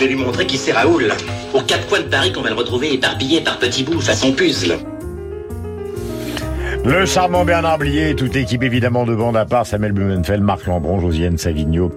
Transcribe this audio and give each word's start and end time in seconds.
Je 0.00 0.06
vais 0.06 0.14
lui 0.14 0.24
montrer 0.24 0.46
qui 0.46 0.56
c'est 0.56 0.72
Raoul. 0.72 1.12
Aux 1.52 1.60
quatre 1.60 1.86
coins 1.86 2.00
de 2.00 2.04
Paris 2.04 2.32
qu'on 2.32 2.40
va 2.40 2.48
le 2.48 2.54
retrouver 2.54 2.94
éparpillé 2.94 3.42
par 3.42 3.58
petits 3.58 3.84
bouts 3.84 4.00
façon 4.00 4.32
puzzle. 4.32 4.78
Le 6.86 7.04
charmant 7.04 7.44
Bernard 7.44 7.76
Blier, 7.76 8.14
toute 8.14 8.34
équipe 8.34 8.62
évidemment 8.62 9.04
de 9.04 9.14
bande 9.14 9.36
à 9.36 9.44
part, 9.44 9.66
Samuel 9.66 9.92
Blumenfeld, 9.92 10.42
Marc 10.42 10.64
Lambron, 10.64 11.00
Josiane 11.00 11.36
Savigno. 11.36 11.92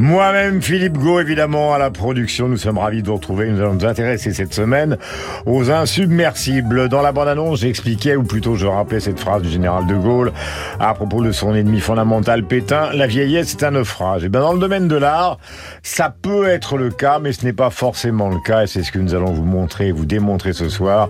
Moi-même, 0.00 0.62
Philippe 0.62 0.96
Gau, 0.96 1.18
évidemment, 1.18 1.74
à 1.74 1.78
la 1.78 1.90
production. 1.90 2.46
Nous 2.46 2.56
sommes 2.56 2.78
ravis 2.78 3.02
de 3.02 3.08
vous 3.08 3.16
retrouver. 3.16 3.50
Nous 3.50 3.60
allons 3.60 3.74
nous 3.74 3.84
intéresser 3.84 4.32
cette 4.32 4.54
semaine 4.54 4.96
aux 5.44 5.72
insubmersibles. 5.72 6.88
Dans 6.88 7.02
la 7.02 7.10
bande-annonce, 7.10 7.62
j'expliquais, 7.62 8.14
ou 8.14 8.22
plutôt 8.22 8.54
je 8.54 8.68
rappelais 8.68 9.00
cette 9.00 9.18
phrase 9.18 9.42
du 9.42 9.50
général 9.50 9.88
de 9.88 9.96
Gaulle 9.96 10.30
à 10.78 10.94
propos 10.94 11.24
de 11.24 11.32
son 11.32 11.52
ennemi 11.52 11.80
fondamental 11.80 12.44
Pétain. 12.44 12.90
La 12.94 13.08
vieillesse 13.08 13.54
est 13.54 13.64
un 13.64 13.72
naufrage. 13.72 14.22
Et 14.22 14.28
bien, 14.28 14.40
dans 14.40 14.52
le 14.52 14.60
domaine 14.60 14.86
de 14.86 14.94
l'art, 14.94 15.38
ça 15.82 16.14
peut 16.22 16.46
être 16.46 16.76
le 16.76 16.90
cas, 16.90 17.18
mais 17.18 17.32
ce 17.32 17.44
n'est 17.44 17.52
pas 17.52 17.70
forcément 17.70 18.28
le 18.28 18.38
cas. 18.38 18.62
Et 18.62 18.66
c'est 18.68 18.84
ce 18.84 18.92
que 18.92 19.00
nous 19.00 19.16
allons 19.16 19.32
vous 19.32 19.44
montrer, 19.44 19.90
vous 19.90 20.06
démontrer 20.06 20.52
ce 20.52 20.68
soir, 20.68 21.08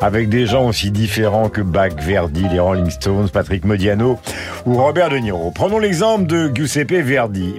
avec 0.00 0.30
des 0.30 0.46
gens 0.46 0.66
aussi 0.66 0.90
différents 0.90 1.50
que 1.50 1.60
Bach, 1.60 1.92
Verdi, 2.00 2.46
les 2.50 2.58
Rolling 2.58 2.88
Stones, 2.88 3.28
Patrick 3.28 3.66
Modiano 3.66 4.18
ou 4.64 4.76
Robert 4.76 5.10
De 5.10 5.18
Niro. 5.18 5.50
Prenons 5.54 5.78
l'exemple 5.78 6.24
de 6.24 6.50
Giuseppe 6.54 6.92
Verdi, 6.92 7.54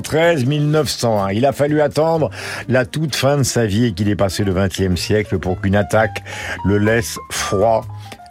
1813-1901. 0.00 1.34
Il 1.34 1.46
a 1.46 1.52
fallu 1.52 1.80
attendre 1.80 2.30
la 2.68 2.84
toute 2.84 3.16
fin 3.16 3.36
de 3.36 3.42
sa 3.42 3.66
vie 3.66 3.86
et 3.86 3.92
qu'il 3.92 4.08
ait 4.08 4.16
passé 4.16 4.44
le 4.44 4.52
XXe 4.52 5.00
siècle 5.00 5.38
pour 5.38 5.60
qu'une 5.60 5.76
attaque 5.76 6.22
le 6.64 6.78
laisse 6.78 7.18
froid 7.30 7.84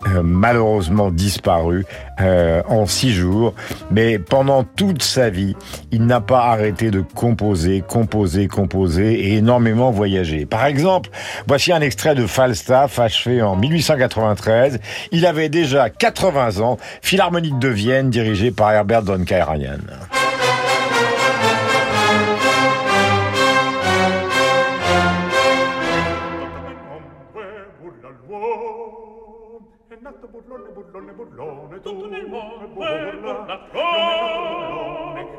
euh, 0.08 0.22
malheureusement 0.23 1.11
disparu 1.11 1.86
euh, 2.22 2.61
en 2.70 2.86
six 2.86 3.11
jours, 3.11 3.53
mais 3.92 4.17
pendant 4.17 4.64
toute 4.64 5.03
sa 5.03 5.30
vie, 5.30 5.58
il 5.92 6.06
n'a 6.06 6.22
pas 6.22 6.45
arrêté 6.45 6.89
de 6.89 7.02
composer, 7.02 7.83
composer, 7.86 8.48
composer 8.48 9.20
et 9.20 9.36
énormément 9.36 9.92
voyager. 9.92 10.45
Par 10.45 10.66
exemple, 10.66 11.09
voici 11.48 11.73
un 11.73 11.81
extrait 11.81 12.16
de 12.16 12.26
Falstaff 12.26 12.98
achevé 12.98 13.42
en 13.42 13.58
1893. 13.58 14.80
Il 15.11 15.26
avait 15.26 15.50
déjà 15.50 15.89
80 15.89 16.61
ans, 16.61 16.78
Philharmonique 17.02 17.59
de 17.59 17.67
Vienne 17.67 18.09
dirigée 18.09 18.52
par 18.52 18.72
Herbert 18.72 19.02
von 19.02 19.26
Karajan. 19.26 19.80
nato 30.09 30.27
burlone, 30.27 30.69
burlone, 30.69 31.11
burlone, 31.11 31.81
tutto 31.81 32.07
nel 32.07 32.25
mondo 32.27 32.63
è 32.63 32.67
burlaflone. 32.67 33.67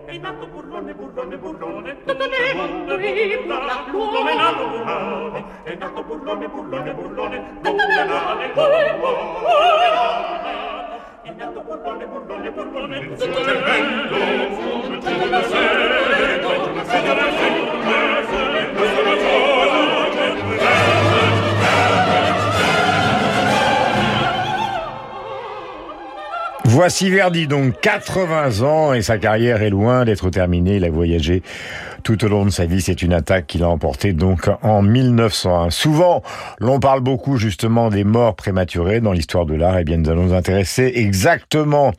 È 0.06 0.16
nato. 0.18 0.46
burlone, 0.46 0.94
burlone, 0.94 1.36
burlone, 1.38 1.96
tutto 2.04 2.28
nel 2.28 2.54
mondo 2.54 2.94
è 2.94 2.98
burlaflone. 3.40 4.30
È 4.30 4.34
nato. 4.36 4.68
burlone, 4.68 5.44
è 5.64 5.74
nato. 5.74 6.02
Burlone, 6.04 6.48
burlone, 6.48 6.94
burlone, 6.94 7.58
tutto 7.62 7.84
nel 7.84 8.08
mondo 8.08 8.40
è. 8.40 8.52
È 11.22 11.32
nato. 11.34 11.62
Burlone, 11.62 12.06
burlone, 12.06 12.50
burlone, 12.52 13.14
tutto 13.16 13.42
nel 13.42 13.62
vento, 13.62 14.14
tutto 14.14 15.00
nel 15.00 15.00
vento, 15.00 15.00
tutto 15.00 15.10
nel 15.10 15.48
tutto 16.40 16.74
nel 16.74 16.94
tutto 18.70 19.02
nel 19.02 19.49
Voici 26.82 27.10
Verdi, 27.10 27.46
donc 27.46 27.78
80 27.82 28.62
ans 28.62 28.94
et 28.94 29.02
sa 29.02 29.18
carrière 29.18 29.60
est 29.60 29.68
loin 29.68 30.06
d'être 30.06 30.30
terminée. 30.30 30.76
Il 30.76 30.84
a 30.86 30.90
voyagé 30.90 31.42
tout 32.02 32.24
au 32.24 32.28
long 32.28 32.44
de 32.44 32.50
sa 32.50 32.66
vie. 32.66 32.80
C'est 32.80 33.02
une 33.02 33.12
attaque 33.12 33.46
qu'il 33.46 33.62
a 33.62 33.68
emportée 33.68 34.12
donc 34.12 34.48
en 34.62 34.82
1901. 34.82 35.70
Souvent, 35.70 36.22
l'on 36.58 36.80
parle 36.80 37.00
beaucoup 37.00 37.36
justement 37.36 37.90
des 37.90 38.04
morts 38.04 38.34
prématurées 38.34 39.00
dans 39.00 39.12
l'histoire 39.12 39.46
de 39.46 39.54
l'art. 39.54 39.78
Eh 39.78 39.84
bien, 39.84 39.96
nous 39.96 40.10
allons 40.10 40.24
nous 40.24 40.34
intéresser 40.34 40.92
exactement 40.96 41.92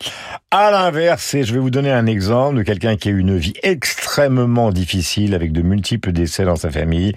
à 0.52 0.72
l'inverse. 0.72 1.34
Et 1.34 1.44
je 1.44 1.54
vais 1.54 1.60
vous 1.60 1.70
donner 1.70 1.92
un 1.92 2.06
exemple 2.06 2.58
de 2.58 2.64
quelqu'un 2.64 2.98
qui 2.98 3.10
a 3.10 3.12
eu 3.12 3.20
une 3.20 3.38
vie 3.38 3.54
extrêmement 3.64 4.72
difficile 4.72 5.34
avec 5.34 5.52
de 5.52 5.62
multiples 5.62 6.12
décès 6.12 6.44
dans 6.44 6.56
sa 6.56 6.70
famille. 6.70 7.14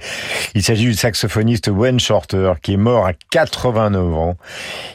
Il 0.55 0.62
s'agit 0.62 0.84
du 0.84 0.94
saxophoniste 0.94 1.69
Wayne 1.69 2.00
Shorter 2.00 2.53
qui 2.62 2.75
est 2.75 2.78
mort 2.78 3.06
à 3.06 3.12
89 3.31 4.15
ans. 4.15 4.37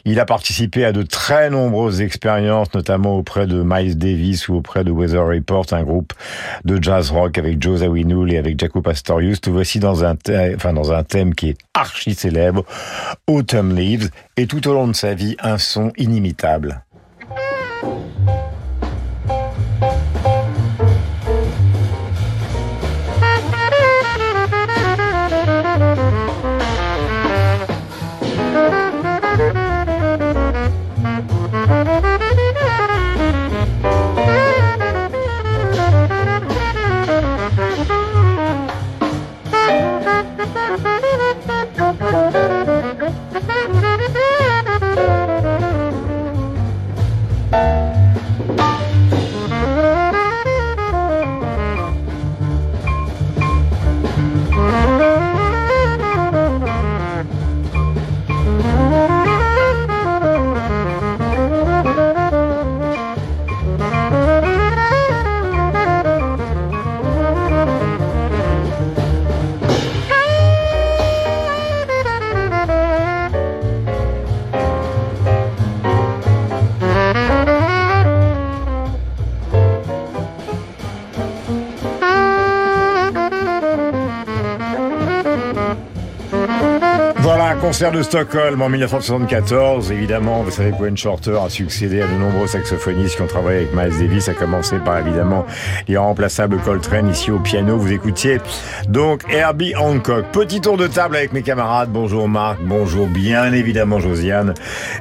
Il 0.05 0.19
a 0.19 0.25
participé 0.25 0.85
à 0.85 0.91
de 0.91 1.03
très 1.03 1.49
nombreuses 1.49 2.01
expériences, 2.01 2.73
notamment 2.73 3.17
auprès 3.17 3.47
de 3.47 3.61
Miles 3.65 3.97
Davis 3.97 4.47
ou 4.47 4.55
auprès 4.55 4.83
de 4.83 4.91
Weather 4.91 5.25
Report, 5.25 5.65
un 5.71 5.83
groupe 5.83 6.13
de 6.65 6.81
jazz 6.81 7.11
rock 7.11 7.37
avec 7.37 7.61
Joe 7.61 7.78
Zawinul 7.79 8.31
et 8.33 8.37
avec 8.37 8.59
Jaco 8.59 8.81
Pastorius. 8.81 9.41
Tout 9.41 9.51
voici 9.51 9.79
dans 9.79 10.03
un, 10.03 10.15
enfin, 10.55 10.73
dans 10.73 10.91
un 10.91 11.03
thème 11.03 11.35
qui 11.35 11.49
est 11.49 11.57
archi 11.73 12.13
célèbre, 12.13 12.65
Autumn 13.27 13.75
Leaves, 13.75 14.09
et 14.37 14.47
tout 14.47 14.67
au 14.67 14.73
long 14.73 14.87
de 14.87 14.93
sa 14.93 15.13
vie, 15.13 15.35
un 15.41 15.57
son 15.57 15.91
inimitable. 15.97 16.83
Concert 87.79 87.91
de 87.93 88.03
Stockholm 88.03 88.61
en 88.61 88.67
1974, 88.67 89.93
évidemment, 89.93 90.43
vous 90.43 90.51
savez 90.51 90.73
Wayne 90.77 90.97
Shorter 90.97 91.37
a 91.41 91.49
succédé 91.49 92.01
à 92.01 92.07
de 92.07 92.13
nombreux 92.19 92.45
saxophonistes 92.45 93.15
qui 93.15 93.21
ont 93.21 93.27
travaillé 93.27 93.59
avec 93.59 93.73
Miles 93.73 93.97
Davis, 93.97 94.27
à 94.27 94.33
commencer 94.33 94.79
par 94.79 94.97
évidemment 94.97 95.45
l'irremplaçable 95.87 96.57
Coltrane 96.57 97.09
ici 97.09 97.31
au 97.31 97.39
piano. 97.39 97.77
Vous 97.77 97.93
écoutiez 97.93 98.39
donc 98.89 99.21
Herbie 99.29 99.77
Hancock. 99.77 100.25
Petit 100.33 100.59
tour 100.59 100.75
de 100.75 100.87
table 100.87 101.15
avec 101.15 101.31
mes 101.31 101.41
camarades. 101.41 101.89
Bonjour 101.89 102.27
Marc, 102.27 102.59
bonjour 102.65 103.07
bien 103.07 103.53
évidemment 103.53 104.01
Josiane 104.01 104.55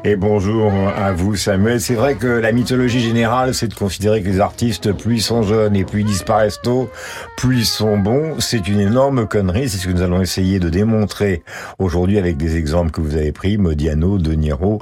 et 0.04 0.14
bonjour 0.14 0.72
à 0.96 1.10
vous 1.10 1.34
Samuel. 1.34 1.80
C'est 1.80 1.96
vrai 1.96 2.14
que 2.14 2.28
la 2.28 2.52
mythologie 2.52 3.00
générale, 3.00 3.54
c'est 3.54 3.66
de 3.66 3.74
considérer 3.74 4.22
que 4.22 4.28
les 4.28 4.38
artistes, 4.38 4.92
plus 4.92 5.16
ils 5.16 5.22
sont 5.22 5.42
jeunes 5.42 5.74
et 5.74 5.82
plus 5.82 6.02
ils 6.02 6.06
disparaissent 6.06 6.60
tôt, 6.62 6.88
plus 7.36 7.58
ils 7.58 7.66
sont 7.66 7.98
bons. 7.98 8.36
C'est 8.38 8.68
une 8.68 8.78
énorme 8.78 9.26
connerie. 9.26 9.68
C'est 9.68 9.78
ce 9.78 9.88
que 9.88 9.92
nous 9.92 10.02
allons 10.02 10.22
essayer 10.22 10.60
de 10.60 10.68
démontrer 10.68 11.42
aujourd'hui 11.80 12.18
avec 12.18 12.36
des 12.36 12.54
exemples 12.54 12.67
que 12.68 13.00
vous 13.00 13.16
avez 13.16 13.32
pris, 13.32 13.56
Modiano, 13.56 14.18
De 14.18 14.32
Niro, 14.32 14.80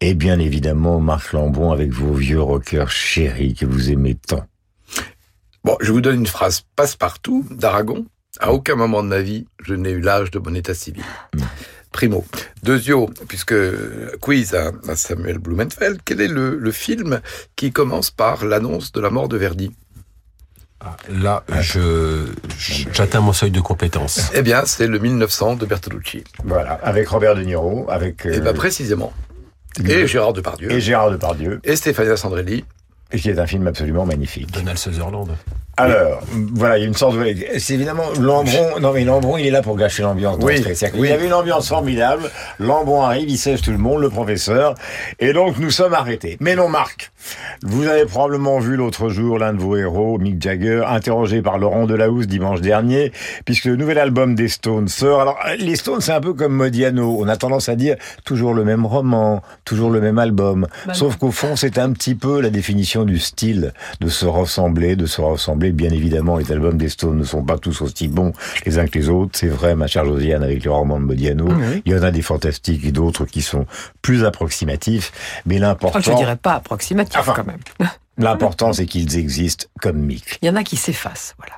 et 0.00 0.14
bien 0.14 0.38
évidemment 0.38 1.00
Marc 1.00 1.32
Lambon 1.32 1.70
avec 1.70 1.92
vos 1.92 2.12
vieux 2.12 2.40
rockers 2.40 2.90
chéris 2.90 3.54
que 3.54 3.66
vous 3.66 3.90
aimez 3.90 4.16
tant. 4.16 4.44
Bon, 5.62 5.76
je 5.80 5.92
vous 5.92 6.00
donne 6.00 6.20
une 6.20 6.26
phrase 6.26 6.62
passe-partout 6.76 7.46
d'Aragon. 7.50 8.04
À 8.40 8.52
aucun 8.52 8.74
moment 8.74 9.02
de 9.02 9.08
ma 9.08 9.20
vie, 9.20 9.46
je 9.62 9.74
n'ai 9.74 9.90
eu 9.90 10.00
l'âge 10.00 10.30
de 10.30 10.38
mon 10.40 10.54
état 10.54 10.74
civil. 10.74 11.04
Primo. 11.92 12.24
Deuxio, 12.64 13.08
puisque 13.28 13.54
quiz 14.20 14.54
à, 14.54 14.72
à 14.88 14.96
Samuel 14.96 15.38
Blumenfeld, 15.38 16.00
quel 16.04 16.20
est 16.20 16.28
le, 16.28 16.58
le 16.58 16.72
film 16.72 17.20
qui 17.54 17.70
commence 17.70 18.10
par 18.10 18.44
l'annonce 18.44 18.90
de 18.90 19.00
la 19.00 19.10
mort 19.10 19.28
de 19.28 19.36
Verdi? 19.36 19.70
Là, 21.10 21.44
je 21.60 22.26
j'atteins 22.92 23.20
mon 23.20 23.32
seuil 23.32 23.50
de 23.50 23.60
compétence. 23.60 24.30
Eh 24.34 24.42
bien, 24.42 24.62
c'est 24.66 24.86
le 24.86 24.98
1900 24.98 25.56
de 25.56 25.66
Bertolucci. 25.66 26.24
Voilà, 26.44 26.72
avec 26.82 27.08
Robert 27.08 27.34
De 27.34 27.42
Niro, 27.42 27.86
avec... 27.88 28.24
Et 28.26 28.36
euh, 28.36 28.40
bien 28.40 28.52
précisément. 28.54 29.12
Et 29.86 30.06
Gérard 30.06 30.32
Depardieu. 30.32 30.70
et 30.70 30.80
Gérard 30.80 31.10
Depardieu, 31.10 31.60
Et 31.64 31.76
Stéphania 31.76 32.16
Sandrelli. 32.16 32.64
et 33.12 33.18
qui 33.18 33.28
est 33.30 33.38
un 33.38 33.46
film 33.46 33.66
absolument 33.66 34.06
magnifique. 34.06 34.52
Donald 34.52 34.78
Sutherland. 34.78 35.28
Alors, 35.76 36.20
voilà, 36.54 36.78
il 36.78 36.82
y 36.82 36.84
a 36.84 36.86
une 36.86 36.94
sorte 36.94 37.16
de... 37.16 37.34
C'est 37.58 37.74
évidemment 37.74 38.04
Lambron... 38.20 38.78
Non, 38.80 38.92
mais 38.92 39.04
Lambron, 39.04 39.38
il 39.38 39.46
est 39.46 39.50
là 39.50 39.60
pour 39.60 39.76
gâcher 39.76 40.02
l'ambiance. 40.02 40.36
Oui, 40.40 40.64
oui. 40.94 41.08
y 41.08 41.12
avait 41.12 41.26
une 41.26 41.32
ambiance 41.32 41.68
formidable. 41.68 42.30
Lambron 42.60 43.02
arrive, 43.02 43.28
il 43.28 43.36
sèche 43.36 43.62
tout 43.62 43.72
le 43.72 43.78
monde, 43.78 44.00
le 44.00 44.08
professeur. 44.08 44.74
Et 45.18 45.32
donc, 45.32 45.58
nous 45.58 45.70
sommes 45.70 45.94
arrêtés. 45.94 46.36
Mais 46.40 46.54
non, 46.54 46.68
Marc, 46.68 47.10
vous 47.62 47.88
avez 47.88 48.04
probablement 48.04 48.60
vu 48.60 48.76
l'autre 48.76 49.08
jour 49.08 49.38
l'un 49.38 49.52
de 49.52 49.58
vos 49.58 49.76
héros, 49.76 50.18
Mick 50.18 50.40
Jagger, 50.40 50.84
interrogé 50.86 51.42
par 51.42 51.58
Laurent 51.58 51.86
Delahousse 51.86 52.28
dimanche 52.28 52.60
dernier, 52.60 53.10
puisque 53.44 53.64
le 53.64 53.76
nouvel 53.76 53.98
album 53.98 54.36
des 54.36 54.48
Stones 54.48 54.88
sort. 54.88 55.20
Alors, 55.20 55.38
les 55.58 55.74
Stones, 55.74 56.00
c'est 56.00 56.12
un 56.12 56.20
peu 56.20 56.34
comme 56.34 56.54
Modiano. 56.54 57.16
On 57.18 57.26
a 57.26 57.36
tendance 57.36 57.68
à 57.68 57.74
dire 57.74 57.96
toujours 58.24 58.54
le 58.54 58.64
même 58.64 58.86
roman, 58.86 59.42
toujours 59.64 59.90
le 59.90 60.00
même 60.00 60.18
album. 60.18 60.68
Sauf 60.92 61.16
qu'au 61.16 61.32
fond, 61.32 61.56
c'est 61.56 61.78
un 61.78 61.90
petit 61.92 62.14
peu 62.14 62.40
la 62.40 62.50
définition 62.50 63.04
du 63.04 63.18
style, 63.18 63.72
de 64.00 64.08
se 64.08 64.26
ressembler, 64.26 64.94
de 64.94 65.06
se 65.06 65.20
ressembler. 65.20 65.63
Bien 65.72 65.90
évidemment, 65.90 66.36
les 66.36 66.50
albums 66.52 66.76
des 66.78 66.88
Stones 66.88 67.18
ne 67.18 67.24
sont 67.24 67.42
pas 67.44 67.58
tous 67.58 67.80
aussi 67.82 68.08
bons 68.08 68.32
les 68.66 68.78
uns 68.78 68.86
que 68.86 68.98
les 68.98 69.08
autres. 69.08 69.32
C'est 69.34 69.48
vrai, 69.48 69.74
ma 69.74 69.86
chère 69.86 70.04
Josiane, 70.04 70.42
avec 70.42 70.62
les 70.64 70.70
romans 70.70 70.98
de 71.00 71.04
Modiano. 71.04 71.48
Il 71.84 71.92
y 71.92 71.96
en 71.96 72.02
a 72.02 72.10
des 72.10 72.22
fantastiques 72.22 72.84
et 72.84 72.92
d'autres 72.92 73.24
qui 73.24 73.42
sont 73.42 73.66
plus 74.02 74.24
approximatifs. 74.24 75.12
Mais 75.46 75.58
l'important, 75.58 75.98
Oh, 75.98 76.02
je 76.10 76.16
dirais 76.16 76.36
pas 76.36 76.54
approximatif 76.54 77.18
Enfin. 77.18 77.34
quand 77.36 77.46
même. 77.46 77.88
l'important, 78.18 78.72
c'est 78.72 78.86
qu'ils 78.86 79.16
existent 79.18 79.66
comme 79.80 79.98
Mick. 79.98 80.38
Il 80.42 80.46
y 80.46 80.50
en 80.50 80.56
a 80.56 80.62
qui 80.64 80.76
s'effacent, 80.76 81.34
voilà. 81.38 81.54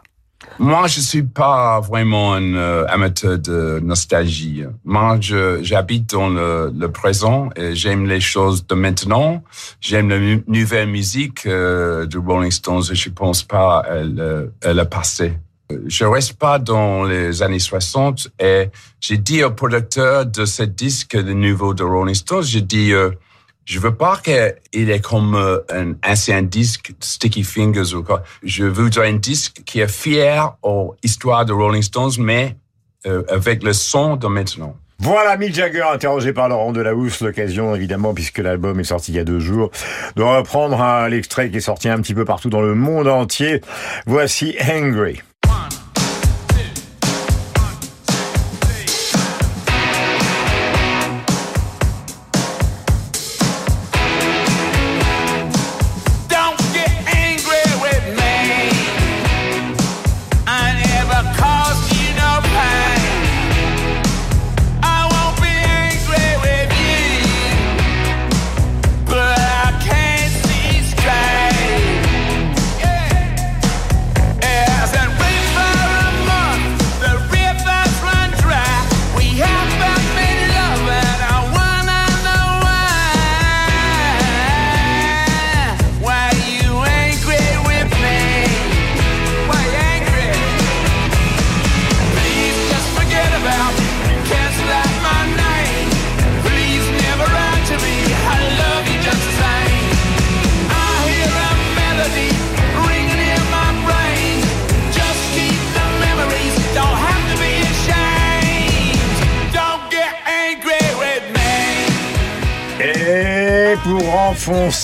Moi, 0.59 0.87
je 0.87 1.01
suis 1.01 1.23
pas 1.23 1.81
vraiment 1.81 2.33
un 2.33 2.55
euh, 2.55 2.87
amateur 2.89 3.39
de 3.39 3.79
nostalgie. 3.83 4.65
Moi, 4.85 5.19
j'habite 5.21 6.11
dans 6.11 6.29
le, 6.29 6.87
présent 6.89 7.51
et 7.57 7.75
j'aime 7.75 8.07
les 8.07 8.21
choses 8.21 8.67
de 8.67 8.75
maintenant. 8.75 9.43
J'aime 9.81 10.09
la 10.09 10.19
nouvelle 10.47 10.89
musique 10.89 11.45
euh, 11.47 12.07
de 12.07 12.17
Rolling 12.19 12.51
Stones 12.51 12.85
et 12.91 12.95
je 12.95 13.11
pense 13.11 13.43
pas 13.43 13.81
à 13.81 14.03
le, 14.03 14.53
à 14.63 14.85
passé. 14.87 15.35
Je 15.87 16.05
reste 16.05 16.35
pas 16.35 16.59
dans 16.59 17.05
les 17.05 17.43
années 17.43 17.59
60 17.59 18.29
et 18.41 18.69
j'ai 19.01 19.19
dit 19.19 19.43
au 19.43 19.51
producteur 19.51 20.25
de 20.25 20.45
ce 20.45 20.63
disque, 20.63 21.15
le 21.15 21.35
nouveau 21.35 21.75
de 21.75 21.83
Rolling 21.83 22.15
Stones, 22.15 22.45
j'ai 22.45 22.61
dit, 22.61 22.93
euh, 22.93 23.11
je 23.67 23.79
veux 23.81 23.95
pas 23.95 24.17
qu'il 24.25 24.91
est 24.91 25.01
comme 25.05 25.35
euh, 25.35 25.59
un 25.71 25.93
ancien 26.09 26.41
disque 26.43 26.93
Sticky 27.01 27.43
Fingers 27.45 27.95
ou 27.95 28.03
quoi. 28.03 28.23
Je 28.43 28.65
voudrais 28.65 29.09
un 29.11 29.15
disque 29.17 29.63
qui 29.67 29.81
est 29.81 29.91
fier 29.91 30.57
aux 30.63 30.95
histoires 31.03 31.45
de 31.45 31.53
Rolling 31.53 31.83
Stones, 31.83 32.13
mais 32.19 32.57
euh, 33.07 33.23
avec 33.29 33.63
le 33.63 33.73
son 33.75 34.17
de 34.17 34.27
maintenant. 34.29 34.75
Voilà 34.99 35.37
Mick 35.37 35.55
Jagger 35.55 35.83
interrogé 35.93 36.33
par 36.33 36.49
Laurent 36.49 36.73
Delahousse, 36.73 37.21
l'occasion 37.21 37.75
évidemment 37.75 38.15
puisque 38.15 38.39
l'album 38.39 38.81
est 38.81 38.85
sorti 38.85 39.13
il 39.13 39.17
y 39.17 39.19
a 39.19 39.25
deux 39.25 39.41
jours, 39.41 39.71
de 40.17 40.23
reprendre 40.23 40.81
un- 40.81 41.07
l'extrait 41.11 41.51
qui 41.51 41.59
est 41.59 41.61
sorti 41.61 41.91
un 41.91 42.01
petit 42.01 42.15
peu 42.15 42.25
partout 42.25 42.49
dans 42.49 42.63
le 42.63 42.75
monde 42.75 43.07
entier. 43.07 43.61
Voici 44.07 44.57
Angry. 44.67 45.21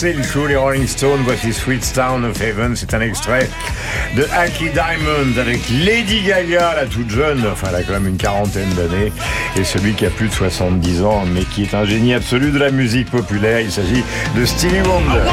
Enfoncer 0.03 0.13
le 0.15 0.23
show, 0.23 0.47
les 0.47 0.57
Rolling 0.57 0.87
Stones, 0.87 1.21
voici 1.25 1.53
Sweet 1.53 1.93
Town 1.95 2.25
of 2.25 2.41
Heaven. 2.41 2.75
C'est 2.75 2.93
un 2.95 3.01
extrait 3.01 3.49
de 4.17 4.25
Aki 4.33 4.71
Diamond 4.71 5.39
avec 5.39 5.61
Lady 5.85 6.23
Gaga, 6.23 6.75
la 6.75 6.87
toute 6.87 7.11
jeune, 7.11 7.45
enfin 7.51 7.69
elle 7.71 7.77
a 7.77 7.83
quand 7.83 7.93
même 7.93 8.09
une 8.09 8.17
quarantaine 8.17 8.71
d'années, 8.71 9.13
et 9.57 9.65
celui 9.65 9.93
qui 9.93 10.07
a 10.07 10.11
plus 10.11 10.29
de 10.29 10.35
70 10.35 11.03
ans, 11.03 11.25
mais 11.33 11.45
qui 11.45 11.63
est 11.63 11.75
un 11.75 11.85
génie 11.85 12.15
absolu 12.15 12.51
de 12.51 12.59
la 12.59 12.71
musique 12.71 13.11
populaire. 13.11 13.61
Il 13.61 13.71
s'agit 13.71 14.03
de 14.35 14.45
Stevie 14.45 14.83
Wonder. 14.83 15.31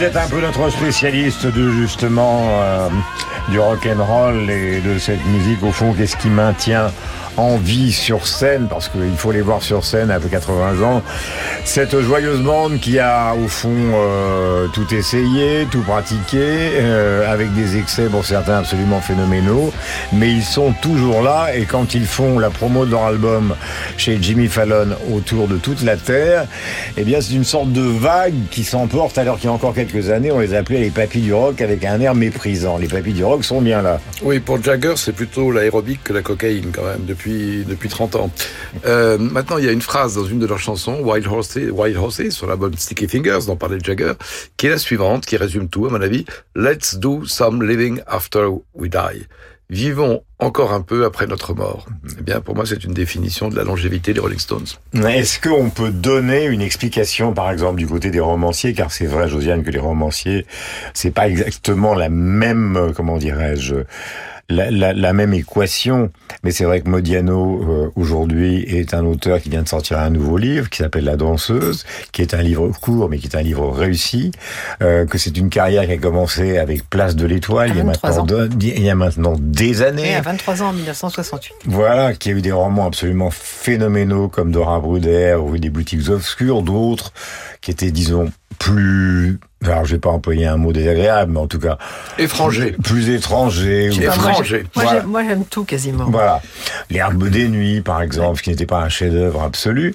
Vous 0.00 0.06
êtes 0.06 0.16
un 0.16 0.28
peu 0.28 0.40
notre 0.40 0.70
spécialiste 0.70 1.44
de 1.44 1.70
justement 1.72 2.48
euh, 2.62 2.88
du 3.50 3.60
rock 3.60 3.86
and 3.86 4.02
roll 4.02 4.48
et 4.48 4.80
de 4.80 4.98
cette 4.98 5.22
musique 5.26 5.62
au 5.62 5.72
fond. 5.72 5.92
Qu'est-ce 5.92 6.16
qui 6.16 6.28
maintient 6.28 6.90
en 7.36 7.58
vie 7.58 7.92
sur 7.92 8.26
scène? 8.26 8.66
Parce 8.66 8.88
qu'il 8.88 9.14
faut 9.18 9.30
les 9.30 9.42
voir 9.42 9.62
sur 9.62 9.84
scène 9.84 10.10
après 10.10 10.30
80 10.30 10.82
ans. 10.82 11.02
Cette 11.66 12.00
joyeuse 12.00 12.40
bande 12.40 12.80
qui 12.80 12.98
a 12.98 13.34
au 13.34 13.46
fond 13.46 13.68
euh, 13.94 14.68
tout 14.68 14.94
essayé, 14.94 15.66
tout 15.70 15.82
pratiqué, 15.82 16.38
euh, 16.40 17.30
avec 17.30 17.52
des 17.52 17.76
excès 17.76 18.06
pour 18.06 18.24
certains 18.24 18.60
absolument 18.60 19.02
phénoménaux, 19.02 19.70
mais 20.14 20.30
ils 20.30 20.44
sont 20.44 20.72
toujours 20.80 21.22
là 21.22 21.48
et 21.54 21.66
quand 21.66 21.92
ils 21.92 22.06
font 22.06 22.38
la 22.38 22.48
promo 22.48 22.86
de 22.86 22.92
leur 22.92 23.04
album 23.04 23.54
chez 24.00 24.18
Jimmy 24.20 24.48
Fallon 24.48 24.96
autour 25.14 25.46
de 25.46 25.58
toute 25.58 25.82
la 25.82 25.98
terre, 25.98 26.46
eh 26.96 27.04
bien 27.04 27.20
c'est 27.20 27.34
une 27.34 27.44
sorte 27.44 27.70
de 27.70 27.82
vague 27.82 28.32
qui 28.50 28.64
s'emporte 28.64 29.18
alors 29.18 29.36
qu'il 29.36 29.44
y 29.44 29.48
a 29.48 29.52
encore 29.52 29.74
quelques 29.74 30.08
années 30.08 30.32
on 30.32 30.38
les 30.40 30.54
appelait 30.54 30.80
les 30.80 30.88
papis 30.90 31.20
du 31.20 31.34
rock 31.34 31.60
avec 31.60 31.84
un 31.84 32.00
air 32.00 32.14
méprisant. 32.14 32.78
Les 32.78 32.88
papis 32.88 33.12
du 33.12 33.22
rock 33.22 33.44
sont 33.44 33.60
bien 33.60 33.82
là. 33.82 34.00
Oui, 34.22 34.40
pour 34.40 34.62
Jagger, 34.62 34.94
c'est 34.96 35.12
plutôt 35.12 35.52
l'aérobic 35.52 36.02
que 36.02 36.14
la 36.14 36.22
cocaïne 36.22 36.72
quand 36.72 36.84
même 36.84 37.04
depuis 37.06 37.64
depuis 37.68 37.90
30 37.90 38.16
ans. 38.16 38.30
Euh, 38.86 39.18
maintenant, 39.18 39.58
il 39.58 39.66
y 39.66 39.68
a 39.68 39.72
une 39.72 39.82
phrase 39.82 40.14
dans 40.14 40.24
une 40.24 40.38
de 40.38 40.46
leurs 40.46 40.58
chansons, 40.58 41.00
Wild 41.02 41.26
Horses, 41.26 41.56
Wild 41.56 41.96
Horses, 41.98 42.30
sur 42.30 42.46
l'album 42.46 42.72
Sticky 42.76 43.06
Fingers, 43.06 43.40
dont 43.46 43.56
parlait 43.56 43.78
Jagger, 43.82 44.12
qui 44.56 44.66
est 44.66 44.70
la 44.70 44.78
suivante, 44.78 45.26
qui 45.26 45.36
résume 45.36 45.68
tout 45.68 45.86
à 45.86 45.90
mon 45.90 46.00
avis. 46.00 46.24
Let's 46.56 46.96
do 46.96 47.26
some 47.26 47.62
living 47.62 48.00
after 48.06 48.48
we 48.74 48.88
die. 48.88 49.26
Vivons 49.70 50.24
encore 50.40 50.72
un 50.72 50.80
peu 50.80 51.04
après 51.04 51.28
notre 51.28 51.54
mort. 51.54 51.86
Eh 52.18 52.22
bien, 52.22 52.40
pour 52.40 52.56
moi, 52.56 52.66
c'est 52.66 52.82
une 52.82 52.92
définition 52.92 53.48
de 53.48 53.54
la 53.54 53.62
longévité 53.62 54.12
des 54.12 54.18
Rolling 54.18 54.40
Stones. 54.40 54.66
Est-ce 54.94 55.40
qu'on 55.40 55.70
peut 55.70 55.92
donner 55.92 56.46
une 56.46 56.60
explication, 56.60 57.32
par 57.32 57.52
exemple, 57.52 57.78
du 57.78 57.86
côté 57.86 58.10
des 58.10 58.18
romanciers, 58.18 58.74
car 58.74 58.90
c'est 58.90 59.06
vrai, 59.06 59.28
Josiane, 59.28 59.62
que 59.62 59.70
les 59.70 59.78
romanciers, 59.78 60.44
c'est 60.92 61.12
pas 61.12 61.28
exactement 61.28 61.94
la 61.94 62.08
même, 62.08 62.76
euh, 62.76 62.92
comment 62.92 63.16
dirais-je, 63.16 63.76
la, 64.50 64.70
la, 64.70 64.92
la 64.92 65.12
même 65.12 65.32
équation. 65.32 66.10
Mais 66.44 66.50
c'est 66.50 66.64
vrai 66.64 66.80
que 66.80 66.88
Modiano, 66.88 67.62
euh, 67.62 67.90
aujourd'hui, 67.96 68.62
est 68.68 68.94
un 68.94 69.04
auteur 69.04 69.40
qui 69.40 69.48
vient 69.50 69.62
de 69.62 69.68
sortir 69.68 69.98
un 69.98 70.10
nouveau 70.10 70.36
livre 70.36 70.68
qui 70.68 70.78
s'appelle 70.78 71.04
La 71.04 71.16
danseuse, 71.16 71.84
qui 72.12 72.22
est 72.22 72.34
un 72.34 72.42
livre 72.42 72.70
court, 72.80 73.08
mais 73.08 73.18
qui 73.18 73.26
est 73.26 73.36
un 73.36 73.42
livre 73.42 73.70
réussi. 73.70 74.30
Euh, 74.82 75.06
que 75.06 75.18
c'est 75.18 75.36
une 75.36 75.50
carrière 75.50 75.86
qui 75.86 75.92
a 75.92 75.96
commencé 75.98 76.58
avec 76.58 76.88
Place 76.90 77.16
de 77.16 77.26
l'Étoile, 77.26 77.70
il, 77.70 77.76
y 77.76 77.80
a 77.80 77.84
23 77.84 78.10
maintenant 78.10 78.24
de- 78.24 78.48
il 78.60 78.82
y 78.82 78.90
a 78.90 78.94
maintenant 78.94 79.36
des 79.38 79.82
années. 79.82 80.10
Et 80.10 80.14
à 80.14 80.20
23 80.22 80.62
ans 80.62 80.68
en 80.68 80.72
1968. 80.72 81.54
Voilà, 81.66 82.14
qui 82.14 82.28
a 82.30 82.32
eu 82.32 82.40
des 82.42 82.52
romans 82.52 82.86
absolument 82.86 83.30
phénoménaux 83.30 84.28
comme 84.28 84.50
Dora 84.52 84.80
Bruder 84.80 85.36
ou 85.42 85.56
des 85.58 85.70
boutiques 85.70 86.08
obscures, 86.08 86.62
d'autres 86.62 87.12
qui 87.60 87.70
étaient, 87.70 87.90
disons, 87.90 88.30
plus, 88.60 89.40
alors 89.64 89.86
je 89.86 89.94
vais 89.94 89.98
pas 89.98 90.10
employer 90.10 90.46
un 90.46 90.58
mot 90.58 90.70
désagréable, 90.72 91.32
mais 91.32 91.40
en 91.40 91.46
tout 91.46 91.58
cas, 91.58 91.78
Étranger. 92.18 92.76
plus 92.84 93.08
étrangers. 93.08 93.88
ou- 93.90 94.02
Étranger. 94.02 94.58
Moi, 94.76 94.84
Voilà. 94.84 94.90
j'aime- 95.00 95.06
moi, 95.08 95.24
j'aime 95.24 95.44
tout 95.46 95.64
quasiment. 95.64 96.04
Voilà, 96.10 96.42
l'herbe 96.90 97.28
des 97.28 97.48
nuits, 97.48 97.80
par 97.80 98.02
exemple, 98.02 98.42
qui 98.42 98.50
n'était 98.50 98.66
pas 98.66 98.82
un 98.82 98.88
chef-d'œuvre 98.90 99.42
absolu, 99.42 99.94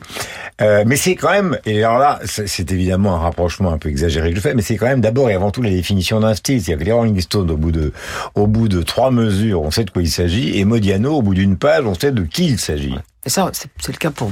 Euh, 0.61 0.85
mais 0.87 0.95
c'est 0.95 1.15
quand 1.15 1.31
même. 1.31 1.57
Et 1.65 1.83
alors 1.83 1.99
là, 1.99 2.19
c'est 2.23 2.71
évidemment 2.71 3.15
un 3.15 3.19
rapprochement 3.19 3.73
un 3.73 3.77
peu 3.77 3.89
exagéré 3.89 4.29
que 4.29 4.37
je 4.37 4.41
fais, 4.41 4.53
mais 4.53 4.61
c'est 4.61 4.77
quand 4.77 4.85
même 4.85 5.01
d'abord 5.01 5.29
et 5.29 5.33
avant 5.33 5.51
tout 5.51 5.61
la 5.61 5.69
définition 5.69 6.21
d'un 6.21 6.33
style. 6.33 6.61
C'est-à-dire 6.63 6.79
que 6.79 6.85
les 6.85 6.91
Rolling 6.93 7.19
Stones, 7.19 7.51
au 7.51 7.57
bout 7.57 7.73
de, 7.73 7.91
au 8.35 8.47
bout 8.47 8.69
de 8.69 8.81
trois 8.81 9.11
mesures, 9.11 9.61
on 9.63 9.69
sait 9.69 9.83
de 9.83 9.89
quoi 9.91 10.01
il 10.01 10.09
s'agit, 10.09 10.57
et 10.57 10.63
Modiano, 10.63 11.11
au 11.17 11.21
bout 11.21 11.33
d'une 11.33 11.57
page, 11.57 11.83
on 11.85 11.93
sait 11.93 12.13
de 12.13 12.23
qui 12.23 12.45
il 12.47 12.57
s'agit. 12.57 12.95
Et 13.25 13.29
ça, 13.29 13.49
c'est 13.51 13.67
c'est 13.81 13.91
le 13.91 13.97
cas 13.97 14.11
pour 14.11 14.31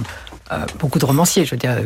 euh, 0.53 0.55
beaucoup 0.79 0.97
de 0.97 1.03
romanciers. 1.05 1.43
Je 1.43 1.51
veux 1.51 1.57
dire, 1.57 1.71
euh, 1.71 1.81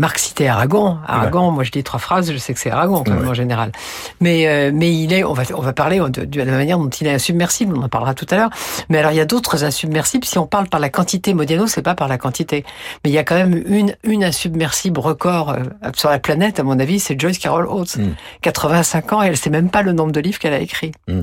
Marc 0.00 0.18
citait 0.20 0.46
Aragon. 0.46 0.98
Aragon, 1.06 1.50
moi 1.50 1.64
je 1.64 1.72
dis 1.72 1.82
trois 1.82 1.98
phrases, 1.98 2.30
je 2.30 2.36
sais 2.38 2.54
que 2.54 2.60
c'est 2.60 2.70
Aragon 2.70 3.02
quand 3.04 3.10
même 3.12 3.22
Ouais. 3.24 3.28
en 3.30 3.34
général. 3.34 3.72
Mais 4.20 4.46
euh, 4.46 4.70
mais 4.72 4.94
il 4.94 5.12
est, 5.12 5.24
on 5.24 5.32
va 5.32 5.42
on 5.56 5.60
va 5.60 5.72
parler 5.72 5.98
de, 5.98 6.24
de 6.24 6.42
la 6.42 6.52
manière 6.52 6.78
dont 6.78 6.88
il 6.88 7.06
est 7.08 7.12
insubmersible. 7.14 7.74
On 7.76 7.82
en 7.82 7.88
parlera 7.88 8.14
tout 8.14 8.26
à 8.30 8.36
l'heure. 8.36 8.50
Mais 8.88 8.98
alors 8.98 9.10
il 9.10 9.16
y 9.16 9.20
a 9.20 9.24
d'autres 9.24 9.64
insubmersibles. 9.64 10.24
Si 10.24 10.38
on 10.38 10.46
parle 10.46 10.68
par 10.68 10.78
la 10.78 10.88
quantité, 10.88 11.34
Modiano 11.34 11.66
c'est 11.66 11.82
pas 11.82 11.96
par 11.96 12.06
la 12.06 12.16
quantité. 12.16 12.64
Mais 13.04 13.10
il 13.10 13.12
y 13.12 13.18
a 13.18 13.24
quand 13.24 13.34
même 13.34 13.60
une 13.66 13.96
une 14.04 14.22
insubmersible 14.22 15.00
record 15.00 15.50
euh, 15.50 15.62
sur 15.96 16.10
la 16.10 16.20
planète 16.20 16.60
à 16.60 16.62
mon 16.62 16.78
avis, 16.78 17.00
c'est 17.00 17.18
Joyce 17.20 17.38
Carol 17.38 17.66
Oates, 17.66 17.96
Mm. 17.96 18.14
85 18.42 19.12
ans 19.14 19.22
et 19.24 19.26
elle 19.26 19.36
sait 19.36 19.50
même 19.50 19.68
pas 19.70 19.82
le 19.82 19.90
nombre 19.92 20.12
de 20.12 20.20
livres 20.20 20.38
qu'elle 20.38 20.52
a 20.54 20.60
écrit. 20.60 20.92
Mm. 21.08 21.22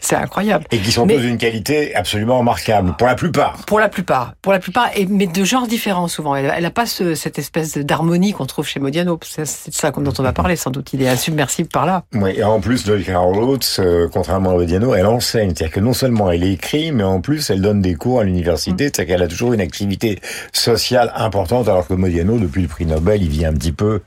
C'est 0.00 0.16
incroyable. 0.16 0.64
Et 0.72 0.78
qui 0.78 0.90
sont 0.90 1.06
Mais- 1.06 1.14
tous 1.14 1.20
d'une 1.20 1.38
qualité 1.38 1.94
absolument 1.94 2.38
remarquable, 2.38 2.94
pour 2.98 3.06
la 3.06 3.14
plupart. 3.14 3.64
Pour 3.66 3.78
la 3.78 3.88
plupart, 3.88 4.34
pour 4.42 4.52
la 4.52 4.58
plupart, 4.58 4.88
et, 4.96 5.06
mais 5.06 5.26
de 5.26 5.44
genres 5.44 5.66
différents 5.68 6.08
souvent. 6.08 6.34
Elle, 6.34 6.52
elle 6.56 6.64
a 6.64 6.70
pas 6.70 6.86
ce, 6.86 7.14
cette 7.14 7.38
espèce 7.38 7.76
d'harmonie 7.78 8.32
qu'on 8.32 8.46
trouve 8.46 8.66
chez 8.66 8.80
Modiano. 8.80 9.18
C'est 9.22 9.46
ça 9.46 9.90
dont 9.92 10.12
on 10.18 10.22
va 10.22 10.32
parler 10.32 10.56
sans 10.56 10.70
doute. 10.70 10.92
Il 10.92 11.02
est 11.02 11.08
insubmersible 11.08 11.68
par 11.68 11.86
là. 11.86 12.02
Oui, 12.14 12.32
et 12.36 12.42
en 12.44 12.60
plus, 12.60 12.84
Joy 12.84 13.04
Carol 13.04 13.36
Oates, 13.38 13.76
euh, 13.78 14.08
contrairement 14.12 14.50
à 14.50 14.54
Modiano, 14.54 14.94
elle 14.94 15.06
enseigne. 15.06 15.50
C'est-à-dire 15.54 15.74
que 15.74 15.80
non 15.80 15.92
seulement 15.92 16.30
elle 16.30 16.44
écrit, 16.44 16.90
mais 16.92 17.04
en 17.04 17.20
plus, 17.20 17.48
elle 17.50 17.60
donne 17.60 17.80
des 17.80 17.94
cours 17.94 18.20
à 18.20 18.24
l'université. 18.24 18.84
C'est-à-dire 18.84 19.14
qu'elle 19.14 19.22
a 19.22 19.28
toujours 19.28 19.52
une 19.52 19.60
activité 19.60 20.18
sociale 20.52 21.12
importante, 21.16 21.68
alors 21.68 21.86
que 21.86 21.94
Modiano, 21.94 22.38
depuis 22.38 22.62
le 22.62 22.68
prix 22.68 22.86
Nobel, 22.86 23.22
il 23.22 23.28
vient 23.28 23.50
un 23.50 23.54
petit 23.54 23.72
peu 23.72 24.00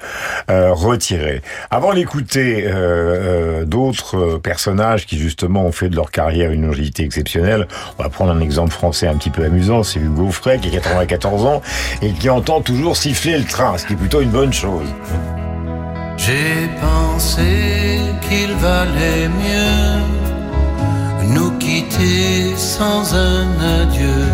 euh, 0.49 0.73
retiré. 0.73 1.41
Avant 1.71 1.93
d'écouter 1.93 2.65
euh, 2.67 3.65
d'autres 3.65 4.37
personnages 4.43 5.05
qui, 5.05 5.17
justement, 5.17 5.68
ont 5.69 5.71
fait 5.71 5.89
de 5.89 5.95
leur 5.95 6.11
carrière 6.11 6.51
une 6.51 6.65
longévité 6.65 7.03
exceptionnelle, 7.03 7.67
on 7.97 8.03
va 8.03 8.09
prendre 8.09 8.31
un 8.31 8.41
exemple 8.41 8.71
français 8.71 9.07
un 9.07 9.15
petit 9.15 9.29
peu 9.29 9.43
amusant. 9.43 9.83
C'est 9.83 9.99
Hugo 9.99 10.31
Frey, 10.31 10.59
qui 10.59 10.69
a 10.69 10.71
94 10.71 11.45
ans, 11.45 11.61
et 12.01 12.11
qui 12.11 12.29
entend 12.29 12.61
toujours 12.61 12.97
siffler 12.97 13.37
le 13.37 13.45
train, 13.45 13.77
ce 13.77 13.85
qui 13.85 13.93
est 13.93 13.95
plutôt 13.95 14.21
une 14.21 14.31
bonne 14.31 14.53
chose. 14.53 14.87
J'ai 16.17 16.69
pensé 16.81 17.99
qu'il 18.27 18.51
valait 18.55 19.29
mieux 19.29 20.19
nous 21.33 21.51
quitter 21.59 22.55
sans 22.57 23.15
un 23.15 23.47
adieu. 23.81 24.25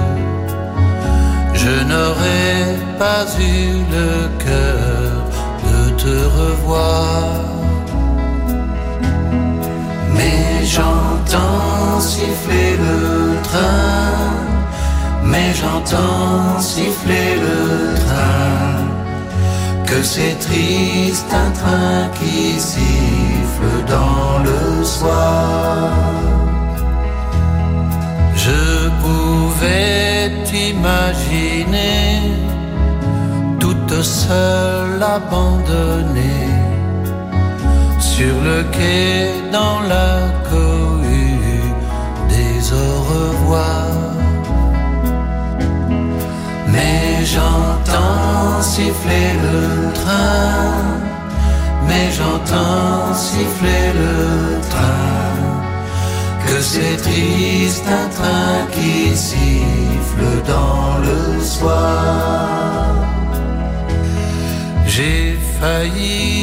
Je 1.53 1.83
n'aurais 1.83 2.75
pas 2.97 3.25
eu 3.39 3.83
le 3.91 4.29
cœur 4.43 5.25
de 5.67 5.89
te 6.01 6.15
revoir. 6.39 7.64
Mais 10.15 10.65
j'entends 10.65 11.99
siffler 11.99 12.71
le 12.77 13.41
train, 13.43 14.25
mais 15.23 15.53
j'entends 15.53 16.59
siffler 16.59 17.35
le 17.45 17.95
train. 18.05 18.85
Que 19.85 20.01
c'est 20.03 20.37
triste 20.39 21.31
un 21.33 21.51
train 21.51 22.09
qui 22.17 22.59
siffle 22.59 23.75
dans 23.87 24.39
le 24.49 24.83
soir. 24.83 25.89
Je 28.35 28.89
pouvais 29.03 30.31
t'imaginer 30.45 32.21
toute 33.59 34.01
seule 34.03 35.01
abandonnée 35.01 36.44
sur 38.17 38.37
le 38.49 38.63
quai 38.75 39.33
dans 39.51 39.79
la 39.93 40.11
cohue 40.49 41.67
des 42.31 42.57
au 42.83 42.93
revoir. 43.13 43.89
Mais 46.73 47.25
j'entends 47.33 48.61
siffler 48.73 49.29
le 49.47 49.59
train, 49.99 50.63
mais 51.87 52.05
j'entends 52.17 53.13
siffler 53.27 53.85
le 54.01 54.15
train, 54.73 55.35
que 56.45 56.57
c'est 56.71 56.97
triste 57.07 57.87
un 58.01 58.07
train 58.17 58.57
qui 58.75 59.15
siffle 59.27 60.27
dans 60.53 60.89
le 61.07 61.21
soir. 61.55 62.04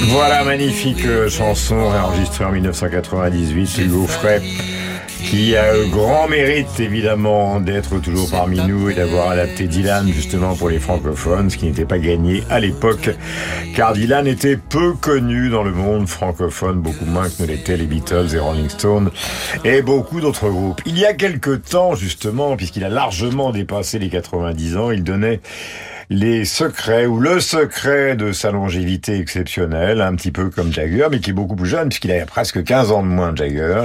Voilà, 0.09 0.43
magnifique 0.43 1.05
euh, 1.05 1.29
chanson 1.29 1.77
enregistrée 1.77 2.45
en 2.45 2.51
1998, 2.51 3.79
Hugo 3.79 4.05
Frey, 4.09 4.43
qui 5.23 5.55
a 5.55 5.75
le 5.75 5.87
grand 5.87 6.27
mérite 6.27 6.81
évidemment 6.81 7.61
d'être 7.61 8.01
toujours 8.01 8.29
parmi 8.29 8.59
nous 8.59 8.91
et 8.91 8.95
d'avoir 8.95 9.31
adapté 9.31 9.69
Dylan 9.69 10.13
justement 10.13 10.57
pour 10.57 10.71
les 10.71 10.81
francophones, 10.81 11.51
ce 11.51 11.57
qui 11.57 11.67
n'était 11.67 11.85
pas 11.85 12.01
gagné 12.01 12.43
à 12.51 12.59
l'époque, 12.59 13.11
car 13.77 13.93
Dylan 13.93 14.27
était 14.27 14.57
peu 14.57 14.95
connu 14.95 15.51
dans 15.51 15.63
le 15.63 15.73
monde 15.73 16.09
francophone, 16.09 16.81
beaucoup 16.81 17.07
moins 17.07 17.29
que 17.29 17.43
ne 17.43 17.47
l'étaient 17.47 17.77
les 17.77 17.87
Beatles 17.87 18.35
et 18.35 18.41
Rolling 18.41 18.71
Stones 18.71 19.13
et 19.63 19.83
beaucoup 19.83 20.21
d'autres 20.21 20.49
groupes. 20.49 20.83
Il 20.85 20.99
y 20.99 21.07
a 21.07 21.15
quelque 21.15 21.55
temps 21.55 21.95
justement, 21.95 22.57
puisqu'il 22.57 22.83
a 22.83 22.89
largement 22.89 23.53
dépassé 23.53 24.01
les 24.01 24.09
90 24.09 24.77
ans, 24.77 24.91
il 24.91 25.05
donnait 25.05 25.41
les 26.13 26.45
secrets 26.45 27.07
ou 27.07 27.19
le 27.19 27.41
secret 27.41 28.17
de 28.17 28.33
sa 28.33 28.51
longévité 28.51 29.19
exceptionnelle, 29.19 30.03
un 30.03 30.15
petit 30.15 30.31
peu 30.31 30.51
comme 30.51 30.71
Jagger, 30.71 31.07
mais 31.11 31.21
qui 31.21 31.31
est 31.31 31.35
beaucoup 31.35 31.57
plus 31.57 31.69
jeune 31.69 31.89
puisqu'il 31.89 32.13
a 32.13 32.27
presque 32.27 32.63
15 32.63 32.93
ans 32.93 33.03
de 33.03 33.09
moins 33.09 33.35
Jagger. 33.35 33.85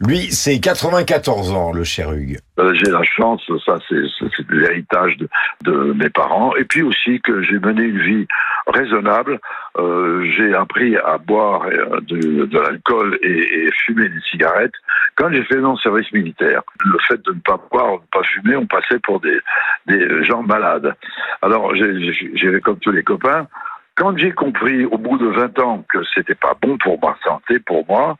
Lui, 0.00 0.30
c'est 0.30 0.58
94 0.58 1.52
ans, 1.52 1.72
le 1.72 1.84
cher 1.84 2.12
Hugues. 2.12 2.38
Euh, 2.58 2.72
j'ai 2.74 2.90
la 2.90 3.02
chance, 3.02 3.42
ça 3.66 3.76
c'est 3.88 4.00
l'héritage 4.48 5.18
de, 5.18 5.28
de 5.64 5.92
mes 5.92 6.08
parents, 6.08 6.56
et 6.56 6.64
puis 6.64 6.82
aussi 6.82 7.20
que 7.20 7.42
j'ai 7.42 7.58
mené 7.58 7.82
une 7.82 8.00
vie 8.00 8.26
raisonnable. 8.66 9.38
Euh, 9.78 10.28
j'ai 10.36 10.52
appris 10.54 10.96
à 10.96 11.16
boire 11.18 11.64
euh, 11.66 12.00
de, 12.00 12.48
l'alcool 12.52 13.18
et, 13.22 13.70
fumer 13.84 14.08
des 14.08 14.20
cigarettes 14.28 14.74
quand 15.14 15.30
j'ai 15.32 15.44
fait 15.44 15.58
mon 15.58 15.76
service 15.76 16.10
militaire. 16.12 16.62
Le 16.84 16.98
fait 17.06 17.22
de 17.24 17.32
ne 17.32 17.40
pas 17.40 17.60
boire, 17.70 17.98
de 17.98 18.02
ne 18.02 18.08
pas 18.10 18.22
fumer, 18.24 18.56
on 18.56 18.66
passait 18.66 18.98
pour 18.98 19.20
des, 19.20 19.38
des 19.86 20.24
gens 20.24 20.42
malades. 20.42 20.94
Alors 21.42 21.74
j'ai- 21.74 22.60
comme 22.62 22.78
tous 22.80 22.90
les 22.90 23.04
copains. 23.04 23.46
Quand 23.94 24.16
j'ai 24.16 24.32
compris 24.32 24.84
au 24.86 24.98
bout 24.98 25.18
de 25.18 25.26
20 25.26 25.58
ans 25.60 25.84
que 25.88 25.98
c'était 26.14 26.34
pas 26.34 26.56
bon 26.60 26.76
pour 26.78 26.98
ma 27.00 27.16
santé, 27.22 27.58
pour 27.60 27.86
moi, 27.86 28.16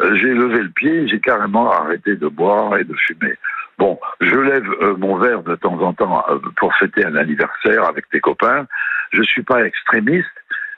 euh, 0.00 0.16
j'ai 0.16 0.34
levé 0.34 0.62
le 0.62 0.70
pied, 0.70 1.06
j'ai 1.06 1.20
carrément 1.20 1.70
arrêté 1.70 2.16
de 2.16 2.28
boire 2.28 2.76
et 2.76 2.84
de 2.84 2.94
fumer. 2.94 3.34
Bon, 3.78 4.00
je 4.20 4.34
lève 4.34 4.66
mon 4.98 5.16
verre 5.16 5.44
de 5.44 5.54
temps 5.54 5.80
en 5.80 5.92
temps 5.92 6.24
pour 6.56 6.74
fêter 6.74 7.04
un 7.04 7.14
anniversaire 7.14 7.84
avec 7.84 8.06
des 8.12 8.20
copains. 8.20 8.66
Je 9.12 9.22
suis 9.22 9.42
pas 9.42 9.64
extrémiste, 9.64 10.26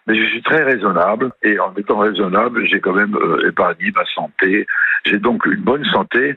mais 0.06 0.14
je 0.16 0.24
suis 0.30 0.42
très 0.42 0.62
raisonnable. 0.62 1.32
Et 1.42 1.58
en 1.58 1.74
étant 1.74 1.98
raisonnable, 1.98 2.64
j'ai 2.66 2.80
quand 2.80 2.92
même 2.92 3.14
euh, 3.16 3.48
épargné 3.48 3.92
ma 3.94 4.04
santé. 4.14 4.66
J'ai 5.04 5.18
donc 5.18 5.46
une 5.46 5.62
bonne 5.62 5.84
santé 5.86 6.36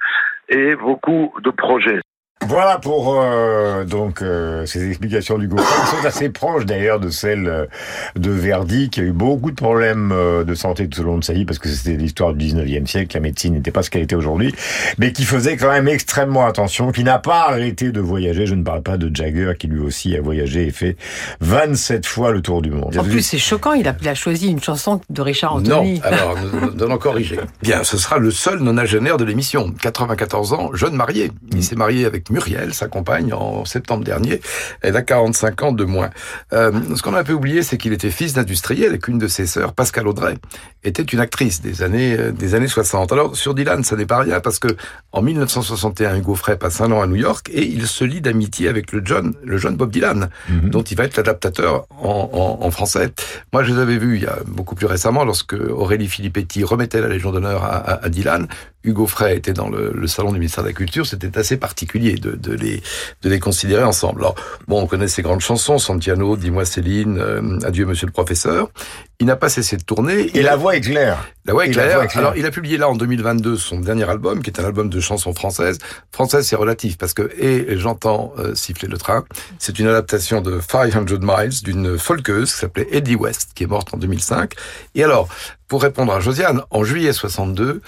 et 0.50 0.76
beaucoup 0.76 1.34
de 1.44 1.50
projets. 1.50 2.00
Voilà 2.48 2.78
pour 2.78 3.16
euh, 3.22 3.86
donc 3.86 4.22
euh, 4.22 4.66
ces 4.66 4.88
explications 4.90 5.38
du 5.38 5.48
qui 5.48 5.56
sont 5.56 6.06
assez 6.06 6.30
proches 6.30 6.66
d'ailleurs 6.66 7.00
de 7.00 7.10
celles 7.10 7.48
euh, 7.48 7.66
de 8.18 8.32
Verdi, 8.32 8.90
qui 8.90 9.00
a 9.00 9.04
eu 9.04 9.14
beaucoup 9.14 9.50
de 9.50 9.56
problèmes 9.56 10.12
euh, 10.12 10.44
de 10.44 10.54
santé 10.54 10.90
tout 10.90 11.00
au 11.02 11.04
long 11.06 11.18
de 11.18 11.24
sa 11.24 11.32
vie, 11.34 11.46
parce 11.46 11.58
que 11.58 11.70
c'était 11.70 11.96
l'histoire 11.96 12.34
du 12.34 12.46
19e 12.46 12.86
siècle, 12.86 13.16
la 13.16 13.22
médecine 13.22 13.54
n'était 13.54 13.72
pas 13.72 13.82
ce 13.82 13.90
qu'elle 13.90 14.02
était 14.02 14.16
aujourd'hui, 14.16 14.54
mais 14.98 15.14
qui 15.14 15.24
faisait 15.24 15.56
quand 15.56 15.72
même 15.72 15.88
extrêmement 15.88 16.46
attention, 16.46 16.92
qui 16.92 17.06
n'a 17.06 17.18
pas 17.18 17.48
arrêté 17.48 17.92
de 17.94 18.02
voyager. 18.02 18.46
Je 18.46 18.56
ne 18.56 18.64
parle 18.64 18.84
pas 18.84 18.98
de 18.98 19.10
Jagger, 19.16 19.54
qui 19.58 19.68
lui 19.68 19.80
aussi 19.80 20.16
a 20.18 20.22
voyagé 20.22 20.68
et 20.68 20.72
fait 20.72 20.98
27 21.40 22.06
fois 22.06 22.32
le 22.32 22.42
tour 22.42 22.62
du 22.62 22.72
monde. 22.72 22.96
En 22.98 23.04
plus, 23.04 23.22
c'est 23.22 23.38
choquant, 23.38 23.72
il 23.74 23.88
a, 23.88 23.96
il 24.02 24.08
a 24.10 24.16
choisi 24.16 24.50
une 24.50 24.62
chanson 24.62 25.00
de 25.10 25.22
Richard 25.22 25.62
Non, 25.62 25.78
Anthony. 25.78 26.02
alors, 26.04 26.36
nous 26.62 26.72
nous 26.76 26.84
allons 26.84 26.98
corriger. 26.98 27.40
Bien, 27.62 27.84
ce 27.86 27.98
sera 27.98 28.18
le 28.18 28.32
seul 28.32 28.60
nonagénaire 28.60 29.16
de 29.18 29.24
l'émission. 29.24 29.72
94 29.82 30.54
ans, 30.54 30.70
jeune 30.74 30.96
marié. 30.96 31.32
Il 31.54 31.64
s'est 31.64 31.76
marié 31.78 32.06
avec 32.06 32.23
Muriel, 32.30 32.74
sa 32.74 32.88
compagne, 32.88 33.34
en 33.34 33.66
septembre 33.66 34.04
dernier. 34.04 34.42
Elle 34.82 34.96
a 34.98 35.02
45 35.02 35.64
ans 35.64 35.72
de 35.72 35.84
moins. 35.86 36.10
Euh, 36.54 36.72
ce 36.96 37.02
qu'on 37.02 37.14
a 37.14 37.20
un 37.20 37.24
peu 37.24 37.34
oublié, 37.34 37.64
c'est 37.64 37.78
qu'il 37.78 37.94
était 37.94 38.10
fils 38.12 38.34
d'industriel 38.34 38.94
et 38.96 39.00
qu'une 39.00 39.18
de 39.18 39.28
ses 39.28 39.46
sœurs, 39.46 39.74
Pascal 39.74 40.08
Audrey, 40.08 40.36
était 40.84 41.04
une 41.04 41.20
actrice 41.20 41.62
des 41.62 41.82
années, 41.84 42.16
euh, 42.20 42.32
des 42.32 42.56
années 42.56 42.68
60. 42.68 43.12
Alors, 43.12 43.36
sur 43.36 43.54
Dylan, 43.54 43.84
ça 43.84 43.96
n'est 43.96 44.06
pas 44.06 44.20
rien 44.20 44.40
parce 44.40 44.60
que 44.60 44.68
en 45.12 45.22
1961, 45.22 46.18
Hugo 46.18 46.36
Frey 46.36 46.58
passe 46.58 46.82
un 46.82 46.92
an 46.92 47.02
à 47.02 47.08
New 47.08 47.16
York 47.16 47.50
et 47.54 47.66
il 47.66 47.88
se 47.88 48.04
lie 48.04 48.22
d'amitié 48.22 48.68
avec 48.70 48.92
le 48.92 49.02
John, 49.04 49.34
le 49.44 49.58
jeune 49.58 49.76
Bob 49.76 49.92
Dylan, 49.92 50.30
dont 50.50 50.82
il 50.84 50.98
va 50.98 51.06
être 51.06 51.18
l'adaptateur 51.18 51.86
en, 52.02 52.30
en- 52.62 52.66
en 52.66 52.72
français. 52.72 53.10
Moi, 53.54 53.64
je 53.64 53.74
les 53.74 53.80
avais 53.80 53.98
vus 53.98 54.18
il 54.18 54.24
y 54.24 54.28
a 54.28 54.38
beaucoup 54.48 54.76
plus 54.76 54.86
récemment 54.88 55.24
lorsque 55.26 55.54
Aurélie 55.54 56.08
Filippetti 56.08 56.64
remettait 56.64 57.02
la 57.02 57.08
Légion 57.08 57.32
d'honneur 57.32 57.64
à, 57.64 57.76
à- 57.78 58.06
à 58.06 58.10
Dylan. 58.10 58.48
Hugo 58.84 59.08
Frey 59.08 59.38
était 59.38 59.54
dans 59.54 59.70
le, 59.70 59.92
le 59.94 60.08
salon 60.08 60.32
du 60.32 60.40
ministère 60.40 60.64
de 60.64 60.70
la 60.70 60.74
Culture. 60.74 61.06
C'était 61.06 61.38
assez 61.38 61.58
particulier 61.58 62.16
de, 62.16 62.32
de 62.32 62.54
les, 62.54 62.82
de 63.22 63.30
les 63.30 63.40
considérer 63.40 63.84
ensemble. 63.84 64.22
Alors, 64.22 64.36
bon, 64.68 64.82
on 64.82 64.88
connaît 64.88 65.08
ses 65.08 65.22
grandes 65.22 65.42
chansons, 65.42 65.78
Santiano, 65.78 66.38
Dis-moi 66.38 66.66
Céline, 66.66 67.18
euh, 67.18 67.60
Adieu 67.64 67.86
Monsieur 67.86 68.08
le 68.08 68.12
Professeur. 68.12 68.70
Il 69.20 69.28
n'a 69.28 69.36
pas 69.36 69.50
cessé 69.50 69.78
de 69.78 69.84
tourner. 69.84 70.36
Et 70.38 70.42
la 70.42 70.56
voix 70.56 70.76
est 70.76 70.82
claire. 70.82 71.26
La 71.46 71.54
voix 71.54 71.66
est 71.66 71.72
claire. 71.72 71.96
voix 71.96 72.06
est 72.06 72.08
claire. 72.08 72.20
Alors, 72.20 72.38
il 72.38 72.46
a 72.46 72.52
publié 72.52 72.78
là 72.78 72.90
en 72.90 72.96
2022 72.96 73.56
son 73.56 73.80
dernier 73.80 74.10
album, 74.10 74.42
qui 74.42 74.50
est 74.50 74.60
un 74.60 74.66
album 74.66 74.90
de 74.90 75.00
chansons 75.00 75.34
françaises. 75.34 75.78
Française, 76.12 76.46
c'est 76.46 76.56
relatif 76.56 76.98
parce 76.98 77.14
que 77.14 77.32
et 77.40 77.78
j'entends 77.78 78.34
euh, 78.38 78.54
siffler 78.56 78.88
le 78.90 78.98
train. 78.98 79.24
C'est 79.60 79.80
une 79.80 79.88
adaptation 79.88 80.42
de 80.42 80.60
500 80.60 81.06
Miles 81.22 81.64
d'une 81.64 81.98
folkeuse 81.98 82.52
qui 82.52 82.60
s'appelait 82.60 82.88
Eddie 82.92 83.16
West, 83.16 83.52
qui 83.56 83.64
est 83.64 83.68
morte 83.68 83.94
en 83.94 83.98
2005. 83.98 84.54
Et 84.96 85.04
alors, 85.04 85.30
pour 85.74 85.82
répondre 85.82 86.14
à 86.14 86.20
Josiane, 86.20 86.62
en 86.70 86.84
juillet 86.84 87.14
62, 87.14 87.82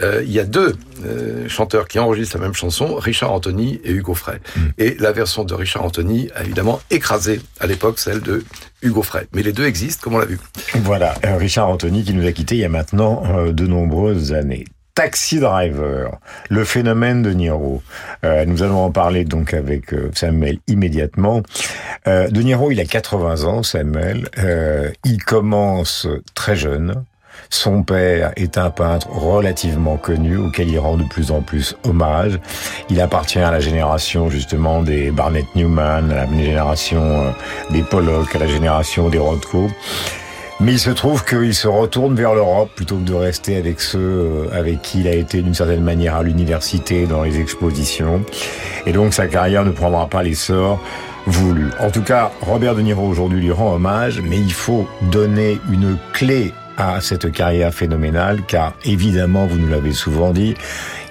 euh, 0.00 0.22
il 0.24 0.30
y 0.30 0.38
a 0.38 0.44
deux 0.44 0.76
euh, 1.04 1.48
chanteurs 1.48 1.88
qui 1.88 1.98
enregistrent 1.98 2.36
la 2.36 2.44
même 2.44 2.54
chanson, 2.54 2.94
Richard 2.94 3.32
Anthony 3.32 3.80
et 3.82 3.90
Hugo 3.90 4.14
Frey. 4.14 4.38
Et 4.78 4.94
la 5.00 5.10
version 5.10 5.42
de 5.42 5.52
Richard 5.52 5.84
Anthony 5.84 6.30
a 6.36 6.44
évidemment 6.44 6.80
écrasé 6.88 7.40
à 7.58 7.66
l'époque 7.66 7.98
celle 7.98 8.20
de 8.20 8.44
Hugo 8.80 9.02
Frey. 9.02 9.26
Mais 9.34 9.42
les 9.42 9.52
deux 9.52 9.66
existent, 9.66 10.04
comme 10.04 10.14
on 10.14 10.18
l'a 10.18 10.26
vu. 10.26 10.38
Voilà, 10.84 11.14
euh, 11.24 11.36
Richard 11.36 11.68
Anthony 11.68 12.04
qui 12.04 12.14
nous 12.14 12.24
a 12.28 12.30
quittés 12.30 12.54
il 12.54 12.60
y 12.60 12.64
a 12.64 12.68
maintenant 12.68 13.24
euh, 13.26 13.50
de 13.50 13.66
nombreuses 13.66 14.32
années. 14.32 14.64
Taxi 14.96 15.40
Driver, 15.40 16.18
le 16.48 16.64
phénomène 16.64 17.22
de 17.22 17.30
Niro. 17.30 17.82
Euh, 18.24 18.46
nous 18.46 18.62
allons 18.62 18.82
en 18.82 18.90
parler 18.90 19.24
donc 19.24 19.52
avec 19.52 19.94
Samuel 20.14 20.58
immédiatement. 20.68 21.42
Euh, 22.08 22.28
de 22.28 22.40
Niro, 22.40 22.70
il 22.70 22.80
a 22.80 22.86
80 22.86 23.44
ans, 23.44 23.62
Samuel. 23.62 24.28
Euh, 24.38 24.90
il 25.04 25.22
commence 25.22 26.08
très 26.34 26.56
jeune. 26.56 27.04
Son 27.50 27.82
père 27.82 28.32
est 28.36 28.58
un 28.58 28.70
peintre 28.70 29.08
relativement 29.10 29.96
connu 29.96 30.36
auquel 30.36 30.68
il 30.68 30.78
rend 30.78 30.96
de 30.96 31.04
plus 31.04 31.30
en 31.30 31.42
plus 31.42 31.76
hommage. 31.84 32.38
Il 32.90 33.00
appartient 33.00 33.38
à 33.38 33.50
la 33.50 33.60
génération 33.60 34.30
justement 34.30 34.82
des 34.82 35.10
Barnett 35.10 35.46
Newman, 35.54 36.10
à 36.10 36.14
la 36.14 36.26
génération 36.26 37.02
euh, 37.02 37.30
des 37.70 37.82
Pollock, 37.82 38.34
à 38.34 38.38
la 38.38 38.48
génération 38.48 39.08
des 39.08 39.18
Rothko. 39.18 39.68
Mais 40.58 40.72
il 40.72 40.78
se 40.78 40.90
trouve 40.90 41.22
qu'il 41.24 41.54
se 41.54 41.68
retourne 41.68 42.14
vers 42.14 42.34
l'Europe 42.34 42.70
plutôt 42.74 42.96
que 42.96 43.02
de 43.02 43.12
rester 43.12 43.56
avec 43.56 43.80
ceux 43.80 43.98
euh, 43.98 44.48
avec 44.52 44.80
qui 44.82 45.00
il 45.00 45.08
a 45.08 45.14
été 45.14 45.42
d'une 45.42 45.54
certaine 45.54 45.82
manière 45.82 46.16
à 46.16 46.22
l'université, 46.22 47.06
dans 47.06 47.22
les 47.22 47.38
expositions. 47.38 48.24
Et 48.86 48.92
donc 48.92 49.12
sa 49.14 49.26
carrière 49.26 49.64
ne 49.64 49.70
prendra 49.70 50.08
pas 50.08 50.22
l'essor 50.22 50.80
voulu. 51.26 51.70
En 51.80 51.90
tout 51.90 52.02
cas, 52.02 52.30
Robert 52.40 52.74
De 52.74 52.82
Niro 52.82 53.06
aujourd'hui 53.06 53.40
lui 53.40 53.52
rend 53.52 53.74
hommage, 53.74 54.20
mais 54.22 54.38
il 54.38 54.52
faut 54.52 54.88
donner 55.10 55.58
une 55.70 55.98
clé 56.12 56.52
à 56.76 57.00
cette 57.00 57.32
carrière 57.32 57.72
phénoménale, 57.72 58.40
car 58.46 58.74
évidemment, 58.84 59.46
vous 59.46 59.58
nous 59.58 59.68
l'avez 59.68 59.92
souvent 59.92 60.32
dit, 60.32 60.54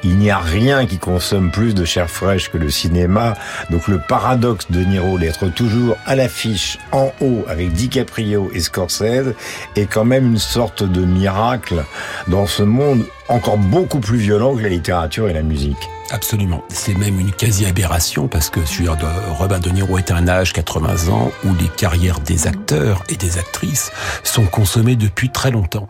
il 0.03 0.17
n'y 0.17 0.29
a 0.29 0.37
rien 0.37 0.85
qui 0.85 0.99
consomme 0.99 1.51
plus 1.51 1.73
de 1.73 1.83
chair 1.83 2.09
fraîche 2.09 2.51
que 2.51 2.57
le 2.57 2.69
cinéma. 2.69 3.33
Donc 3.71 3.87
le 3.87 3.99
paradoxe 3.99 4.67
de 4.69 4.81
Niro 4.81 5.17
d'être 5.17 5.47
toujours 5.47 5.97
à 6.05 6.15
l'affiche 6.15 6.77
en 6.91 7.11
haut 7.21 7.43
avec 7.47 7.73
DiCaprio 7.73 8.51
et 8.53 8.59
Scorsese 8.59 9.33
est 9.75 9.87
quand 9.87 10.05
même 10.05 10.27
une 10.27 10.37
sorte 10.37 10.83
de 10.83 11.03
miracle 11.03 11.83
dans 12.27 12.45
ce 12.45 12.61
monde 12.61 13.03
encore 13.29 13.57
beaucoup 13.57 13.99
plus 13.99 14.19
violent 14.19 14.55
que 14.55 14.61
la 14.61 14.69
littérature 14.69 15.27
et 15.27 15.33
la 15.33 15.41
musique. 15.41 15.89
Absolument. 16.11 16.63
C'est 16.69 16.93
même 16.93 17.19
une 17.19 17.31
quasi-aberration 17.31 18.27
parce 18.27 18.49
que 18.49 18.59
de 18.59 19.31
Robert 19.37 19.59
De 19.59 19.69
Niro 19.71 19.97
est 19.97 20.11
un 20.11 20.27
âge, 20.27 20.53
80 20.53 21.09
ans, 21.11 21.31
où 21.43 21.53
les 21.55 21.67
carrières 21.67 22.19
des 22.19 22.47
acteurs 22.47 23.01
et 23.09 23.15
des 23.15 23.37
actrices 23.39 23.91
sont 24.23 24.45
consommées 24.45 24.95
depuis 24.95 25.29
très 25.29 25.51
longtemps. 25.51 25.89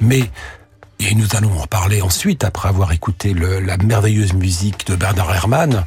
Mais 0.00 0.22
et 0.98 1.14
nous 1.14 1.26
allons 1.36 1.60
en 1.60 1.66
parler 1.66 2.00
ensuite, 2.00 2.42
après 2.44 2.68
avoir 2.70 2.92
écouté 2.92 3.34
le- 3.34 3.60
la 3.60 3.76
merveilleuse 3.76 4.32
musique 4.32 4.86
de 4.86 4.94
Bernard 4.96 5.34
Herrmann. 5.34 5.84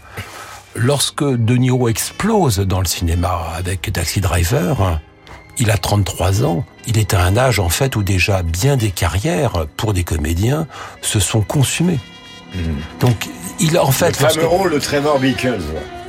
Lorsque 0.76 1.24
De 1.24 1.56
Niro 1.56 1.88
explose 1.90 2.60
dans 2.60 2.80
le 2.80 2.86
cinéma 2.86 3.48
avec 3.58 3.92
Taxi 3.92 4.22
Driver, 4.22 5.00
il 5.58 5.72
a 5.72 5.78
33 5.78 6.44
ans. 6.46 6.64
Il 6.86 7.00
est 7.00 7.16
à 7.16 7.22
un 7.24 7.38
âge, 7.38 7.60
en 7.60 7.70
fait, 7.70 7.96
où 7.96 8.04
déjà 8.04 8.44
bien 8.44 8.78
des 8.78 8.92
carrières 8.92 9.66
pour 9.78 9.94
des 9.94 10.04
comédiens 10.04 10.68
se 11.02 11.20
sont 11.20 11.42
consumées. 11.42 12.00
Donc, 13.00 13.28
il 13.60 13.78
en 13.78 13.92
fait... 13.92 14.08
le 14.08 14.14
fameux 14.14 14.42
lorsque- 14.42 14.50
rôle 14.50 14.72
de 14.72 14.80
Trevor 14.80 15.20
Bickles. 15.20 15.60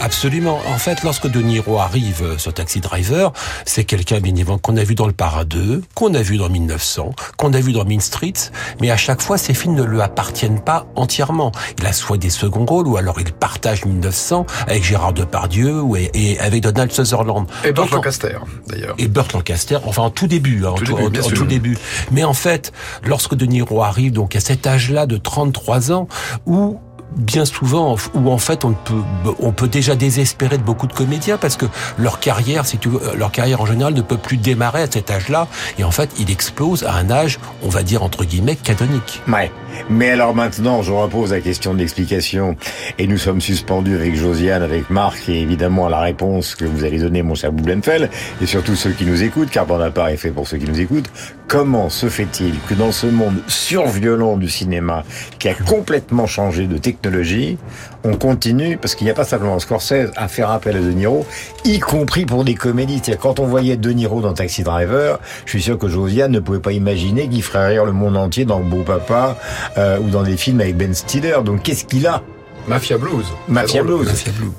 Absolument. 0.01 0.59
En 0.67 0.79
fait, 0.79 1.03
lorsque 1.03 1.27
De 1.29 1.41
Niro 1.41 1.79
arrive 1.79 2.23
euh, 2.23 2.39
sur 2.39 2.55
Taxi 2.55 2.81
Driver, 2.81 3.33
c'est 3.67 3.85
quelqu'un 3.85 4.21
bien 4.21 4.33
évidemment 4.35 4.59
qu'on 4.59 4.77
a 4.77 4.83
vu 4.85 4.95
dans 4.95 5.07
Le 5.07 5.13
Parrain 5.13 5.45
2, 5.45 5.83
qu'on 5.95 6.15
a 6.15 6.23
vu 6.23 6.37
dans 6.39 6.49
1900, 6.49 7.15
qu'on 7.37 7.53
a 7.53 7.61
vu 7.61 7.73
dans 7.73 7.85
Mean 7.85 8.01
Streets, 8.01 8.51
mais 8.81 8.91
à 8.91 8.97
chaque 8.97 9.21
fois, 9.21 9.37
ces 9.39 9.53
films 9.55 9.75
ne 9.75 9.83
lui 9.85 10.01
appartiennent 10.01 10.61
pas 10.61 10.87
entièrement. 10.97 11.53
Il 11.79 11.87
a 11.87 11.93
soit 11.93 12.17
des 12.17 12.31
seconds 12.31 12.65
rôles, 12.65 12.89
ou 12.89 12.97
alors 12.97 13.21
il 13.21 13.33
partage 13.33 13.85
1900 13.85 14.47
avec 14.67 14.83
Gérard 14.85 15.13
Depardieu 15.13 15.81
ou 15.81 15.97
et, 15.97 16.39
avec 16.41 16.63
Donald 16.63 16.91
Sutherland. 16.93 17.47
Et 17.65 17.73
Burt 17.73 17.91
Lancaster, 17.91 18.39
d'ailleurs. 18.69 18.95
et 18.99 19.07
Burt 19.09 19.33
Lancaster, 19.35 19.79
enfin 19.85 20.03
en 20.03 20.11
tout 20.11 20.27
début, 20.27 20.65
hein, 20.65 20.71
en 20.71 20.75
Tout 20.75 20.85
début, 20.85 21.03
en- 21.07 21.11
bien 21.11 21.21
en 21.23 21.29
sûr. 21.29 21.37
tout 21.37 21.47
début. 21.47 21.77
Mais 22.11 22.25
en 22.25 22.35
fait, 22.35 22.73
lorsque 23.05 23.35
De 23.35 23.45
Niro 23.47 23.83
arrive, 23.83 24.13
donc 24.13 24.35
à 24.35 24.41
cet 24.41 24.67
âge-là 24.67 25.07
de 25.07 25.17
33 25.19 25.93
ans, 25.93 26.09
où 26.47 26.79
bien 27.17 27.45
souvent, 27.45 27.97
où 28.15 28.31
en 28.31 28.39
fait 28.39 28.65
on 28.65 28.73
peut, 28.73 29.03
on 29.39 29.53
peut 29.53 29.69
déjà 29.69 29.97
désespérer 29.97 30.59
de 30.59 30.63
beaucoup 30.63 30.87
de 30.87 30.93
comédiens 30.93 31.37
parce 31.37 31.57
que 31.57 31.67
leur 31.99 32.21
carrière, 32.21 32.67
si 32.67 32.79
tu 32.79 32.89
veux, 32.89 33.01
leur 33.17 33.33
carrière 33.33 33.61
en 33.61 33.67
général 33.67 33.95
ne 33.95 34.03
peut 34.03 34.17
plus 34.17 34.37
démarrer 34.37 34.83
à 34.83 34.91
cet 34.91 35.11
âge-là. 35.11 35.49
Et 35.79 35.85
en 35.85 35.91
fait, 35.91 36.11
il 36.19 36.31
explose 36.31 36.85
à 36.85 36.95
un 36.95 37.11
âge, 37.11 37.39
on 37.63 37.69
va 37.69 37.83
dire 37.83 38.03
entre 38.03 38.25
guillemets, 38.25 38.57
canonique. 38.57 39.23
Ouais. 39.29 39.51
Mais 39.89 40.11
alors 40.11 40.35
maintenant, 40.35 40.83
je 40.83 40.93
repose 40.93 41.33
la 41.33 41.41
question 41.41 41.75
de 41.75 41.79
l'explication. 41.79 42.57
Et 42.99 43.07
nous 43.07 43.19
sommes 43.19 43.41
suspendus 43.41 43.95
avec 43.95 44.17
Josiane, 44.17 44.63
avec 44.63 44.91
Marc, 44.91 45.29
et 45.29 45.41
évidemment 45.41 45.89
la 45.89 46.01
réponse 46.01 46.55
que 46.55 46.65
vous 46.65 46.85
allez 46.85 46.99
donner, 46.99 47.23
mon 47.23 47.35
cher 47.35 47.53
Boubenfeld, 47.53 48.11
et 48.41 48.47
surtout 48.47 48.77
ceux 48.77 48.91
qui 48.91 49.05
nous 49.05 49.23
écoutent, 49.23 49.51
car 49.51 49.67
Bonaparte 49.67 50.11
est 50.13 50.17
fait 50.17 50.31
pour 50.31 50.47
ceux 50.47 50.59
qui 50.59 50.67
nous 50.67 50.81
écoutent. 50.81 51.11
Comment 51.51 51.91
se 51.91 52.09
fait-il 52.09 52.55
que 52.69 52.75
dans 52.75 52.93
ce 52.93 53.09
monde 53.09 53.43
surviolent 53.49 54.37
du 54.39 54.49
cinéma, 54.49 55.03
qui 55.41 55.49
a 55.49 55.55
complètement 55.55 56.29
changé 56.29 56.69
de 56.69 56.79
technologie, 56.79 57.59
on 58.05 58.15
continue, 58.15 58.77
parce 58.77 58.95
qu'il 58.95 59.07
n'y 59.07 59.11
a 59.11 59.15
pas 59.15 59.25
simplement 59.25 59.59
Scorsese, 59.59 60.13
à 60.15 60.29
faire 60.29 60.49
appel 60.51 60.77
à 60.77 60.79
De 60.79 60.93
Niro, 60.93 61.27
y 61.65 61.81
compris 61.81 62.25
pour 62.25 62.45
des 62.45 62.55
comédies. 62.55 63.01
C'est-à-dire, 63.03 63.19
quand 63.19 63.41
on 63.41 63.47
voyait 63.47 63.77
De 63.77 63.91
Niro 63.91 64.21
dans 64.21 64.33
Taxi 64.33 64.63
Driver, 64.63 65.19
je 65.45 65.51
suis 65.51 65.63
sûr 65.63 65.77
que 65.77 65.89
Josiane 65.89 66.31
ne 66.31 66.39
pouvait 66.39 66.61
pas 66.61 66.71
imaginer 66.71 67.29
qu'il 67.29 67.43
ferait 67.43 67.67
rire 67.67 67.85
le 67.85 67.91
monde 67.91 68.17
entier 68.17 68.45
dans 68.45 68.61
Beau 68.61 68.85
Papa, 68.85 69.37
euh, 69.77 69.99
ou 69.99 70.09
dans 70.09 70.23
des 70.23 70.37
films 70.37 70.61
avec 70.61 70.77
Ben 70.77 70.95
Stiller. 70.95 71.39
Donc, 71.45 71.65
qu'est-ce 71.65 71.85
qu'il 71.85 72.07
a? 72.07 72.23
Mafia 72.69 72.97
Blues. 72.97 73.27
Mafia. 73.49 73.83
Blues. 73.83 74.07
Mafia 74.07 74.31
Blue. 74.39 74.53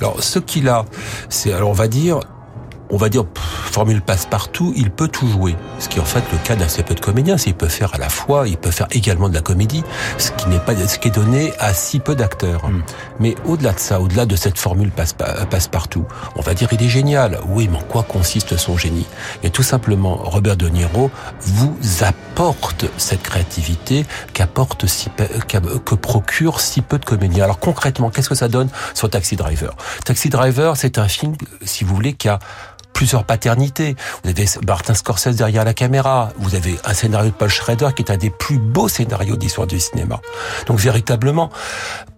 Alors, 0.00 0.22
ce 0.22 0.38
qu'il 0.38 0.70
a, 0.70 0.86
c'est, 1.28 1.52
alors 1.52 1.68
on 1.68 1.74
va 1.74 1.86
dire, 1.86 2.20
on 2.90 2.96
va 2.96 3.08
dire, 3.08 3.24
pff, 3.24 3.44
formule 3.44 4.02
passe-partout, 4.02 4.72
il 4.76 4.90
peut 4.90 5.08
tout 5.08 5.28
jouer. 5.28 5.56
Ce 5.78 5.88
qui 5.88 5.98
est 5.98 6.02
en 6.02 6.04
fait 6.04 6.24
le 6.32 6.38
cas 6.38 6.56
d'assez 6.56 6.82
peu 6.82 6.94
de 6.94 7.00
comédiens. 7.00 7.38
C'est 7.38 7.44
qu'il 7.46 7.54
peut 7.54 7.68
faire 7.68 7.94
à 7.94 7.98
la 7.98 8.08
fois, 8.08 8.48
il 8.48 8.56
peut 8.56 8.70
faire 8.70 8.88
également 8.90 9.28
de 9.28 9.34
la 9.34 9.40
comédie, 9.42 9.82
ce 10.18 10.30
qui 10.32 10.48
n'est 10.48 10.58
pas 10.58 10.74
ce 10.76 10.98
qui 10.98 11.08
est 11.08 11.12
donné 11.12 11.52
à 11.58 11.72
si 11.74 12.00
peu 12.00 12.14
d'acteurs. 12.14 12.62
Mais 13.18 13.34
au-delà 13.44 13.72
de 13.72 13.78
ça, 13.78 14.00
au-delà 14.00 14.26
de 14.26 14.36
cette 14.36 14.58
formule 14.58 14.90
passe- 14.90 15.14
passe-partout, 15.50 16.04
on 16.36 16.40
va 16.42 16.54
dire 16.54 16.68
il 16.72 16.82
est 16.82 16.88
génial. 16.88 17.38
Oui, 17.48 17.68
mais 17.70 17.78
en 17.78 17.82
quoi 17.82 18.02
consiste 18.02 18.56
son 18.56 18.76
génie? 18.76 19.06
Et 19.42 19.50
tout 19.50 19.62
simplement, 19.62 20.16
Robert 20.16 20.56
De 20.56 20.68
Niro 20.68 21.10
vous 21.40 21.76
apporte 22.02 22.86
cette 22.96 23.22
créativité 23.22 24.04
qu'apporte 24.32 24.86
si 24.86 25.08
peu- 25.10 25.24
que 25.84 25.94
procure 25.94 26.60
si 26.60 26.80
peu 26.82 26.98
de 26.98 27.04
comédiens. 27.04 27.44
Alors 27.44 27.58
concrètement, 27.58 28.10
qu'est-ce 28.10 28.28
que 28.28 28.34
ça 28.34 28.48
donne 28.48 28.68
sur 28.94 29.08
Taxi 29.10 29.36
Driver? 29.36 29.74
Taxi 30.04 30.28
Driver, 30.28 30.76
c'est 30.76 30.98
un 30.98 31.08
film, 31.08 31.34
si 31.64 31.84
vous 31.84 31.94
voulez, 31.94 32.14
qui 32.14 32.28
a 32.28 32.38
plusieurs 33.00 33.24
paternités. 33.24 33.96
Vous 34.22 34.28
avez 34.28 34.44
Martin 34.66 34.92
Scorsese 34.92 35.34
derrière 35.34 35.64
la 35.64 35.72
caméra. 35.72 36.28
Vous 36.36 36.54
avez 36.54 36.78
un 36.84 36.92
scénario 36.92 37.30
de 37.30 37.34
Paul 37.34 37.48
Schrader 37.48 37.88
qui 37.96 38.02
est 38.02 38.10
un 38.12 38.18
des 38.18 38.28
plus 38.28 38.58
beaux 38.58 38.88
scénarios 38.88 39.36
d'histoire 39.36 39.66
du 39.66 39.80
cinéma. 39.80 40.20
Donc 40.66 40.78
véritablement, 40.78 41.48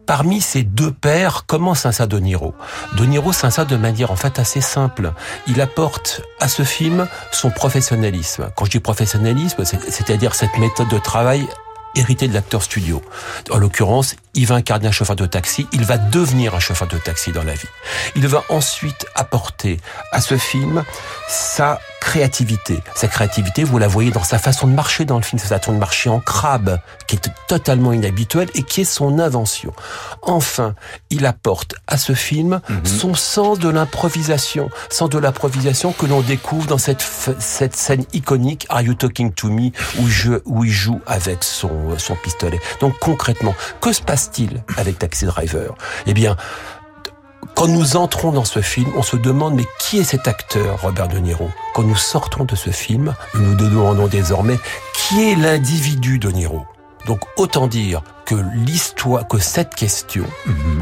parmi 0.07 0.41
ces 0.41 0.65
deux 0.65 0.91
pères, 0.91 1.45
comment 1.47 1.77
s'insère 1.77 2.09
De 2.09 2.19
Niro? 2.19 2.53
De 2.97 3.05
Niro 3.05 3.33
s'insère 3.33 3.65
de 3.65 3.77
manière 3.77 4.11
en 4.11 4.17
fait 4.17 4.41
assez 4.41 4.61
simple. 4.61 5.13
Il 5.47 5.61
apporte 5.61 6.21
à 6.41 6.49
ce 6.49 6.65
film 6.65 7.07
son 7.31 7.51
professionnalisme. 7.51 8.51
Quand 8.57 8.65
je 8.65 8.73
dis 8.73 8.81
professionnalisme, 8.81 9.65
c'est- 9.65 9.89
c'est-à-dire 9.89 10.35
cette 10.35 10.59
méthode 10.59 10.89
de 10.89 10.99
travail 10.99 11.47
hérité 11.95 12.29
de 12.29 12.35
l'acteur 12.35 12.63
studio. 12.63 13.03
En 13.51 13.59
l'occurrence, 13.59 14.17
il 14.35 14.47
va 14.47 14.57
incarner 14.57 14.89
un 14.89 14.93
chauffeur 14.93 15.17
de 15.17 15.27
taxi, 15.27 15.67
il 15.73 15.85
va 15.85 15.99
devenir 15.99 16.55
un 16.55 16.61
chauffeur 16.61 16.89
de 16.89 16.99
taxi 16.99 17.33
dans 17.33 17.45
la 17.45 17.55
vie. 17.55 17.69
Il 18.17 18.27
va 18.29 18.45
ensuite 18.49 19.07
apporter 19.15 19.79
à 20.11 20.21
ce 20.21 20.37
film 20.37 20.85
sa 21.29 21.81
créativité. 22.03 22.83
Sa 22.97 23.07
créativité, 23.07 23.63
vous 23.63 23.79
la 23.79 23.87
voyez 23.87 24.11
dans 24.11 24.25
sa 24.25 24.39
façon 24.39 24.67
de 24.67 24.73
marcher 24.73 25.05
dans 25.05 25.19
le 25.19 25.23
film, 25.23 25.39
sa 25.39 25.59
façon 25.59 25.73
de 25.73 25.79
marcher 25.79 26.11
en 26.11 26.19
crabe, 26.19 26.81
qui 27.07 27.15
est 27.15 27.31
totalement 27.47 27.93
inhabituelle 27.93 28.49
et 28.55 28.65
qui 28.65 28.81
est 28.81 28.85
son 28.85 29.21
invention. 29.21 29.73
Enfin, 30.21 30.75
il 31.11 31.27
apporte 31.27 31.77
à 31.87 31.97
ce 31.97 32.13
film 32.13 32.61
son 32.83 33.15
sens 33.15 33.61
de 33.61 33.69
l'improvisation, 33.69 34.69
sens 34.91 35.11
de 35.11 35.19
l'improvisation 35.19 35.93
que 35.93 36.07
l'on 36.07 36.23
découvre 36.23 36.67
dans 36.67 36.79
cette, 36.79 37.07
cette 37.39 37.77
scène 37.77 38.05
iconique 38.13 38.67
Are 38.69 38.83
You 38.83 38.95
Talking 38.95 39.33
to 39.33 39.49
Me 39.49 39.71
où, 40.01 40.09
je, 40.09 40.33
où 40.45 40.65
il 40.65 40.73
joue 40.73 41.01
avec 41.07 41.45
son, 41.45 41.97
son 41.99 42.17
pistolet. 42.17 42.61
Donc 42.81 42.99
concrètement, 42.99 43.55
que 43.81 43.93
se 43.93 44.03
passe-t-il 44.03 44.65
avec 44.77 44.99
Taxi 44.99 45.25
Driver? 45.27 45.77
Eh 46.07 46.15
bien, 46.15 46.37
quand 47.55 47.69
nous 47.69 47.97
entrons 47.97 48.33
dans 48.33 48.45
ce 48.45 48.61
film, 48.61 48.91
on 48.97 49.03
se 49.03 49.17
demande 49.17 49.55
mais 49.55 49.67
qui 49.79 49.99
est 49.99 50.05
cet 50.05 50.29
acteur, 50.29 50.83
Robert 50.83 51.09
De 51.09 51.19
Niro? 51.19 51.51
Quand 51.75 51.83
nous 51.83 51.97
sortons 51.97 52.45
de 52.45 52.57
ce 52.57 52.71
film, 52.71 53.15
nous 53.35 53.43
nous 53.43 53.55
demandons 53.55 54.09
désormais 54.09 54.59
qui 54.95 55.31
est 55.31 55.37
l'individu 55.37 56.19
De 56.19 56.31
Niro? 56.31 56.65
Donc 57.07 57.21
autant 57.37 57.67
dire 57.67 58.03
que 58.25 58.37
l'histoire, 58.55 59.27
que 59.27 59.39
cette 59.39 59.75
question 59.75 60.25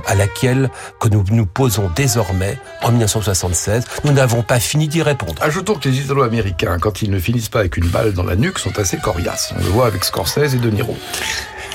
à 0.07 0.15
laquelle 0.15 0.71
que 1.01 1.09
nous 1.09 1.25
nous 1.31 1.47
posons 1.47 1.91
désormais 1.97 2.59
en 2.83 2.91
1976, 2.91 3.85
nous 4.05 4.13
n'avons 4.13 4.43
pas 4.43 4.61
fini 4.61 4.87
d'y 4.87 5.03
répondre. 5.03 5.43
Ajoutons 5.43 5.75
que 5.75 5.89
les 5.89 6.01
Italo-Américains, 6.01 6.79
quand 6.79 7.01
ils 7.01 7.11
ne 7.11 7.19
finissent 7.19 7.49
pas 7.49 7.61
avec 7.61 7.79
une 7.79 7.89
balle 7.89 8.13
dans 8.13 8.25
la 8.25 8.37
nuque, 8.37 8.59
sont 8.59 8.79
assez 8.79 8.99
coriaces. 8.99 9.55
On 9.59 9.63
le 9.63 9.71
voit 9.71 9.87
avec 9.87 10.05
Scorsese 10.05 10.55
et 10.55 10.59
De 10.59 10.71
Niro. 10.71 10.97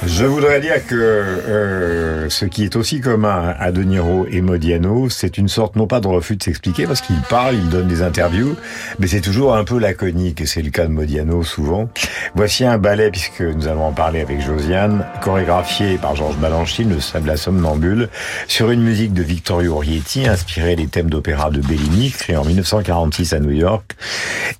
Je 0.03 0.25
voudrais 0.25 0.60
dire 0.60 0.86
que 0.86 0.93
euh, 0.93 2.29
ce 2.29 2.45
qui 2.45 2.63
est 2.63 2.75
aussi 2.75 2.99
commun 2.99 3.55
à 3.58 3.71
De 3.71 3.81
Niro 3.81 4.27
et 4.29 4.41
Modiano, 4.41 5.10
c'est 5.10 5.38
une 5.38 5.47
sorte 5.47 5.77
non 5.77 5.88
pas 5.88 5.99
de 5.99 6.08
refus 6.08 6.36
de 6.36 6.43
s'expliquer 6.43 6.86
parce 6.86 7.01
qu'il 7.01 7.19
parle, 7.21 7.55
il 7.55 7.69
donne 7.69 7.88
des 7.88 8.01
interviews, 8.01 8.55
mais 8.99 9.08
c'est 9.08 9.21
toujours 9.21 9.55
un 9.55 9.63
peu 9.63 9.79
laconique 9.79 10.41
et 10.41 10.45
c'est 10.45 10.62
le 10.62 10.69
cas 10.69 10.86
de 10.86 10.91
Modiano 10.91 11.43
souvent. 11.43 11.89
Voici 12.36 12.65
un 12.65 12.77
ballet 12.77 13.10
puisque 13.10 13.41
nous 13.41 13.67
allons 13.67 13.86
en 13.86 13.93
parler 13.93 14.21
avec 14.21 14.41
Josiane, 14.41 15.05
chorégraphié 15.21 15.97
par 15.97 16.15
Georges 16.15 16.38
Balanchine, 16.38 16.89
le 16.89 16.99
Sable 16.99 17.27
la 17.27 17.38
Somnambule, 17.38 18.10
sur 18.47 18.71
une 18.71 18.84
musique 18.84 19.13
de 19.13 19.23
Vittorio 19.23 19.77
Rietti 19.77 20.27
inspirée 20.27 20.75
des 20.75 20.88
thèmes 20.88 21.10
d'opéra 21.10 21.49
de 21.49 21.62
Bellini, 21.62 22.12
créé 22.12 22.36
en 22.36 22.43
1946 22.43 23.34
à 23.34 23.39
New 23.39 23.51
York. 23.51 23.95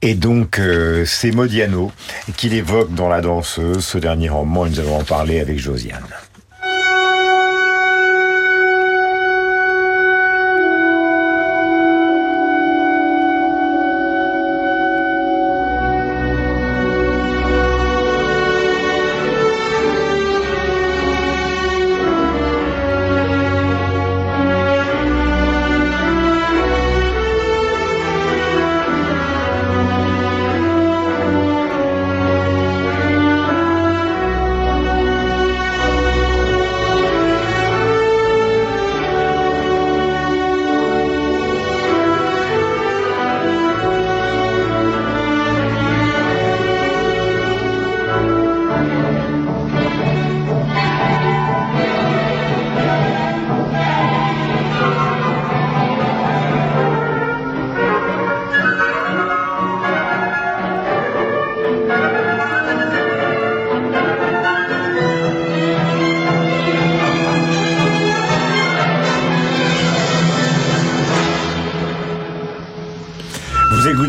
Et 0.02 0.16
donc 0.16 0.60
euh, 0.60 1.04
c'est 1.06 1.32
Modiano 1.32 1.92
qu'il 2.38 2.54
évoque 2.54 2.94
dans 2.96 3.10
La 3.10 3.22
Danseuse, 3.22 3.84
ce 3.84 3.98
dernier 3.98 4.30
roman, 4.30 4.66
nous 4.66 4.80
allons 4.80 4.98
en 4.98 5.04
parler 5.04 5.26
avec 5.40 5.60
Josiane. 5.60 6.08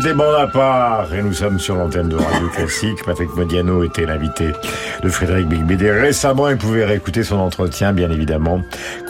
Vous 0.07 0.13
écoutez 0.13 0.23
Bon 0.23 0.39
à 0.39 0.47
part 0.47 1.13
et 1.13 1.21
nous 1.21 1.33
sommes 1.33 1.59
sur 1.59 1.75
l'antenne 1.75 2.07
de 2.07 2.15
Radio 2.15 2.47
Classique. 2.47 3.03
Patrick 3.05 3.35
Modiano 3.35 3.83
était 3.83 4.05
l'invité 4.05 4.53
de 5.03 5.09
Frédéric 5.09 5.49
Bigbédé. 5.49 5.91
Récemment, 5.91 6.47
il 6.47 6.55
pouvait 6.55 6.85
réécouter 6.85 7.23
son 7.23 7.37
entretien, 7.37 7.91
bien 7.91 8.09
évidemment, 8.09 8.61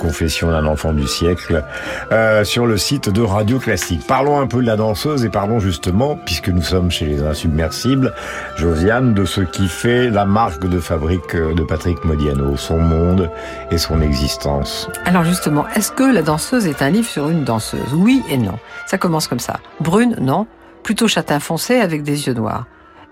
Confession 0.01 0.49
d'un 0.49 0.65
enfant 0.65 0.93
du 0.93 1.07
siècle, 1.07 1.63
euh, 2.11 2.43
sur 2.43 2.65
le 2.65 2.77
site 2.77 3.09
de 3.09 3.21
Radio 3.21 3.59
Classique. 3.59 4.07
Parlons 4.07 4.39
un 4.39 4.47
peu 4.47 4.61
de 4.61 4.65
la 4.65 4.75
danseuse 4.75 5.23
et 5.23 5.29
parlons 5.29 5.59
justement, 5.59 6.17
puisque 6.25 6.49
nous 6.49 6.63
sommes 6.63 6.89
chez 6.89 7.05
les 7.05 7.21
Insubmersibles, 7.21 8.13
Josiane, 8.55 9.13
de 9.13 9.25
ce 9.25 9.41
qui 9.41 9.67
fait 9.67 10.09
la 10.09 10.25
marque 10.25 10.67
de 10.67 10.79
fabrique 10.79 11.35
euh, 11.35 11.53
de 11.53 11.63
Patrick 11.63 12.03
Modiano, 12.05 12.57
son 12.57 12.79
monde 12.79 13.29
et 13.69 13.77
son 13.77 14.01
existence. 14.01 14.89
Alors 15.05 15.23
justement, 15.23 15.65
est-ce 15.75 15.91
que 15.91 16.11
La 16.11 16.23
danseuse 16.23 16.65
est 16.65 16.81
un 16.81 16.89
livre 16.89 17.07
sur 17.07 17.29
une 17.29 17.43
danseuse? 17.43 17.93
Oui 17.93 18.23
et 18.29 18.37
non. 18.37 18.57
Ça 18.87 18.97
commence 18.97 19.27
comme 19.27 19.39
ça. 19.39 19.59
Brune, 19.79 20.15
non. 20.19 20.47
Plutôt 20.87 21.09
châtain 21.09 21.41
foncé 21.41 21.81
avec 21.81 22.01
des 22.01 22.27
yeux 22.27 22.33
noirs. 22.33 22.65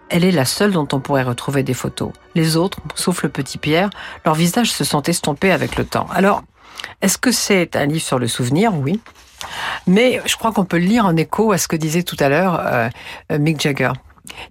Elle 0.07 0.23
est 0.23 0.31
la 0.31 0.45
seule 0.45 0.71
dont 0.71 0.87
on 0.93 1.01
pourrait 1.01 1.23
retrouver 1.23 1.61
des 1.61 1.73
photos. 1.73 2.13
Les 2.33 2.55
autres, 2.55 2.79
sauf 2.95 3.21
le 3.21 3.27
petit 3.27 3.57
Pierre, 3.57 3.89
leurs 4.23 4.33
visages 4.33 4.71
se 4.71 4.85
sont 4.85 5.01
estompés 5.01 5.51
avec 5.51 5.75
le 5.75 5.83
temps. 5.83 6.07
Alors, 6.13 6.41
est-ce 7.01 7.17
que 7.17 7.33
c'est 7.33 7.75
un 7.75 7.85
livre 7.85 8.01
sur 8.01 8.17
le 8.17 8.29
souvenir? 8.29 8.73
Oui. 8.73 9.01
Mais 9.87 10.21
je 10.25 10.37
crois 10.37 10.53
qu'on 10.53 10.63
peut 10.63 10.77
le 10.77 10.85
lire 10.85 11.05
en 11.05 11.17
écho 11.17 11.51
à 11.51 11.57
ce 11.57 11.67
que 11.67 11.75
disait 11.75 12.03
tout 12.03 12.15
à 12.21 12.29
l'heure 12.29 12.61
euh, 12.65 12.89
Mick 13.37 13.59
Jagger. 13.59 13.91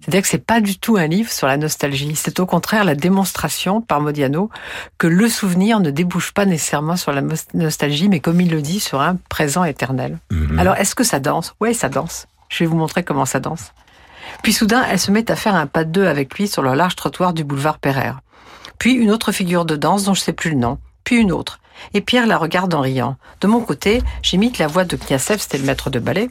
C'est-à-dire 0.01 0.21
que 0.21 0.27
c'est 0.27 0.45
pas 0.45 0.61
du 0.61 0.77
tout 0.77 0.97
un 0.97 1.07
livre 1.07 1.31
sur 1.31 1.47
la 1.47 1.57
nostalgie. 1.57 2.15
C'est 2.15 2.39
au 2.39 2.45
contraire 2.45 2.83
la 2.83 2.93
démonstration 2.93 3.81
par 3.81 4.01
Modiano 4.01 4.51
que 4.99 5.07
le 5.07 5.27
souvenir 5.29 5.79
ne 5.79 5.89
débouche 5.89 6.31
pas 6.31 6.45
nécessairement 6.45 6.95
sur 6.95 7.11
la 7.11 7.23
nostalgie, 7.55 8.07
mais 8.07 8.19
comme 8.19 8.39
il 8.39 8.51
le 8.51 8.61
dit, 8.61 8.79
sur 8.79 9.01
un 9.01 9.17
présent 9.29 9.63
éternel. 9.63 10.19
Alors, 10.59 10.75
est-ce 10.75 10.93
que 10.93 11.03
ça 11.03 11.19
danse? 11.19 11.55
Oui, 11.59 11.73
ça 11.73 11.89
danse. 11.89 12.27
Je 12.49 12.63
vais 12.63 12.65
vous 12.67 12.77
montrer 12.77 13.03
comment 13.03 13.25
ça 13.25 13.39
danse. 13.39 13.73
Puis 14.43 14.53
soudain, 14.53 14.85
elle 14.89 14.99
se 14.99 15.11
met 15.11 15.29
à 15.31 15.35
faire 15.35 15.55
un 15.55 15.67
pas 15.67 15.83
de 15.83 15.91
deux 15.91 16.05
avec 16.05 16.35
lui 16.35 16.47
sur 16.47 16.61
le 16.61 16.73
large 16.73 16.95
trottoir 16.95 17.33
du 17.33 17.43
boulevard 17.43 17.79
Pereire. 17.79 18.21
Puis 18.79 18.93
une 18.93 19.11
autre 19.11 19.31
figure 19.31 19.65
de 19.65 19.75
danse 19.75 20.03
dont 20.03 20.13
je 20.13 20.21
sais 20.21 20.33
plus 20.33 20.51
le 20.51 20.57
nom. 20.57 20.79
Puis 21.03 21.17
une 21.17 21.31
autre. 21.31 21.59
Et 21.93 22.01
Pierre 22.01 22.25
la 22.25 22.37
regarde 22.37 22.73
en 22.73 22.81
riant. 22.81 23.17
De 23.41 23.47
mon 23.47 23.61
côté, 23.61 24.01
j'imite 24.21 24.57
la 24.59 24.67
voix 24.67 24.85
de 24.85 24.95
Kniasev, 24.95 25.39
c'était 25.39 25.57
le 25.57 25.65
maître 25.65 25.89
de 25.89 25.99
ballet, 25.99 26.29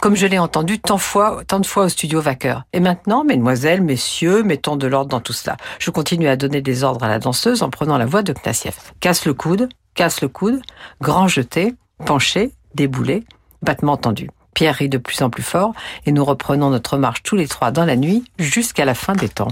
comme 0.00 0.16
je 0.16 0.26
l'ai 0.26 0.38
entendu 0.38 0.80
tant, 0.80 0.96
de 0.96 1.66
fois 1.66 1.84
au 1.84 1.88
studio 1.88 2.20
Vaqueur. 2.20 2.64
Et 2.72 2.80
maintenant, 2.80 3.24
mesdemoiselles, 3.24 3.82
messieurs, 3.82 4.42
mettons 4.42 4.76
de 4.76 4.86
l'ordre 4.86 5.10
dans 5.10 5.20
tout 5.20 5.32
cela. 5.32 5.56
Je 5.78 5.90
continue 5.90 6.28
à 6.28 6.36
donner 6.36 6.60
des 6.60 6.84
ordres 6.84 7.04
à 7.04 7.08
la 7.08 7.18
danseuse 7.18 7.62
en 7.62 7.70
prenant 7.70 7.98
la 7.98 8.06
voix 8.06 8.22
de 8.22 8.32
Kniasev. 8.32 8.74
Casse 9.00 9.26
le 9.26 9.34
coude, 9.34 9.68
casse 9.94 10.20
le 10.22 10.28
coude, 10.28 10.60
grand 11.00 11.28
jeté, 11.28 11.74
penché, 12.04 12.52
déboulé, 12.74 13.24
battement 13.62 13.96
tendu. 13.96 14.28
Pierre 14.54 14.74
rit 14.74 14.88
de 14.88 14.98
plus 14.98 15.22
en 15.22 15.30
plus 15.30 15.42
fort 15.42 15.72
et 16.06 16.12
nous 16.12 16.24
reprenons 16.24 16.70
notre 16.70 16.96
marche 16.98 17.22
tous 17.22 17.36
les 17.36 17.46
trois 17.48 17.70
dans 17.70 17.84
la 17.84 17.96
nuit 17.96 18.24
jusqu'à 18.38 18.84
la 18.84 18.94
fin 18.94 19.14
des 19.14 19.28
temps. 19.28 19.48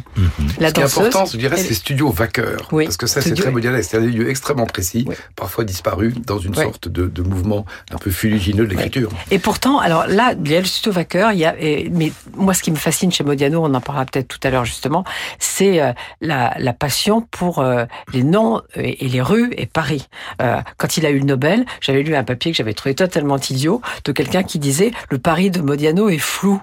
La 0.58 0.68
Ce 0.68 0.74
qui 0.74 0.80
est 0.80 0.82
danseuse, 0.84 0.98
important, 1.06 1.26
je 1.26 1.36
dirais, 1.38 1.56
elle- 1.56 1.62
c'est 1.62 1.68
les 1.70 1.74
studios 1.74 2.10
vaqueurs. 2.10 2.68
Oui, 2.72 2.84
Parce 2.84 2.96
que 2.96 3.06
ça, 3.06 3.20
c'est 3.20 3.28
studio- 3.30 3.44
très 3.44 3.52
moderne. 3.52 3.82
C'est 3.82 3.96
un 3.96 4.00
lieu 4.00 4.28
extrêmement 4.28 4.66
précis, 4.66 5.06
parfois 5.36 5.64
disparu 5.64 6.12
dans 6.26 6.38
une 6.38 6.50
Oui. 6.56 6.64
sorte 6.64 6.88
de, 6.88 7.06
de 7.06 7.22
mouvement 7.22 7.64
un 7.92 7.98
peu 7.98 8.10
fuligineux 8.10 8.66
de 8.66 8.70
l'écriture. 8.70 9.10
Et 9.30 9.38
pourtant, 9.38 9.78
alors 9.78 10.06
là, 10.06 10.34
il 10.44 10.50
y 10.50 10.56
a 10.56 10.60
le 10.60 10.66
studio 10.66 10.92
Vaqueur, 10.92 11.32
il 11.32 11.38
y 11.38 11.44
a, 11.44 11.54
et- 11.60 11.88
mais 11.90 12.12
moi, 12.36 12.54
ce 12.54 12.62
qui 12.62 12.70
me 12.70 12.76
fascine 12.76 13.12
chez 13.12 13.24
Modiano, 13.24 13.64
on 13.64 13.72
en 13.74 13.80
parlera 13.80 14.04
peut-être 14.06 14.28
tout 14.28 14.40
à 14.42 14.50
l'heure 14.50 14.64
justement, 14.64 15.04
c'est 15.38 15.80
euh, 15.80 15.92
la, 16.20 16.54
la 16.58 16.72
passion 16.72 17.20
pour 17.30 17.58
euh, 17.60 17.84
les 18.12 18.22
noms 18.24 18.62
et, 18.74 19.04
et 19.04 19.08
les 19.08 19.20
rues 19.22 19.52
et 19.56 19.66
Paris. 19.66 20.08
Euh, 20.42 20.60
quand 20.76 20.96
il 20.96 21.06
a 21.06 21.10
eu 21.10 21.18
le 21.20 21.24
Nobel, 21.24 21.64
j'avais 21.80 22.02
lu 22.02 22.14
un 22.14 22.24
papier 22.24 22.50
que 22.52 22.56
j'avais 22.56 22.74
trouvé 22.74 22.94
totalement 22.94 23.36
idiot 23.38 23.80
de 24.04 24.12
quelqu'un 24.12 24.42
qui 24.42 24.58
disait 24.58 24.87
le 25.10 25.18
Paris 25.18 25.50
de 25.50 25.60
Modiano 25.60 26.08
est 26.08 26.18
flou. 26.18 26.62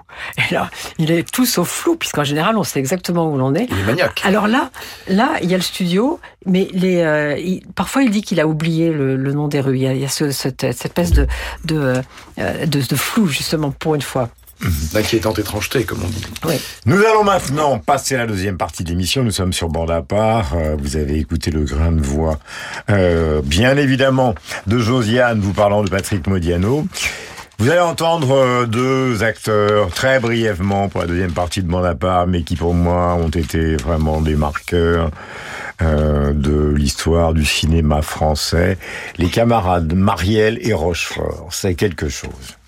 Et 0.50 0.54
là, 0.54 0.70
il 0.98 1.10
est 1.10 1.28
tout 1.30 1.46
sauf 1.46 1.68
flou, 1.68 1.96
puisqu'en 1.96 2.24
général, 2.24 2.56
on 2.56 2.64
sait 2.64 2.78
exactement 2.78 3.30
où 3.30 3.36
l'on 3.36 3.54
est. 3.54 3.66
Il 3.70 3.78
est 3.78 3.82
maniaque. 3.84 4.22
Alors 4.24 4.48
là, 4.48 4.70
là, 5.08 5.32
il 5.42 5.50
y 5.50 5.54
a 5.54 5.56
le 5.56 5.62
studio, 5.62 6.20
mais 6.44 6.68
les, 6.72 7.00
euh, 7.02 7.36
il- 7.38 7.62
parfois 7.74 8.02
il 8.02 8.10
dit 8.10 8.22
qu'il 8.22 8.40
a 8.40 8.46
oublié 8.46 8.90
le, 8.92 9.16
le 9.16 9.32
nom 9.32 9.48
des 9.48 9.60
rues. 9.60 9.76
Il 9.76 9.82
y 9.82 9.86
a, 9.86 9.92
il 9.92 10.00
y 10.00 10.04
a 10.04 10.08
ce- 10.08 10.30
cette, 10.30 10.60
cette 10.62 10.84
espèce 10.86 11.12
de, 11.12 11.26
de, 11.64 12.00
euh, 12.38 12.66
de, 12.66 12.80
de 12.80 12.96
flou, 12.96 13.26
justement, 13.28 13.70
pour 13.70 13.94
une 13.94 14.02
fois. 14.02 14.28
D'inquiétante 14.94 15.38
étrangeté, 15.38 15.84
comme 15.84 15.98
on 16.02 16.08
dit. 16.08 16.24
Nous 16.86 16.96
allons 16.96 17.24
maintenant 17.24 17.78
passer 17.78 18.14
à 18.14 18.18
la 18.20 18.26
deuxième 18.26 18.56
partie 18.56 18.84
de 18.84 18.88
l'émission. 18.88 19.22
Nous 19.22 19.30
sommes 19.30 19.52
sur 19.52 19.68
bande 19.68 19.90
à 19.90 20.00
part. 20.00 20.54
Euh, 20.54 20.76
Vous 20.78 20.96
avez 20.96 21.18
écouté 21.18 21.50
le 21.50 21.60
grain 21.64 21.92
de 21.92 22.00
voix, 22.00 22.38
euh, 22.88 23.42
bien 23.44 23.76
évidemment, 23.76 24.34
de 24.66 24.78
Josiane 24.78 25.40
vous 25.40 25.52
parlant 25.52 25.84
de 25.84 25.90
Patrick 25.90 26.26
Modiano. 26.26 26.86
Vous 27.58 27.70
allez 27.70 27.80
entendre 27.80 28.32
euh, 28.32 28.66
deux 28.66 29.22
acteurs 29.22 29.90
très 29.90 30.20
brièvement 30.20 30.90
pour 30.90 31.00
la 31.00 31.06
deuxième 31.06 31.32
partie 31.32 31.62
de 31.62 31.68
bande 31.68 31.86
à 31.86 31.94
part, 31.94 32.26
mais 32.26 32.42
qui 32.42 32.54
pour 32.54 32.74
moi 32.74 33.14
ont 33.14 33.30
été 33.30 33.76
vraiment 33.76 34.20
des 34.20 34.36
marqueurs 34.36 35.10
euh, 35.80 36.34
de 36.34 36.74
l'histoire 36.76 37.32
du 37.32 37.46
cinéma 37.46 38.02
français. 38.02 38.76
Les 39.16 39.30
camarades 39.30 39.94
Marielle 39.94 40.58
et 40.60 40.74
Rochefort, 40.74 41.48
c'est 41.50 41.74
quelque 41.74 42.10
chose. 42.10 42.58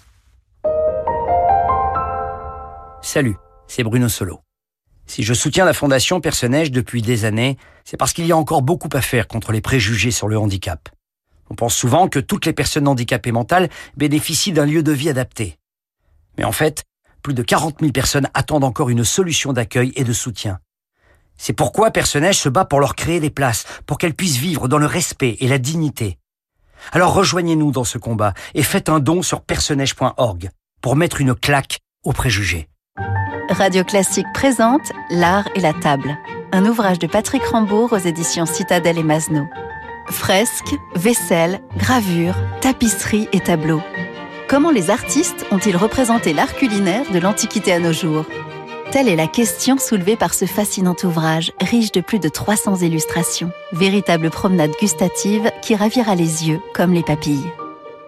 Salut, 3.02 3.36
c'est 3.66 3.82
Bruno 3.82 4.08
Solo. 4.08 4.40
Si 5.06 5.22
je 5.22 5.34
soutiens 5.34 5.66
la 5.66 5.74
Fondation 5.74 6.20
Personnage 6.22 6.70
depuis 6.70 7.02
des 7.02 7.26
années, 7.26 7.58
c'est 7.84 7.98
parce 7.98 8.14
qu'il 8.14 8.26
y 8.26 8.32
a 8.32 8.36
encore 8.36 8.62
beaucoup 8.62 8.90
à 8.94 9.02
faire 9.02 9.28
contre 9.28 9.52
les 9.52 9.60
préjugés 9.60 10.10
sur 10.10 10.28
le 10.28 10.38
handicap. 10.38 10.88
On 11.50 11.54
pense 11.54 11.74
souvent 11.74 12.08
que 12.08 12.18
toutes 12.18 12.46
les 12.46 12.52
personnes 12.52 12.88
handicapées 12.88 13.32
mentales 13.32 13.68
bénéficient 13.96 14.52
d'un 14.52 14.66
lieu 14.66 14.82
de 14.82 14.92
vie 14.92 15.08
adapté. 15.08 15.58
Mais 16.36 16.44
en 16.44 16.52
fait, 16.52 16.84
plus 17.22 17.34
de 17.34 17.42
40 17.42 17.80
000 17.80 17.92
personnes 17.92 18.28
attendent 18.34 18.64
encore 18.64 18.90
une 18.90 19.04
solution 19.04 19.52
d'accueil 19.52 19.92
et 19.96 20.04
de 20.04 20.12
soutien. 20.12 20.58
C'est 21.36 21.52
pourquoi 21.52 21.90
Personnage 21.90 22.38
se 22.38 22.48
bat 22.48 22.64
pour 22.64 22.80
leur 22.80 22.96
créer 22.96 23.20
des 23.20 23.30
places, 23.30 23.64
pour 23.86 23.98
qu'elles 23.98 24.14
puissent 24.14 24.36
vivre 24.36 24.68
dans 24.68 24.78
le 24.78 24.86
respect 24.86 25.36
et 25.40 25.48
la 25.48 25.58
dignité. 25.58 26.18
Alors 26.92 27.14
rejoignez-nous 27.14 27.72
dans 27.72 27.84
ce 27.84 27.98
combat 27.98 28.34
et 28.54 28.62
faites 28.62 28.88
un 28.88 29.00
don 29.00 29.22
sur 29.22 29.40
personnage.org 29.40 30.50
pour 30.80 30.96
mettre 30.96 31.20
une 31.20 31.34
claque 31.34 31.78
aux 32.04 32.12
préjugés. 32.12 32.68
Radio 33.50 33.82
Classique 33.82 34.26
présente 34.34 34.92
L'art 35.10 35.48
et 35.54 35.60
la 35.60 35.72
table, 35.72 36.16
un 36.52 36.66
ouvrage 36.66 36.98
de 36.98 37.06
Patrick 37.06 37.42
Rambourg 37.44 37.92
aux 37.92 37.98
éditions 37.98 38.46
Citadel 38.46 38.98
et 38.98 39.02
Masneau. 39.02 39.46
Fresques, 40.10 40.74
vaisselle, 40.94 41.60
gravures, 41.76 42.36
tapisseries 42.60 43.28
et 43.32 43.40
tableaux. 43.40 43.82
Comment 44.48 44.70
les 44.70 44.90
artistes 44.90 45.46
ont-ils 45.50 45.76
représenté 45.76 46.32
l'art 46.32 46.54
culinaire 46.54 47.10
de 47.12 47.18
l'Antiquité 47.18 47.72
à 47.72 47.78
nos 47.78 47.92
jours? 47.92 48.24
Telle 48.90 49.08
est 49.08 49.16
la 49.16 49.26
question 49.26 49.76
soulevée 49.76 50.16
par 50.16 50.32
ce 50.32 50.46
fascinant 50.46 50.96
ouvrage, 51.04 51.52
riche 51.60 51.92
de 51.92 52.00
plus 52.00 52.18
de 52.18 52.30
300 52.30 52.76
illustrations. 52.76 53.52
Véritable 53.72 54.30
promenade 54.30 54.72
gustative 54.80 55.50
qui 55.60 55.76
ravira 55.76 56.14
les 56.14 56.48
yeux 56.48 56.60
comme 56.72 56.94
les 56.94 57.02
papilles. 57.02 57.52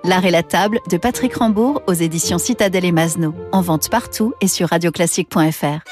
L'art 0.03 0.25
et 0.25 0.31
la 0.31 0.43
table 0.43 0.81
de 0.89 0.97
Patrick 0.97 1.35
Rambourg 1.35 1.83
aux 1.87 1.93
éditions 1.93 2.39
Citadel 2.39 2.87
et 2.87 2.93
Masneau. 2.93 3.35
En 3.53 3.61
vente 3.61 3.91
partout 3.91 4.33
et 4.41 4.49
sur 4.49 4.71
radioclassique.fr. 4.71 5.85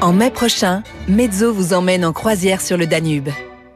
En 0.00 0.12
mai 0.12 0.30
prochain, 0.30 0.84
Mezzo 1.08 1.52
vous 1.52 1.72
emmène 1.72 2.04
en 2.04 2.12
croisière 2.12 2.60
sur 2.60 2.76
le 2.76 2.86
Danube. 2.86 3.30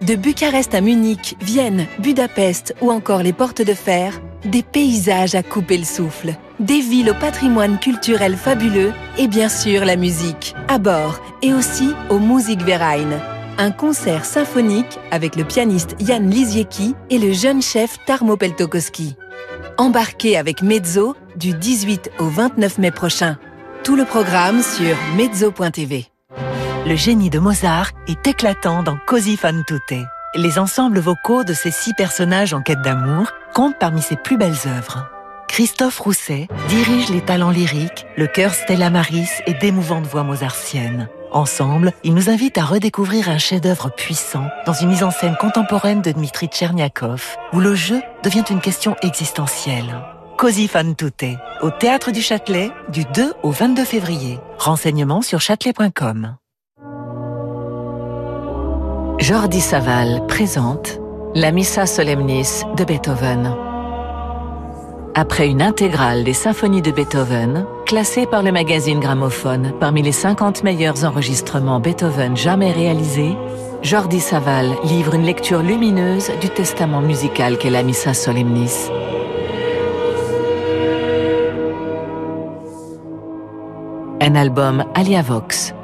De 0.07 0.17
Bucarest 0.17 0.75
à 0.75 0.81
Munich, 0.81 1.37
Vienne, 1.41 1.87
Budapest 2.01 2.75
ou 2.81 2.91
encore 2.91 3.23
les 3.23 3.33
portes 3.33 3.63
de 3.63 3.73
fer, 3.73 4.21
des 4.45 4.65
paysages 4.65 5.37
à 5.37 5.45
couper 5.45 5.79
le 5.79 5.85
souffle, 5.85 6.35
des 6.59 6.81
villes 6.81 7.11
au 7.11 7.15
patrimoine 7.15 7.79
culturel 7.79 8.37
fabuleux 8.37 8.93
et 9.17 9.29
bien 9.29 9.49
sûr 9.49 9.85
la 9.85 9.95
musique, 9.95 10.57
à 10.67 10.79
bord 10.79 11.21
et 11.41 11.55
aussi 11.55 11.95
au 12.11 12.19
Musikverein. 12.19 13.21
Un 13.59 13.71
concert 13.71 14.25
symphonique 14.25 14.99
avec 15.13 15.37
le 15.37 15.45
pianiste 15.45 15.95
Jan 16.01 16.19
Lisiecki 16.19 16.97
et 17.09 17.19
le 17.19 17.33
jeune 17.33 17.63
chef 17.63 17.99
Tarmo 18.05 18.37
Peltokoski. 18.37 19.15
Embarquez 19.79 20.37
avec 20.37 20.63
Mezzo 20.63 21.15
du 21.37 21.55
18 21.55 22.11
au 22.19 22.27
29 22.27 22.79
mai 22.79 22.91
prochain. 22.91 23.39
Tout 23.85 23.95
le 23.95 24.05
programme 24.05 24.63
sur 24.63 24.97
mezzo.tv. 25.17 26.12
Le 26.85 26.97
génie 26.97 27.31
de 27.31 27.39
Mozart 27.39 27.93
est 28.09 28.27
éclatant 28.27 28.83
dans 28.83 28.97
Così 29.07 29.37
fan 29.37 29.63
tutte. 29.65 30.05
Les 30.35 30.59
ensembles 30.59 30.99
vocaux 30.99 31.45
de 31.45 31.53
ces 31.53 31.71
six 31.71 31.95
personnages 31.95 32.55
en 32.55 32.61
quête 32.61 32.83
d'amour 32.83 33.31
comptent 33.55 33.79
parmi 33.79 34.03
ses 34.03 34.17
plus 34.17 34.37
belles 34.37 34.67
œuvres. 34.67 35.09
Christophe 35.47 36.01
Rousset 36.01 36.49
dirige 36.69 37.09
les 37.11 37.21
talents 37.21 37.51
lyriques, 37.51 38.05
le 38.17 38.27
chœur 38.27 38.53
Stella 38.53 38.91
Maris 38.91 39.29
et 39.47 39.55
d'émouvantes 39.55 40.07
voix 40.07 40.25
mozartiennes. 40.25 41.09
Ensemble, 41.31 41.93
ils 42.03 42.15
nous 42.15 42.31
invitent 42.31 42.59
à 42.59 42.65
redécouvrir 42.65 43.29
un 43.29 43.39
chef-d'œuvre 43.39 43.91
puissant 43.91 44.49
dans 44.67 44.73
une 44.73 44.89
mise 44.89 45.05
en 45.05 45.13
scène 45.13 45.37
contemporaine 45.39 46.03
de 46.03 46.11
Dmitri 46.11 46.49
Tcherniakov, 46.49 47.37
où 47.53 47.61
le 47.61 47.77
jeu 47.77 48.01
devient 48.25 48.45
une 48.51 48.61
question 48.61 48.97
existentielle. 49.03 50.03
Così 50.37 50.67
fan 50.67 50.97
tutte, 50.97 51.39
au 51.61 51.71
Théâtre 51.71 52.11
du 52.11 52.23
Châtelet, 52.23 52.73
du 52.89 53.05
2 53.05 53.35
au 53.45 53.53
22 53.53 53.85
février. 53.85 54.41
Renseignements 54.59 55.23
sur 55.23 55.41
châtelet.com. 55.41 56.35
Jordi 59.19 59.61
Saval 59.61 60.27
présente 60.27 61.01
la 61.35 61.53
Missa 61.53 61.87
Solemnis 61.87 62.63
de 62.77 62.85
Beethoven. 62.85 63.55
Après 65.15 65.49
une 65.49 65.63
intégrale 65.63 66.25
des 66.25 66.33
symphonies 66.33 66.83
de 66.83 66.91
Beethoven, 66.91 67.67
classée 67.87 68.27
par 68.27 68.43
le 68.43 68.51
magazine 68.51 69.01
Gramophone 69.01 69.73
parmi 69.79 70.03
les 70.03 70.13
50 70.13 70.65
meilleurs 70.65 71.05
enregistrements 71.05 71.81
Beethoven 71.81 72.37
jamais 72.37 72.73
réalisés, 72.73 73.37
Jordi 73.83 74.21
Saval 74.21 74.71
livre 74.85 75.15
une 75.15 75.25
lecture 75.25 75.63
lumineuse 75.63 76.31
du 76.41 76.49
testament 76.49 77.01
musical 77.01 77.59
qu'est 77.59 77.71
la 77.71 77.83
Missa 77.83 78.15
Solemnis. 78.15 78.91
Un 84.21 84.35
album 84.35 84.85
Aliavox. 84.95 85.75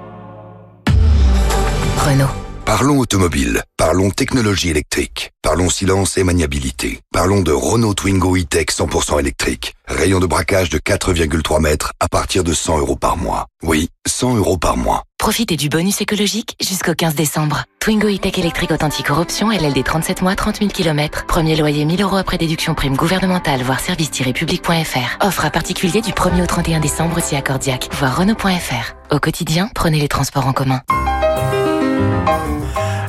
Renault. 1.98 2.47
Parlons 2.68 2.98
automobile, 2.98 3.62
parlons 3.78 4.10
technologie 4.10 4.68
électrique, 4.68 5.32
parlons 5.40 5.70
silence 5.70 6.18
et 6.18 6.22
maniabilité, 6.22 7.00
parlons 7.14 7.40
de 7.40 7.50
Renault 7.50 7.94
Twingo 7.94 8.36
e-Tech 8.36 8.66
100% 8.66 9.18
électrique. 9.18 9.74
Rayon 9.86 10.20
de 10.20 10.26
braquage 10.26 10.68
de 10.68 10.76
4,3 10.76 11.62
mètres 11.62 11.92
à 11.98 12.08
partir 12.08 12.44
de 12.44 12.52
100 12.52 12.80
euros 12.80 12.94
par 12.94 13.16
mois. 13.16 13.46
Oui, 13.62 13.88
100 14.06 14.36
euros 14.36 14.58
par 14.58 14.76
mois. 14.76 15.04
Profitez 15.16 15.56
du 15.56 15.70
bonus 15.70 16.02
écologique 16.02 16.56
jusqu'au 16.60 16.92
15 16.94 17.14
décembre. 17.14 17.64
Twingo 17.80 18.06
e-Tech 18.08 18.38
électrique 18.38 18.70
authentique 18.70 19.06
corruption, 19.06 19.50
LLD 19.50 19.82
37 19.82 20.20
mois, 20.20 20.36
30 20.36 20.58
000 20.58 20.68
km. 20.68 21.24
Premier 21.24 21.56
loyer 21.56 21.86
1000 21.86 22.02
euros 22.02 22.16
après 22.16 22.36
déduction 22.36 22.74
prime 22.74 22.96
gouvernementale, 22.96 23.62
voire 23.62 23.80
service-public.fr. 23.80 25.26
Offre 25.26 25.46
à 25.46 25.50
particulier 25.50 26.02
du 26.02 26.10
1er 26.10 26.42
au 26.42 26.46
31 26.46 26.80
décembre 26.80 27.18
si 27.22 27.34
accordiaque, 27.34 27.88
voire 27.94 28.18
Renault.fr. 28.18 28.94
Au 29.10 29.18
quotidien, 29.18 29.70
prenez 29.74 30.00
les 30.00 30.08
transports 30.08 30.46
en 30.46 30.52
commun. 30.52 30.82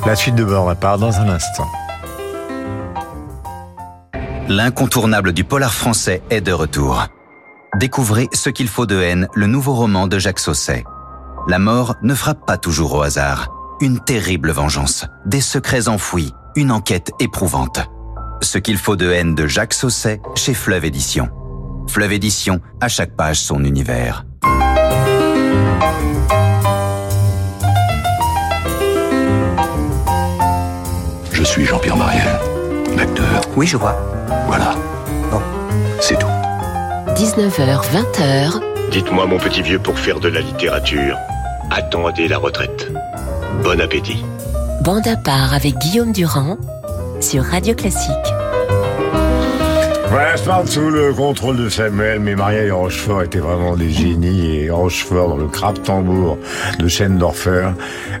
La 0.06 0.16
suite 0.16 0.34
de 0.34 0.44
bord 0.44 0.68
à 0.68 0.74
part 0.74 0.98
dans 0.98 1.20
un 1.20 1.28
instant. 1.28 1.68
L'incontournable 4.48 5.32
du 5.32 5.44
polar 5.44 5.72
français 5.72 6.22
est 6.30 6.40
de 6.40 6.52
retour. 6.52 7.06
Découvrez 7.76 8.28
Ce 8.32 8.50
qu'il 8.50 8.66
faut 8.66 8.86
de 8.86 9.00
haine, 9.00 9.28
le 9.34 9.46
nouveau 9.46 9.74
roman 9.74 10.08
de 10.08 10.18
Jacques 10.18 10.40
Sausset. 10.40 10.84
La 11.46 11.58
mort 11.58 11.94
ne 12.02 12.14
frappe 12.14 12.44
pas 12.46 12.58
toujours 12.58 12.94
au 12.94 13.02
hasard. 13.02 13.48
Une 13.80 14.00
terrible 14.00 14.50
vengeance, 14.50 15.06
des 15.24 15.40
secrets 15.40 15.88
enfouis, 15.88 16.32
une 16.56 16.72
enquête 16.72 17.12
éprouvante. 17.20 17.80
Ce 18.42 18.58
qu'il 18.58 18.76
faut 18.76 18.96
de 18.96 19.10
haine 19.10 19.34
de 19.34 19.46
Jacques 19.46 19.74
Sausset 19.74 20.20
chez 20.34 20.54
Fleuve 20.54 20.84
Édition. 20.84 21.30
Fleuve 21.88 22.12
Édition, 22.12 22.60
à 22.80 22.88
chaque 22.88 23.16
page 23.16 23.40
son 23.40 23.64
univers. 23.64 24.24
Suis 31.50 31.64
Jean-Pierre 31.66 31.96
Mariel, 31.96 32.28
l'acteur. 32.96 33.42
Oui, 33.56 33.66
je 33.66 33.76
vois. 33.76 33.96
Voilà. 34.46 34.76
C'est 36.00 36.16
tout. 36.16 36.28
19h, 37.16 37.80
20h, 37.92 38.60
Dites-moi, 38.92 39.26
mon 39.26 39.38
petit 39.38 39.60
vieux, 39.60 39.80
pour 39.80 39.98
faire 39.98 40.20
de 40.20 40.28
la 40.28 40.40
littérature, 40.40 41.16
attendez 41.72 42.28
la 42.28 42.38
retraite. 42.38 42.92
Bon 43.64 43.80
appétit. 43.80 44.24
bande 44.82 45.08
à 45.08 45.16
part 45.16 45.52
avec 45.52 45.76
Guillaume 45.78 46.12
Durand 46.12 46.56
sur 47.20 47.42
Radio 47.42 47.74
Classique. 47.74 48.10
Voilà, 50.10 50.34
je 50.34 50.70
sous 50.70 50.90
le 50.90 51.14
contrôle 51.14 51.56
de 51.56 51.68
Samuel, 51.68 52.18
mais 52.18 52.34
Maria 52.34 52.64
et 52.64 52.70
Rochefort 52.72 53.22
étaient 53.22 53.38
vraiment 53.38 53.76
des 53.76 53.90
génies 53.90 54.56
et 54.56 54.68
Rochefort 54.68 55.28
dans 55.28 55.36
le 55.36 55.46
crabe 55.46 55.80
tambour 55.84 56.36
de 56.80 56.88
Schendorfer. 56.88 57.68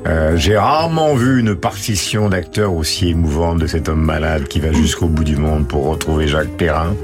Euh, 0.06 0.36
J'ai 0.36 0.56
rarement 0.56 1.16
vu 1.16 1.40
une 1.40 1.56
partition 1.56 2.28
d'acteur 2.28 2.74
aussi 2.74 3.08
émouvante 3.08 3.58
de 3.58 3.66
cet 3.66 3.88
homme 3.88 4.04
malade 4.04 4.44
qui 4.46 4.60
va 4.60 4.70
jusqu'au 4.70 5.08
bout 5.08 5.24
du 5.24 5.34
monde 5.34 5.66
pour 5.66 5.88
retrouver 5.88 6.28
Jacques 6.28 6.56
Perrin, 6.56 6.94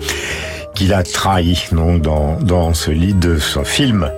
qu'il 0.77 0.95
a 0.95 1.03
trahi 1.03 1.65
donc 1.73 2.03
dans, 2.03 2.39
dans 2.41 2.73
ce 2.73 2.93
lit 2.93 3.15
de 3.15 3.39
ce 3.39 3.65
film 3.65 4.09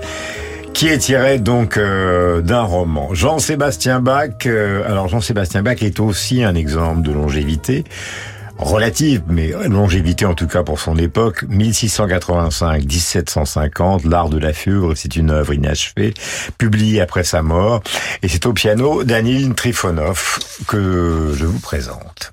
qui 0.74 0.88
est 0.88 0.98
tiré 0.98 1.38
donc 1.38 1.78
euh, 1.78 2.42
d'un 2.42 2.62
roman. 2.62 3.08
Jean-Sébastien 3.14 4.00
Bach, 4.00 4.28
euh, 4.44 4.82
alors 4.86 5.08
Jean-Sébastien 5.08 5.62
Bach 5.62 5.82
est 5.82 5.98
aussi 5.98 6.44
un 6.44 6.54
exemple 6.54 7.00
de 7.00 7.12
longévité 7.12 7.84
relative, 8.58 9.22
mais 9.28 9.52
longévité 9.68 10.26
en 10.26 10.34
tout 10.34 10.46
cas 10.46 10.62
pour 10.62 10.78
son 10.80 10.98
époque, 10.98 11.44
1685-1750, 11.44 14.06
L'Art 14.08 14.28
de 14.28 14.38
la 14.38 14.52
Fugue, 14.52 14.92
c'est 14.94 15.16
une 15.16 15.30
œuvre 15.30 15.54
inachevée, 15.54 16.12
publiée 16.58 17.00
après 17.00 17.24
sa 17.24 17.40
mort, 17.42 17.82
et 18.22 18.28
c'est 18.28 18.44
au 18.46 18.52
piano 18.52 19.02
d'Anil 19.04 19.54
Trifonov 19.54 20.38
que 20.66 21.32
je 21.36 21.46
vous 21.46 21.60
présente. 21.60 22.32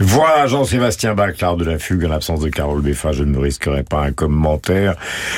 Voilà 0.00 0.48
Jean-Sébastien 0.48 1.14
Bach, 1.14 1.40
l'art 1.40 1.56
de 1.56 1.64
la 1.64 1.78
fugue, 1.78 2.04
en 2.04 2.08
l'absence 2.08 2.40
de 2.40 2.48
Carole 2.48 2.82
Beffa, 2.82 3.12
je 3.12 3.22
ne 3.22 3.30
me 3.30 3.38
risquerai 3.38 3.84
pas 3.84 4.00
un 4.00 4.10
commentaire 4.10 4.96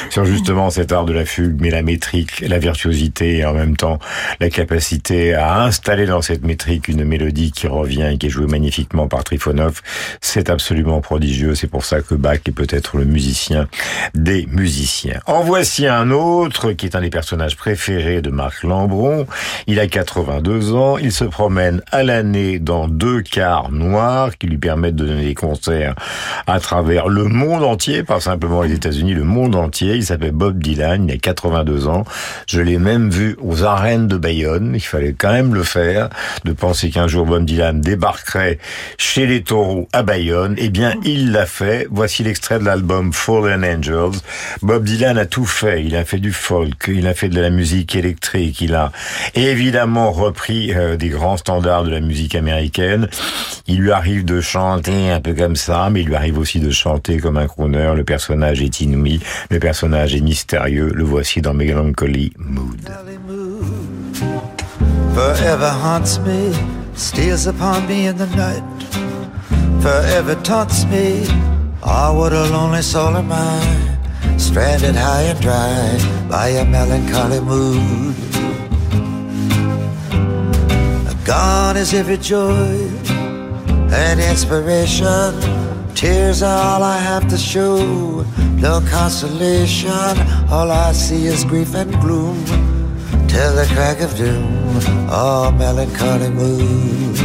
sur 0.09 0.25
justement 0.25 0.71
cet 0.71 0.93
art 0.93 1.05
de 1.05 1.13
la 1.13 1.27
fugue, 1.27 1.59
mais 1.61 1.69
la 1.69 1.83
métrique, 1.83 2.41
la 2.41 2.59
virtuosité 2.59 3.37
et 3.37 3.45
en 3.45 3.53
même 3.53 3.77
temps 3.77 3.99
la 4.41 4.49
capacité 4.49 5.35
à 5.35 5.63
installer 5.63 6.07
dans 6.07 6.23
cette 6.23 6.43
métrique 6.43 6.89
une 6.89 7.05
mélodie 7.05 7.53
qui 7.53 7.67
revient 7.67 8.09
et 8.13 8.17
qui 8.17 8.29
est 8.29 8.31
jouée 8.31 8.47
magnifiquement 8.47 9.09
par 9.09 9.25
Trifonov, 9.25 9.83
c'est 10.23 10.49
absolument 10.49 11.03
prodigieux. 11.03 11.55
C'est 11.55 11.67
pour 11.67 11.85
ça 11.85 12.01
que 12.01 12.15
Bach 12.15 12.39
est 12.47 12.53
peut-être 12.53 12.97
le 12.97 13.05
musicien 13.05 13.69
des 14.15 14.47
musiciens. 14.51 15.21
En 15.27 15.43
voici 15.43 15.87
un 15.87 16.11
autre 16.11 16.73
qui 16.73 16.87
est 16.87 16.97
un 16.97 17.03
des 17.03 17.11
personnages 17.11 17.57
préférés 17.57 18.23
de 18.23 18.31
Marc 18.31 18.63
Lambron. 18.63 19.27
Il 19.67 19.81
a 19.81 19.87
82 19.87 20.73
ans, 20.73 20.97
il 20.97 21.13
se 21.13 21.25
promène 21.25 21.83
à 21.93 22.03
l'année 22.03 22.59
dans 22.59 22.89
deux 22.89 23.21
cars 23.21 23.71
noirs 23.71 24.31
lui 24.47 24.59
permettent 24.59 24.97
de 24.97 25.07
donner 25.07 25.25
des 25.27 25.35
concerts 25.35 25.95
à 26.47 26.61
travers 26.61 27.09
le 27.09 27.25
monde 27.25 27.63
entier, 27.63 28.03
pas 28.03 28.21
simplement 28.21 28.63
les 28.63 28.73
États-Unis, 28.73 29.15
le 29.15 29.25
monde 29.25 29.55
entier. 29.55 29.95
Il 29.95 30.05
s'appelle 30.05 30.33
Bob 30.33 30.59
Dylan, 30.59 31.07
il 31.09 31.15
a 31.15 31.19
82 31.19 31.89
ans. 31.89 32.05
Je 32.47 32.61
l'ai 32.61 32.79
même 32.79 33.11
vu 33.11 33.37
aux 33.41 33.65
arènes 33.65 34.09
de 34.09 34.17
Bayonne. 34.17 34.73
Il 34.75 34.81
fallait 34.81 35.15
quand 35.17 35.33
même 35.33 35.55
le 35.55 35.63
faire, 35.63 36.09
de 36.45 36.53
penser 36.53 36.91
qu'un 36.91 37.09
jour 37.09 37.27
Bob 37.27 37.45
Dylan 37.45 37.81
débarquerait 37.81 38.59
chez 38.99 39.27
les 39.27 39.43
taureaux 39.43 39.89
à 39.93 40.03
Bayonne. 40.03 40.55
Eh 40.59 40.69
bien, 40.69 40.95
il 41.05 41.33
l'a 41.33 41.47
fait. 41.47 41.87
Voici 41.91 42.23
l'extrait 42.23 42.59
de 42.59 42.65
l'album 42.65 43.13
Fallen 43.13 43.65
Angels. 43.65 44.21
Bob 44.63 44.85
Dylan 44.85 45.19
a 45.19 45.27
tout 45.27 45.47
fait. 45.47 45.85
Il 45.85 45.97
a 45.97 46.05
fait 46.05 46.19
du 46.19 46.33
folk, 46.33 46.89
il 46.89 47.07
a 47.07 47.15
fait 47.15 47.29
de 47.29 47.41
la 47.41 47.51
musique 47.51 47.95
électrique, 47.95 48.61
il 48.61 48.75
a 48.75 48.93
évidemment 49.35 50.13
repris 50.13 50.75
euh, 50.75 50.97
des 50.97 51.09
grands 51.09 51.37
standards 51.37 51.85
de 51.85 51.91
la 51.91 52.01
musique 52.01 52.35
américaine. 52.35 53.09
Il 53.67 53.79
lui 53.81 53.93
arrive 53.93 54.25
de 54.25 54.36
chanter 54.41 55.11
un 55.11 55.21
peu 55.21 55.35
comme 55.35 55.57
ça, 55.57 55.89
mais 55.91 56.01
il 56.01 56.07
lui 56.07 56.15
arrive 56.15 56.39
aussi 56.39 56.61
de 56.61 56.71
chanter 56.71 57.19
comme 57.19 57.37
un 57.37 57.47
crooner. 57.47 57.93
Le 57.95 58.05
personnage 58.05 58.63
est 58.63 58.81
inouï, 58.81 59.21
le 59.51 59.59
personnage 59.59 60.15
est 60.15 60.21
mystérieux. 60.21 60.93
Le 60.95 61.05
voici 61.05 61.41
dans 61.41 61.55
Melancholy 61.55 62.33
Mood. 62.39 62.81
Forever 65.15 65.71
haunts 65.83 66.21
me, 66.27 66.53
steals 66.95 67.47
upon 67.47 67.87
me 67.87 68.07
in 68.07 68.17
the 68.17 68.29
night. 68.37 68.63
Forever 69.81 70.35
taunts 70.43 70.85
me. 70.87 71.25
Ah, 71.83 72.13
what 72.13 72.33
a 72.33 72.45
lonely 72.51 72.83
soul 72.83 73.17
am 73.17 73.31
I, 73.31 74.39
stranded 74.39 74.97
high 74.97 75.23
and 75.23 75.41
dry 75.41 75.99
by 76.29 76.49
a 76.49 76.65
melancholy 76.65 77.41
mood. 77.41 78.15
Gone 81.27 81.77
is 81.77 81.93
every 81.93 82.19
joy 82.19 82.86
and 83.97 84.21
inspiration. 84.21 85.33
Tears 85.95 86.43
are 86.43 86.63
all 86.69 86.83
I 86.83 86.99
have 86.99 87.27
to 87.29 87.39
show. 87.39 88.23
No 88.67 88.81
consolation. 88.91 90.15
All 90.51 90.71
I 90.71 90.93
see 90.93 91.27
is 91.27 91.45
grief 91.45 91.75
and 91.75 91.91
gloom. 92.01 92.45
Till 93.27 93.55
the 93.57 93.67
crack 93.75 94.01
of 94.01 94.15
doom. 94.17 94.47
Oh, 95.11 95.51
melancholy 95.57 96.31
mood. 96.31 97.17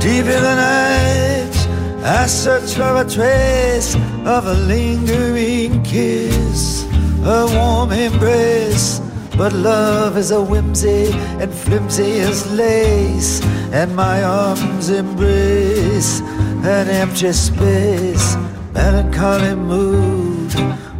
Deep 0.00 0.26
in 0.36 0.42
the 0.48 0.54
night, 0.54 1.56
I 2.04 2.26
search 2.26 2.74
for 2.74 2.92
a 3.04 3.06
trace 3.08 3.96
of 4.24 4.46
a 4.46 4.54
lingering 4.54 5.82
kiss, 5.82 6.84
a 7.24 7.46
warm 7.54 7.90
embrace. 7.92 9.00
But 9.36 9.52
love 9.52 10.16
is 10.16 10.30
a 10.30 10.42
whimsy 10.42 11.10
and 11.40 11.52
flimsy 11.52 12.20
as 12.20 12.50
lace, 12.52 13.42
and 13.70 13.94
my 13.94 14.22
arms 14.22 14.88
embrace 14.88 16.20
an 16.64 16.88
empty 16.88 17.32
space, 17.32 18.36
melancholy 18.72 19.54
mood. 19.54 20.52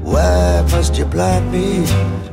Why 0.02 0.62
must 0.70 0.98
you 0.98 1.06
blind 1.06 1.50
me? 1.50 1.86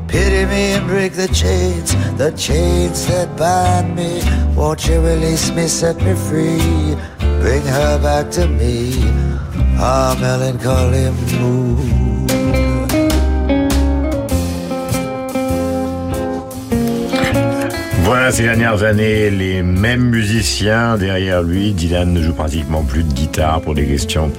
Pity 0.10 0.46
me 0.46 0.74
and 0.74 0.86
break 0.88 1.14
the 1.14 1.30
chains, 1.30 1.96
the 2.18 2.32
chains 2.32 3.08
that 3.08 3.36
bind 3.38 3.96
me. 3.96 4.22
Won't 4.56 4.86
you 4.88 5.00
release 5.00 5.52
me, 5.52 5.68
set 5.68 5.96
me 6.04 6.16
free? 6.16 6.96
Bring 7.40 7.64
her 7.66 7.98
back 8.04 8.30
to 8.32 8.46
me. 8.48 8.94
Our 9.80 10.16
melancholy 10.18 11.12
mood. 11.40 12.03
Voilà 18.04 18.34
ces 18.34 18.44
dernières 18.44 18.84
années, 18.84 19.30
les 19.30 19.64
mêmes 19.64 20.10
musiciens 20.10 20.98
derrière 20.98 21.42
lui. 21.42 21.72
Dylan 21.72 22.12
ne 22.12 22.22
joue 22.22 22.34
pratiquement 22.34 22.84
plus 22.84 23.04
de 23.04 23.14
guitare 23.14 23.62
pour 23.62 23.76
des 23.76 23.86
questions 23.86 24.30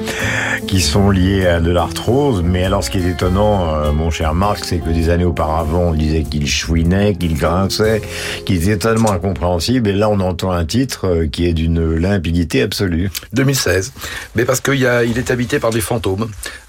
qui 0.69 0.83
sont 0.83 1.09
liées 1.09 1.47
à 1.47 1.61
de 1.61 1.71
l'arthrose. 1.71 2.43
Mais 2.45 2.65
alors, 2.65 2.85
ce 2.85 2.91
qui 2.91 2.99
est 2.99 3.09
étonnant, 3.09 3.75
euh, 3.75 3.93
mon 3.93 4.11
cher 4.11 4.35
Marc, 4.35 4.67
c'est 4.67 4.79
que 4.79 4.91
des 4.91 5.09
années 5.09 5.25
auparavant, 5.25 5.89
on 5.89 5.95
disait 5.95 6.25
qu'il 6.25 6.47
chouinait, 6.47 7.15
qu'il 7.15 7.39
grinçait, 7.39 8.03
qu'il 8.45 8.57
était 8.57 8.77
totalement 8.77 9.13
incompréhensible. 9.13 9.89
Et 9.89 9.95
là, 9.95 10.11
on 10.11 10.21
entend 10.21 10.51
un 10.51 10.67
titre 10.67 11.07
euh, 11.07 11.27
qui 11.27 11.47
est 11.47 11.55
d'une 11.55 11.97
limpidité 11.97 12.61
absolue. 12.61 13.11
2016. 13.33 13.95
Mais 14.37 14.45
parce 14.45 14.61
qu'il 14.61 14.75
il 14.75 15.19
est 15.19 15.31
habité 15.31 15.59
par 15.59 15.71
des 15.71 15.81
fantômes. 15.81 16.29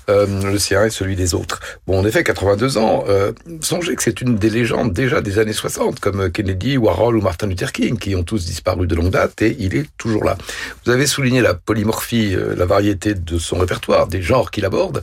Euh, 0.09 0.51
le 0.51 0.59
sien 0.59 0.85
et 0.85 0.91
celui 0.91 1.15
des 1.15 1.33
autres. 1.33 1.59
Bon, 1.87 1.99
en 1.99 2.05
effet, 2.05 2.23
82 2.23 2.77
ans. 2.77 3.05
Euh, 3.07 3.31
songez 3.61 3.95
que 3.95 4.03
c'est 4.03 4.21
une 4.21 4.35
des 4.35 4.51
légendes 4.51 4.93
déjà 4.93 5.21
des 5.21 5.39
années 5.39 5.53
60, 5.53 5.99
comme 5.99 6.31
Kennedy, 6.31 6.77
Warhol 6.77 7.17
ou 7.17 7.21
Martin 7.21 7.47
Luther 7.47 7.71
King, 7.71 7.97
qui 7.97 8.15
ont 8.15 8.23
tous 8.23 8.45
disparu 8.45 8.85
de 8.85 8.93
longue 8.93 9.09
date, 9.09 9.41
et 9.41 9.55
il 9.57 9.75
est 9.75 9.87
toujours 9.97 10.23
là. 10.23 10.37
Vous 10.85 10.91
avez 10.91 11.07
souligné 11.07 11.41
la 11.41 11.55
polymorphie, 11.55 12.35
euh, 12.35 12.55
la 12.55 12.65
variété 12.65 13.15
de 13.15 13.39
son 13.39 13.57
répertoire, 13.57 14.05
des 14.05 14.21
genres 14.21 14.51
qu'il 14.51 14.65
aborde, 14.65 15.01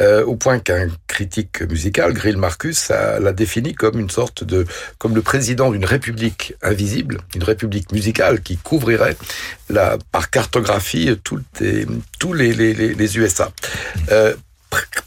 euh, 0.00 0.24
au 0.24 0.36
point 0.36 0.60
qu'un 0.60 0.88
critique 1.08 1.62
musical, 1.62 2.12
Grill 2.12 2.36
Marcus, 2.36 2.90
l'a 2.90 3.32
défini 3.32 3.74
comme 3.74 3.98
une 3.98 4.10
sorte 4.10 4.44
de, 4.44 4.66
comme 4.98 5.14
le 5.16 5.22
président 5.22 5.72
d'une 5.72 5.84
république 5.84 6.54
invisible, 6.62 7.18
une 7.34 7.42
république 7.42 7.90
musicale 7.92 8.40
qui 8.40 8.56
couvrirait 8.56 9.16
par 10.12 10.30
cartographie 10.30 11.10
tous 11.22 12.32
les, 12.32 13.18
USA. 13.18 13.52
Euh, 14.10 14.34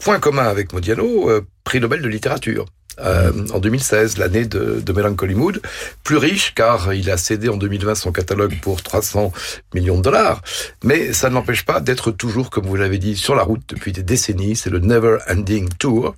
point 0.00 0.20
commun 0.20 0.44
avec 0.44 0.72
Modiano, 0.72 1.30
euh, 1.30 1.46
prix 1.64 1.80
Nobel 1.80 2.02
de 2.02 2.08
littérature. 2.08 2.66
Euh, 3.00 3.32
en 3.52 3.58
2016, 3.58 4.18
l'année 4.18 4.44
de, 4.44 4.80
de 4.80 4.92
Melancholy 4.92 5.34
Mood, 5.34 5.60
plus 6.04 6.16
riche 6.16 6.54
car 6.54 6.92
il 6.94 7.10
a 7.10 7.16
cédé 7.16 7.48
en 7.48 7.56
2020 7.56 7.94
son 7.94 8.12
catalogue 8.12 8.54
pour 8.60 8.82
300 8.82 9.32
millions 9.74 9.98
de 9.98 10.02
dollars, 10.02 10.42
mais 10.82 11.12
ça 11.12 11.28
ne 11.28 11.34
l'empêche 11.34 11.64
pas 11.64 11.80
d'être 11.80 12.10
toujours, 12.10 12.50
comme 12.50 12.66
vous 12.66 12.76
l'avez 12.76 12.98
dit, 12.98 13.16
sur 13.16 13.34
la 13.34 13.42
route 13.42 13.62
depuis 13.68 13.92
des 13.92 14.02
décennies. 14.02 14.56
C'est 14.56 14.70
le 14.70 14.80
Never 14.80 15.18
Ending 15.28 15.68
Tour. 15.78 16.14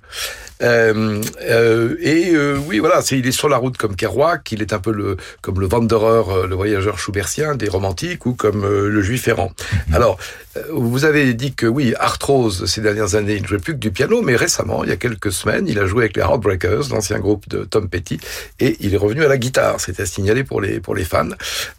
Euh, 0.61 1.21
euh, 1.41 1.95
et 1.99 2.35
oui, 2.67 2.79
voilà, 2.79 3.01
il 3.11 3.27
est 3.27 3.31
sur 3.31 3.49
la 3.49 3.57
route 3.57 3.77
comme 3.77 3.95
Kerouac, 3.95 4.51
il 4.51 4.61
est 4.61 4.73
un 4.73 4.79
peu 4.79 4.91
le, 4.91 5.17
comme 5.41 5.59
le 5.59 5.67
Wanderer, 5.67 6.47
le 6.47 6.55
voyageur 6.55 6.99
schubertien 6.99 7.55
des 7.55 7.67
romantiques, 7.67 8.25
ou 8.25 8.33
comme 8.33 8.65
le 8.65 9.01
juif 9.01 9.27
errant. 9.27 9.51
Alors, 9.93 10.17
euh, 10.57 10.63
vous 10.71 11.05
avez 11.05 11.33
dit 11.33 11.53
que 11.53 11.65
oui, 11.65 11.93
Arthrose, 11.97 12.65
ces 12.65 12.81
dernières 12.81 13.15
années, 13.15 13.35
il 13.35 13.43
ne 13.43 13.47
jouait 13.47 13.59
plus 13.59 13.73
que 13.73 13.79
du 13.79 13.91
piano, 13.91 14.21
mais 14.21 14.35
récemment, 14.35 14.83
il 14.83 14.89
y 14.89 14.93
a 14.93 14.97
quelques 14.97 15.31
semaines, 15.31 15.67
il 15.67 15.79
a 15.79 15.85
joué 15.85 16.03
avec 16.03 16.17
les 16.17 16.23
Heartbreakers, 16.23 16.70
l'ancien 16.89 17.19
groupe 17.19 17.47
de 17.49 17.63
Tom 17.63 17.89
Petty, 17.89 18.19
et 18.59 18.77
il 18.79 18.93
est 18.93 18.97
revenu 18.97 19.23
à 19.23 19.27
la 19.27 19.37
guitare. 19.37 19.79
C'était 19.79 20.05
signalé 20.05 20.43
pour 20.43 20.61
les, 20.61 20.79
pour 20.79 20.95
les 20.95 21.03
fans. 21.03 21.29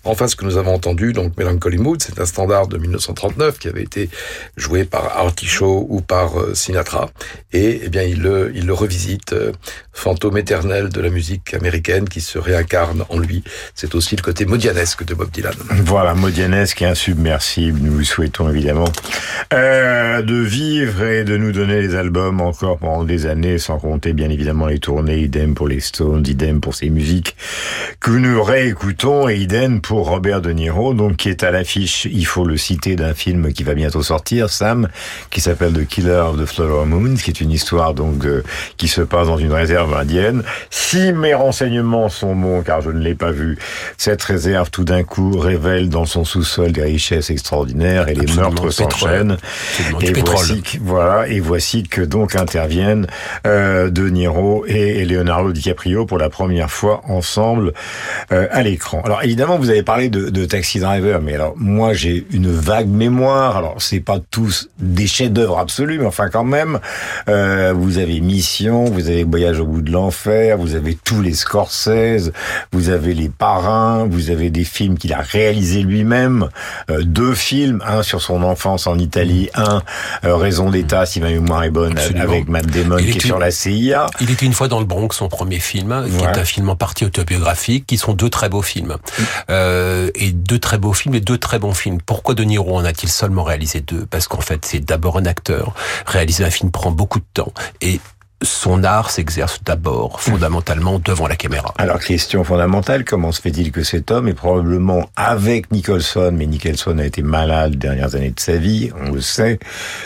Enfin, 0.04 0.28
ce 0.28 0.36
que 0.36 0.44
nous 0.44 0.56
avons 0.56 0.74
entendu, 0.74 1.12
donc 1.12 1.36
Melancholy 1.36 1.78
Mood, 1.78 2.02
c'est 2.02 2.20
un 2.20 2.26
standard 2.26 2.68
de 2.68 2.78
1939 2.78 3.58
qui 3.58 3.68
avait 3.68 3.82
été 3.82 4.08
joué 4.56 4.84
par 4.84 5.16
Artie 5.16 5.46
Shaw 5.46 5.86
ou 5.88 6.00
par 6.00 6.38
euh, 6.38 6.54
Sinatra. 6.54 7.10
Et 7.52 7.80
eh 7.84 7.88
bien, 7.88 8.02
il 8.02 8.22
le, 8.22 8.52
il 8.54 8.66
le 8.66 8.72
revisite, 8.72 9.32
euh, 9.32 9.52
fantôme 9.92 10.38
éternel 10.38 10.88
de 10.88 11.00
la 11.00 11.10
musique 11.10 11.54
américaine 11.54 12.08
qui 12.08 12.20
se 12.20 12.38
réincarne 12.38 13.04
en 13.08 13.18
lui. 13.18 13.44
C'est 13.74 13.94
aussi 13.94 14.16
le 14.16 14.22
côté 14.22 14.46
modianesque 14.46 15.04
de 15.04 15.14
Bob 15.14 15.30
Dylan. 15.30 15.54
Voilà, 15.84 16.14
Modianesque 16.14 16.82
et 16.82 16.86
insubmersible. 16.86 17.78
Nous 17.80 17.92
vous 17.92 18.04
souhaitons 18.04 18.48
évidemment 18.48 18.88
euh, 19.52 20.22
de 20.22 20.34
vivre 20.34 21.04
et 21.04 21.24
de 21.24 21.36
nous 21.36 21.52
donner 21.52 21.80
les 21.80 21.94
albums 21.94 22.40
encore 22.40 22.78
pendant 22.78 23.04
des 23.04 23.26
années, 23.26 23.58
sans 23.58 23.78
compter 23.78 24.12
bien 24.12 24.30
évidemment 24.30 24.68
tournées, 24.78 25.18
idem 25.20 25.54
pour 25.54 25.68
les 25.68 25.80
Stones, 25.80 26.24
idem 26.26 26.60
pour 26.60 26.74
ces 26.74 26.90
musiques 26.90 27.36
que 28.00 28.10
nous 28.10 28.42
réécoutons, 28.42 29.28
et 29.28 29.36
idem 29.36 29.80
pour 29.80 30.08
Robert 30.08 30.40
De 30.40 30.50
Niro, 30.50 30.94
donc 30.94 31.16
qui 31.16 31.28
est 31.28 31.42
à 31.44 31.50
l'affiche, 31.50 32.06
il 32.10 32.24
faut 32.26 32.44
le 32.44 32.56
citer, 32.56 32.96
d'un 32.96 33.14
film 33.14 33.52
qui 33.52 33.62
va 33.62 33.74
bientôt 33.74 34.02
sortir, 34.02 34.50
Sam, 34.50 34.88
qui 35.30 35.40
s'appelle 35.40 35.72
The 35.72 35.86
Killer 35.86 36.22
of 36.30 36.40
the 36.40 36.46
Flower 36.46 36.84
Moon, 36.86 37.14
qui 37.14 37.30
est 37.30 37.40
une 37.40 37.50
histoire 37.50 37.94
donc 37.94 38.18
de- 38.18 38.42
qui 38.76 38.88
se 38.88 39.00
passe 39.00 39.26
dans 39.28 39.38
une 39.38 39.52
réserve 39.52 39.94
indienne. 39.94 40.42
Si 40.70 41.12
mes 41.12 41.34
renseignements 41.34 42.08
sont 42.08 42.34
bons, 42.34 42.62
car 42.62 42.80
je 42.80 42.90
ne 42.90 42.98
l'ai 43.00 43.14
pas 43.14 43.30
vu, 43.30 43.58
cette 43.96 44.22
réserve 44.22 44.70
tout 44.70 44.84
d'un 44.84 45.02
coup 45.04 45.38
révèle 45.38 45.88
dans 45.88 46.04
son 46.06 46.24
sous-sol 46.24 46.72
des 46.72 46.82
richesses 46.82 47.30
extraordinaires 47.30 48.08
et 48.08 48.14
les 48.14 48.26
meurtres 48.36 48.70
s'enchaînent. 48.70 49.36
Et 50.00 50.12
voici 50.22 50.62
que- 50.62 50.78
voilà, 50.82 51.28
et 51.28 51.40
voici 51.40 51.82
que 51.84 52.00
donc 52.00 52.34
interviennent 52.36 53.06
euh, 53.46 53.90
De 53.90 54.08
Niro 54.08 54.61
et 54.66 55.04
Leonardo 55.04 55.52
DiCaprio 55.52 56.06
pour 56.06 56.18
la 56.18 56.28
première 56.28 56.70
fois 56.70 57.02
ensemble 57.08 57.72
euh, 58.32 58.46
à 58.50 58.62
l'écran. 58.62 59.02
Alors 59.04 59.22
évidemment, 59.22 59.58
vous 59.58 59.70
avez 59.70 59.82
parlé 59.82 60.08
de, 60.08 60.30
de 60.30 60.44
Taxi 60.44 60.80
Driver, 60.80 61.20
mais 61.20 61.34
alors 61.34 61.54
moi 61.56 61.92
j'ai 61.92 62.26
une 62.32 62.50
vague 62.50 62.88
mémoire. 62.88 63.56
Alors 63.56 63.76
c'est 63.78 64.00
pas 64.00 64.18
tous 64.30 64.68
des 64.78 65.06
chefs-d'œuvre 65.06 65.58
absolus, 65.58 65.98
mais 65.98 66.06
enfin 66.06 66.28
quand 66.28 66.44
même, 66.44 66.78
euh, 67.28 67.72
vous 67.74 67.98
avez 67.98 68.20
Mission, 68.20 68.84
vous 68.84 69.08
avez 69.08 69.24
Voyage 69.24 69.60
au 69.60 69.66
bout 69.66 69.80
de 69.80 69.90
l'enfer, 69.90 70.58
vous 70.58 70.74
avez 70.74 70.94
tous 70.94 71.22
les 71.22 71.32
Scorsese, 71.32 72.32
vous 72.70 72.90
avez 72.90 73.14
les 73.14 73.30
Parrains, 73.30 74.06
vous 74.06 74.30
avez 74.30 74.50
des 74.50 74.64
films 74.64 74.98
qu'il 74.98 75.12
a 75.14 75.22
réalisés 75.22 75.82
lui-même, 75.82 76.48
euh, 76.90 77.02
deux 77.02 77.34
films, 77.34 77.82
un 77.86 78.02
sur 78.02 78.20
son 78.20 78.42
enfance 78.42 78.86
en 78.86 78.98
Italie, 78.98 79.48
un 79.54 79.82
euh, 80.24 80.36
Raison 80.36 80.70
d'État, 80.70 81.06
si 81.06 81.20
ma 81.20 81.30
mémoire 81.30 81.64
est 81.64 81.70
bonne, 81.70 81.92
Absolument. 81.96 82.24
avec 82.24 82.48
Matt 82.48 82.66
Damon 82.66 82.98
Il 82.98 83.10
qui 83.12 83.18
est 83.18 83.26
sur 83.26 83.38
la 83.38 83.50
CIA. 83.50 84.06
Il 84.20 84.30
était 84.30 84.44
une 84.44 84.51
fois 84.54 84.68
dans 84.68 84.78
le 84.80 84.84
Bronx, 84.86 85.16
son 85.16 85.28
premier 85.28 85.58
film, 85.58 86.04
qui 86.08 86.16
Ouais. 86.24 86.30
est 86.30 86.38
un 86.38 86.44
film 86.44 86.68
en 86.68 86.76
partie 86.76 87.04
autobiographique, 87.04 87.86
qui 87.86 87.96
sont 87.98 88.14
deux 88.14 88.30
très 88.30 88.48
beaux 88.48 88.62
films. 88.62 88.96
Euh, 89.50 90.10
et 90.14 90.32
deux 90.32 90.58
très 90.58 90.78
beaux 90.78 90.92
films 90.92 91.14
et 91.14 91.20
deux 91.20 91.38
très 91.38 91.58
bons 91.58 91.74
films. 91.74 91.98
Pourquoi 92.04 92.34
De 92.34 92.42
Niro 92.44 92.76
en 92.76 92.84
a-t-il 92.84 93.08
seulement 93.10 93.42
réalisé 93.44 93.80
deux? 93.80 94.06
Parce 94.06 94.28
qu'en 94.28 94.40
fait, 94.40 94.64
c'est 94.64 94.80
d'abord 94.80 95.18
un 95.18 95.26
acteur. 95.26 95.74
Réaliser 96.06 96.44
un 96.44 96.50
film 96.50 96.70
prend 96.70 96.90
beaucoup 96.90 97.18
de 97.18 97.24
temps. 97.34 97.52
Et 97.80 98.00
son 98.42 98.84
art 98.84 99.10
s'exerce 99.10 99.62
d'abord, 99.64 100.20
fondamentalement, 100.20 100.98
devant 100.98 101.26
la 101.26 101.36
caméra. 101.36 101.72
Alors, 101.78 102.00
question 102.00 102.44
fondamentale, 102.44 103.04
comment 103.04 103.32
se 103.32 103.40
fait-il 103.40 103.72
que 103.72 103.82
cet 103.82 104.10
homme 104.10 104.28
est 104.28 104.34
probablement 104.34 105.08
avec 105.16 105.70
Nicholson, 105.70 106.32
mais 106.34 106.46
Nicholson 106.46 106.98
a 106.98 107.04
été 107.04 107.22
malade 107.22 107.72
les 107.72 107.78
dernières 107.78 108.14
années 108.14 108.30
de 108.30 108.40
sa 108.40 108.56
vie, 108.56 108.90
on 109.00 109.12
le 109.12 109.20
sait, 109.20 109.58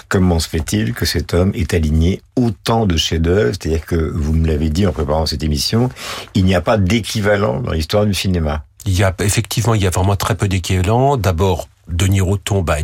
comment 0.08 0.38
se 0.38 0.48
fait-il 0.48 0.92
que 0.92 1.06
cet 1.06 1.34
homme 1.34 1.52
est 1.54 1.74
aligné 1.74 2.20
autant 2.36 2.86
de 2.86 2.96
chefs-d'œuvre? 2.96 3.54
C'est-à-dire 3.58 3.84
que, 3.86 3.96
vous 3.96 4.32
me 4.32 4.46
l'avez 4.46 4.68
dit 4.68 4.86
en 4.86 4.92
préparant 4.92 5.26
cette 5.26 5.42
émission, 5.42 5.88
il 6.34 6.44
n'y 6.44 6.54
a 6.54 6.60
pas 6.60 6.76
d'équivalent 6.76 7.60
dans 7.60 7.72
l'histoire 7.72 8.06
du 8.06 8.14
cinéma. 8.14 8.65
Il 8.86 8.96
y 8.96 9.02
a 9.02 9.12
effectivement, 9.18 9.74
il 9.74 9.82
y 9.82 9.86
a 9.86 9.90
vraiment 9.90 10.14
très 10.14 10.36
peu 10.36 10.46
d'équivalents. 10.46 11.16
D'abord, 11.16 11.66
De 11.88 12.06
Niro 12.06 12.36
tombe 12.36 12.70
à 12.70 12.76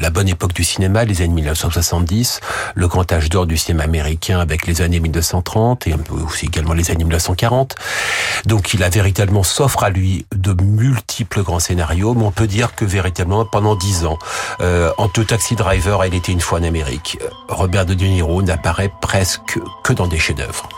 la 0.00 0.10
bonne 0.10 0.28
époque 0.28 0.52
du 0.52 0.64
cinéma, 0.64 1.04
les 1.04 1.22
années 1.22 1.32
1970, 1.32 2.40
le 2.74 2.88
grand 2.88 3.10
âge 3.10 3.30
d'or 3.30 3.46
du 3.46 3.56
cinéma 3.56 3.84
américain 3.84 4.38
avec 4.38 4.66
les 4.66 4.82
années 4.82 5.00
1930 5.00 5.86
et 5.86 5.94
aussi 6.10 6.46
également 6.46 6.74
les 6.74 6.90
années 6.90 7.04
1940. 7.04 7.74
Donc 8.44 8.74
il 8.74 8.82
a 8.82 8.90
véritablement 8.90 9.42
s'offre 9.42 9.82
à 9.82 9.88
lui 9.88 10.26
de 10.34 10.52
multiples 10.62 11.42
grands 11.42 11.58
scénarios, 11.58 12.14
mais 12.14 12.24
on 12.24 12.32
peut 12.32 12.46
dire 12.46 12.74
que 12.74 12.84
véritablement 12.84 13.46
pendant 13.46 13.76
dix 13.76 14.04
ans, 14.04 14.18
euh, 14.60 14.90
en 14.98 15.08
Taxi 15.08 15.54
Driver, 15.54 16.04
elle 16.04 16.14
était 16.14 16.32
une 16.32 16.40
fois 16.40 16.58
en 16.58 16.64
Amérique. 16.64 17.18
Robert 17.48 17.86
De 17.86 17.94
Niro 17.94 18.42
n'apparaît 18.42 18.92
presque 19.00 19.58
que 19.82 19.92
dans 19.94 20.06
des 20.06 20.18
chefs-d'œuvre. 20.18 20.68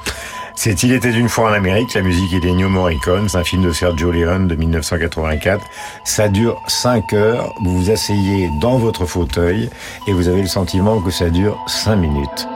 C'est 0.61 0.83
Il 0.83 0.93
était 0.93 1.13
une 1.13 1.29
fois 1.29 1.51
en 1.51 1.53
Amérique, 1.53 1.95
la 1.95 2.03
musique 2.03 2.33
est 2.33 2.41
d'Ennio 2.41 2.69
Morricone, 2.69 3.29
c'est 3.29 3.39
un 3.39 3.45
film 3.45 3.63
de 3.63 3.71
Sergio 3.71 4.11
Leone 4.11 4.49
de 4.49 4.57
1984. 4.57 5.65
Ça 6.03 6.29
dure 6.29 6.61
5 6.67 7.13
heures, 7.13 7.55
vous 7.63 7.79
vous 7.79 7.91
asseyez 7.93 8.51
dans 8.61 8.77
votre 8.77 9.07
fauteuil 9.07 9.71
et 10.09 10.13
vous 10.13 10.27
avez 10.27 10.43
le 10.43 10.49
sentiment 10.49 11.01
que 11.01 11.13
ça 11.13 11.31
dure 11.31 11.57
5 11.69 11.95
minutes. 11.95 12.49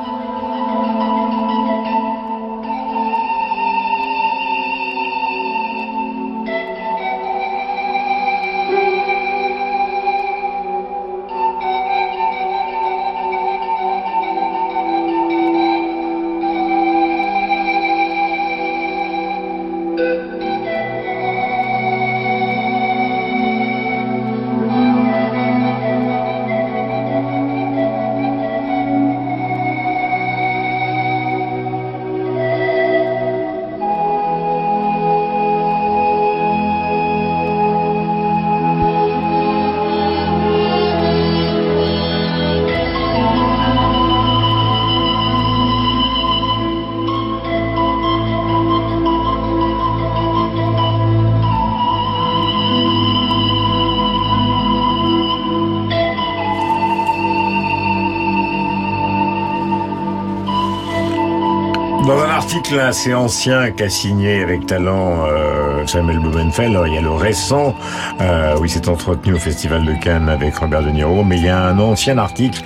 Dans 62.43 62.49
un 62.49 62.59
article 62.59 62.80
assez 62.80 63.14
ancien 63.14 63.70
qu'a 63.70 63.88
signé 63.88 64.43
avec 64.43 64.66
talent 64.66 65.26
euh, 65.26 65.86
Samuel 65.86 66.18
Blumenfeld, 66.18 66.70
alors, 66.70 66.88
il 66.88 66.95
y 66.95 66.99
a 66.99 67.01
le 67.01 67.11
récent, 67.11 67.74
euh, 68.20 68.57
où 68.59 68.64
il 68.64 68.70
s'est 68.70 68.88
entretenu 68.88 69.34
au 69.34 69.38
Festival 69.38 69.84
de 69.84 69.93
Cannes 69.95 70.28
avec 70.28 70.57
Robert 70.57 70.82
De 70.82 70.90
Niro, 70.90 71.22
mais 71.22 71.36
il 71.36 71.45
y 71.45 71.49
a 71.49 71.62
un 71.62 71.78
ancien 71.78 72.18
article 72.18 72.61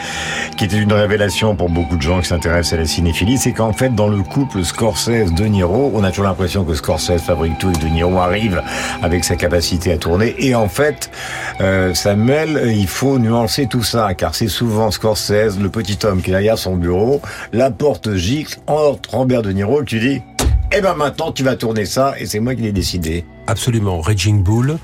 qui 0.56 0.64
était 0.64 0.78
une 0.78 0.94
révélation 0.94 1.54
pour 1.54 1.68
beaucoup 1.68 1.96
de 1.96 2.02
gens 2.02 2.20
qui 2.20 2.28
s'intéressent 2.28 2.72
à 2.72 2.76
la 2.78 2.86
cinéphilie, 2.86 3.36
c'est 3.36 3.52
qu'en 3.52 3.74
fait, 3.74 3.94
dans 3.94 4.08
le 4.08 4.22
couple 4.22 4.64
Scorsese-De 4.64 5.44
Niro, 5.44 5.92
on 5.94 6.02
a 6.04 6.08
toujours 6.08 6.24
l'impression 6.24 6.64
que 6.64 6.74
Scorsese 6.74 7.20
fabrique 7.20 7.58
tout 7.58 7.70
et 7.70 7.78
De 7.78 7.88
Niro 7.88 8.18
arrive 8.18 8.62
avec 9.02 9.24
sa 9.24 9.36
capacité 9.36 9.92
à 9.92 9.98
tourner, 9.98 10.34
et 10.38 10.54
en 10.54 10.68
fait, 10.68 11.10
euh, 11.60 11.92
Samuel, 11.92 12.72
il 12.74 12.88
faut 12.88 13.18
nuancer 13.18 13.66
tout 13.66 13.84
ça, 13.84 14.14
car 14.14 14.34
c'est 14.34 14.48
souvent 14.48 14.90
Scorsese, 14.90 15.58
le 15.60 15.68
petit 15.68 15.98
homme 16.04 16.22
qui 16.22 16.30
est 16.30 16.32
derrière 16.32 16.56
son 16.56 16.76
bureau, 16.76 17.20
la 17.52 17.70
porte 17.70 18.14
gicle, 18.14 18.58
entre 18.66 19.14
Robert 19.14 19.42
De 19.42 19.52
Niro, 19.52 19.65
tu 19.84 19.98
dis, 20.00 20.22
eh 20.72 20.80
ben 20.80 20.94
maintenant 20.94 21.32
tu 21.32 21.42
vas 21.42 21.56
tourner 21.56 21.86
ça, 21.86 22.14
et 22.18 22.26
c'est 22.26 22.40
moi 22.40 22.54
qui 22.54 22.62
l'ai 22.62 22.72
décidé. 22.72 23.24
Absolument. 23.46 24.00
Raging 24.00 24.42
Bull, 24.42 24.78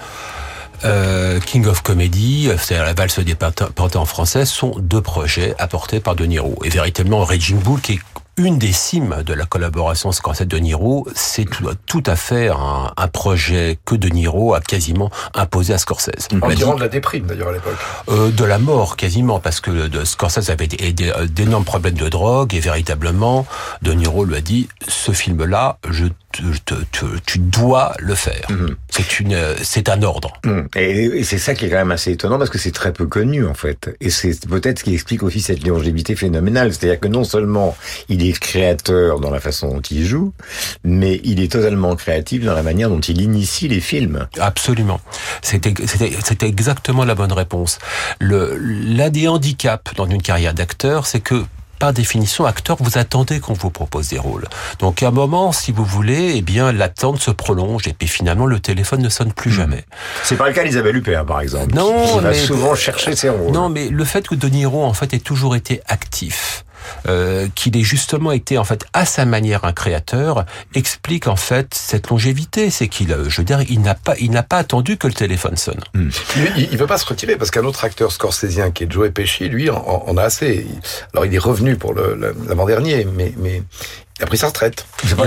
euh, 0.85 1.41
King 1.41 1.67
of 1.67 1.83
Comedy, 1.83 2.51
c'est 2.59 2.77
la 2.77 2.93
valse 2.93 3.21
des 3.21 3.35
pantins 3.35 4.01
en 4.01 4.05
français, 4.05 4.45
sont 4.45 4.75
deux 4.79 5.01
projets 5.01 5.55
apportés 5.59 6.01
par 6.01 6.17
De 6.17 6.25
Niro. 6.25 6.57
Et 6.65 6.69
véritablement, 6.69 7.25
Raging 7.25 7.59
Bull, 7.59 7.81
qui 7.81 7.95
est 7.95 8.01
une 8.45 8.59
des 8.59 8.73
cimes 8.73 9.23
de 9.25 9.35
la 9.35 9.45
collaboration 9.45 10.13
Scorsese-De 10.13 10.57
Niro, 10.59 11.07
c'est 11.15 11.45
tout, 11.45 11.69
tout 11.87 12.03
à 12.07 12.17
fait 12.17 12.49
un, 12.49 12.93
un, 12.97 13.09
projet 13.09 13.79
que 13.85 13.95
De 13.95 14.09
Niro 14.09 14.55
a 14.55 14.61
quasiment 14.61 15.11
imposé 15.35 15.75
à 15.75 15.79
Scorsese. 15.79 16.29
En 16.41 16.49
tirant 16.51 16.75
de 16.75 16.81
la 16.81 16.89
déprime 16.89 17.27
d'ailleurs 17.27 17.49
à 17.49 17.53
l'époque. 17.53 17.77
Euh, 18.09 18.31
de 18.31 18.45
la 18.45 18.59
mort 18.59 18.97
quasiment, 18.97 19.39
parce 19.41 19.61
que 19.61 19.89
de 19.89 20.05
Scorsese 20.05 20.51
avait 20.51 20.67
d'énormes 20.67 21.65
problèmes 21.65 21.95
de 21.95 22.09
drogue 22.09 22.55
et 22.55 22.61
véritablement, 22.61 23.47
De 23.83 23.93
Niro 23.93 24.25
lui 24.25 24.37
a 24.37 24.41
dit, 24.41 24.69
ce 24.89 25.13
film-là, 25.13 25.79
je 25.91 26.07
tu 26.33 27.39
dois 27.39 27.95
le 27.99 28.15
faire. 28.15 28.47
Mmh. 28.51 28.67
C'est 28.89 29.21
une, 29.21 29.39
c'est 29.63 29.89
un 29.89 30.03
ordre. 30.03 30.33
Mmh. 30.45 30.61
Et, 30.77 31.05
et 31.05 31.25
c'est 31.25 31.39
ça 31.39 31.55
qui 31.55 31.67
est 31.67 31.71
quand 31.71 31.77
même 31.77 31.91
assez 31.91 32.13
étonnant 32.13 32.39
parce 32.39 32.51
que 32.51 32.59
c'est 32.59 32.73
très 32.73 32.93
peu 32.93 33.07
connu 33.07 33.47
en 33.47 33.55
fait. 33.55 33.95
Et 34.01 34.11
c'est 34.11 34.47
peut-être 34.47 34.81
ce 34.81 34.85
qui 34.85 34.95
explique 34.95 35.23
aussi 35.23 35.41
cette 35.41 35.67
longévité 35.67 36.17
phénoménale. 36.17 36.73
C'est-à-dire 36.73 37.01
que 37.01 37.09
non 37.09 37.25
seulement 37.25 37.77
il 38.09 38.27
est 38.27 38.39
créateur 38.39 39.21
dans 39.21 39.31
la 39.31 39.41
façon 39.41 39.75
dont 39.75 39.81
il 39.81 40.05
joue, 40.05 40.33
mais 40.85 41.21
il 41.25 41.41
est 41.41 41.53
totalement 41.53 41.95
créatif 41.97 42.45
dans 42.45 42.55
la 42.55 42.63
manière 42.63 42.89
dont 42.89 43.01
il 43.01 43.21
initie 43.21 43.69
les 43.69 43.81
films. 43.81 44.27
Absolument. 44.39 45.01
C'était, 45.43 45.75
c'était, 45.87 46.13
c'était 46.25 46.49
exactement 46.49 47.05
la 47.05 47.15
bonne 47.15 47.33
réponse. 47.33 47.79
Le, 48.21 48.57
l'un 48.59 49.11
des 49.11 49.29
handicaps 49.29 49.95
dans 49.95 50.07
une 50.07 50.23
carrière 50.23 50.55
d'acteur, 50.55 51.07
c'est 51.07 51.21
que 51.21 51.45
par 51.83 51.93
définition, 51.93 52.47
acteur, 52.47 52.77
vous 52.79 52.97
attendez 52.97 53.41
qu'on 53.41 53.55
vous 53.55 53.71
propose 53.71 54.11
des 54.11 54.19
rôles. 54.21 54.47
Donc 54.79 55.03
à 55.03 55.09
un 55.09 55.11
moment, 55.11 55.51
si 55.51 55.73
vous 55.73 55.85
voulez, 55.85 56.35
eh 56.37 56.41
bien 56.41 56.71
l'attente 56.71 57.19
se 57.19 57.33
prolonge 57.33 57.89
et 57.89 57.93
puis 57.93 58.07
finalement 58.07 58.47
le 58.47 58.61
téléphone 58.61 59.03
ne 59.03 59.09
sonne 59.09 59.33
plus 59.33 59.51
mmh. 59.51 59.55
jamais. 59.55 59.85
C'est 60.23 60.37
pas 60.37 60.47
le 60.47 60.55
cas 60.55 60.63
d'Isabelle 60.63 60.99
Huppert, 60.99 61.27
par 61.27 61.41
exemple. 61.41 61.75
Non, 61.75 62.07
qui 62.07 62.21
va 62.21 62.31
mais 62.31 62.39
souvent 62.39 62.77
chercher 62.77 63.17
ses 63.17 63.31
rôles. 63.31 63.51
Non, 63.51 63.69
mais 63.69 63.89
le 63.89 64.05
fait 64.05 64.29
que 64.29 64.37
De 64.37 64.47
Niro 64.47 64.85
en 64.85 64.95
fait 64.95 65.13
ait 65.13 65.19
toujours 65.19 65.57
été 65.57 65.81
actif. 65.89 66.65
Euh, 67.09 67.49
qu'il 67.55 67.77
ait 67.77 67.83
justement 67.83 68.33
été 68.33 68.59
en 68.59 68.65
fait 68.65 68.85
à 68.93 69.05
sa 69.05 69.25
manière 69.25 69.65
un 69.65 69.73
créateur 69.73 70.45
explique 70.75 71.27
en 71.27 71.37
fait 71.37 71.75
cette 71.75 72.09
longévité 72.11 72.71
c'est 72.71 72.89
qu'il 72.89 73.17
je 73.29 73.37
veux 73.41 73.45
dire 73.45 73.61
il 73.69 73.81
n'a 73.81 73.95
pas 73.95 74.15
il 74.19 74.31
n'a 74.31 74.43
pas 74.43 74.59
attendu 74.59 74.97
que 74.97 75.07
le 75.07 75.13
téléphone 75.13 75.57
sonne 75.57 75.81
mmh. 75.95 76.09
il, 76.57 76.69
il 76.73 76.79
veut 76.79 76.87
pas 76.87 76.99
se 76.99 77.07
retirer 77.07 77.37
parce 77.37 77.51
qu'un 77.51 77.65
autre 77.65 77.85
acteur 77.85 78.13
scorsésien 78.13 78.71
qui 78.71 78.85
est 78.85 78.93
Joe 78.93 79.11
Pesci 79.11 79.49
lui 79.49 79.69
en, 79.71 80.05
en 80.07 80.17
a 80.17 80.23
assez 80.23 80.67
alors 81.13 81.27
il 81.27 81.35
est 81.35 81.39
revenu 81.39 81.77
pour 81.77 81.95
l'avant-dernier 81.95 83.07
mais 83.17 83.33
mais 83.37 83.63
il 84.19 84.25
a 84.25 84.27
pris 84.27 84.39
sa 84.39 84.49
retraite. 84.49 84.87
C'est 85.05 85.17
pas, 85.17 85.25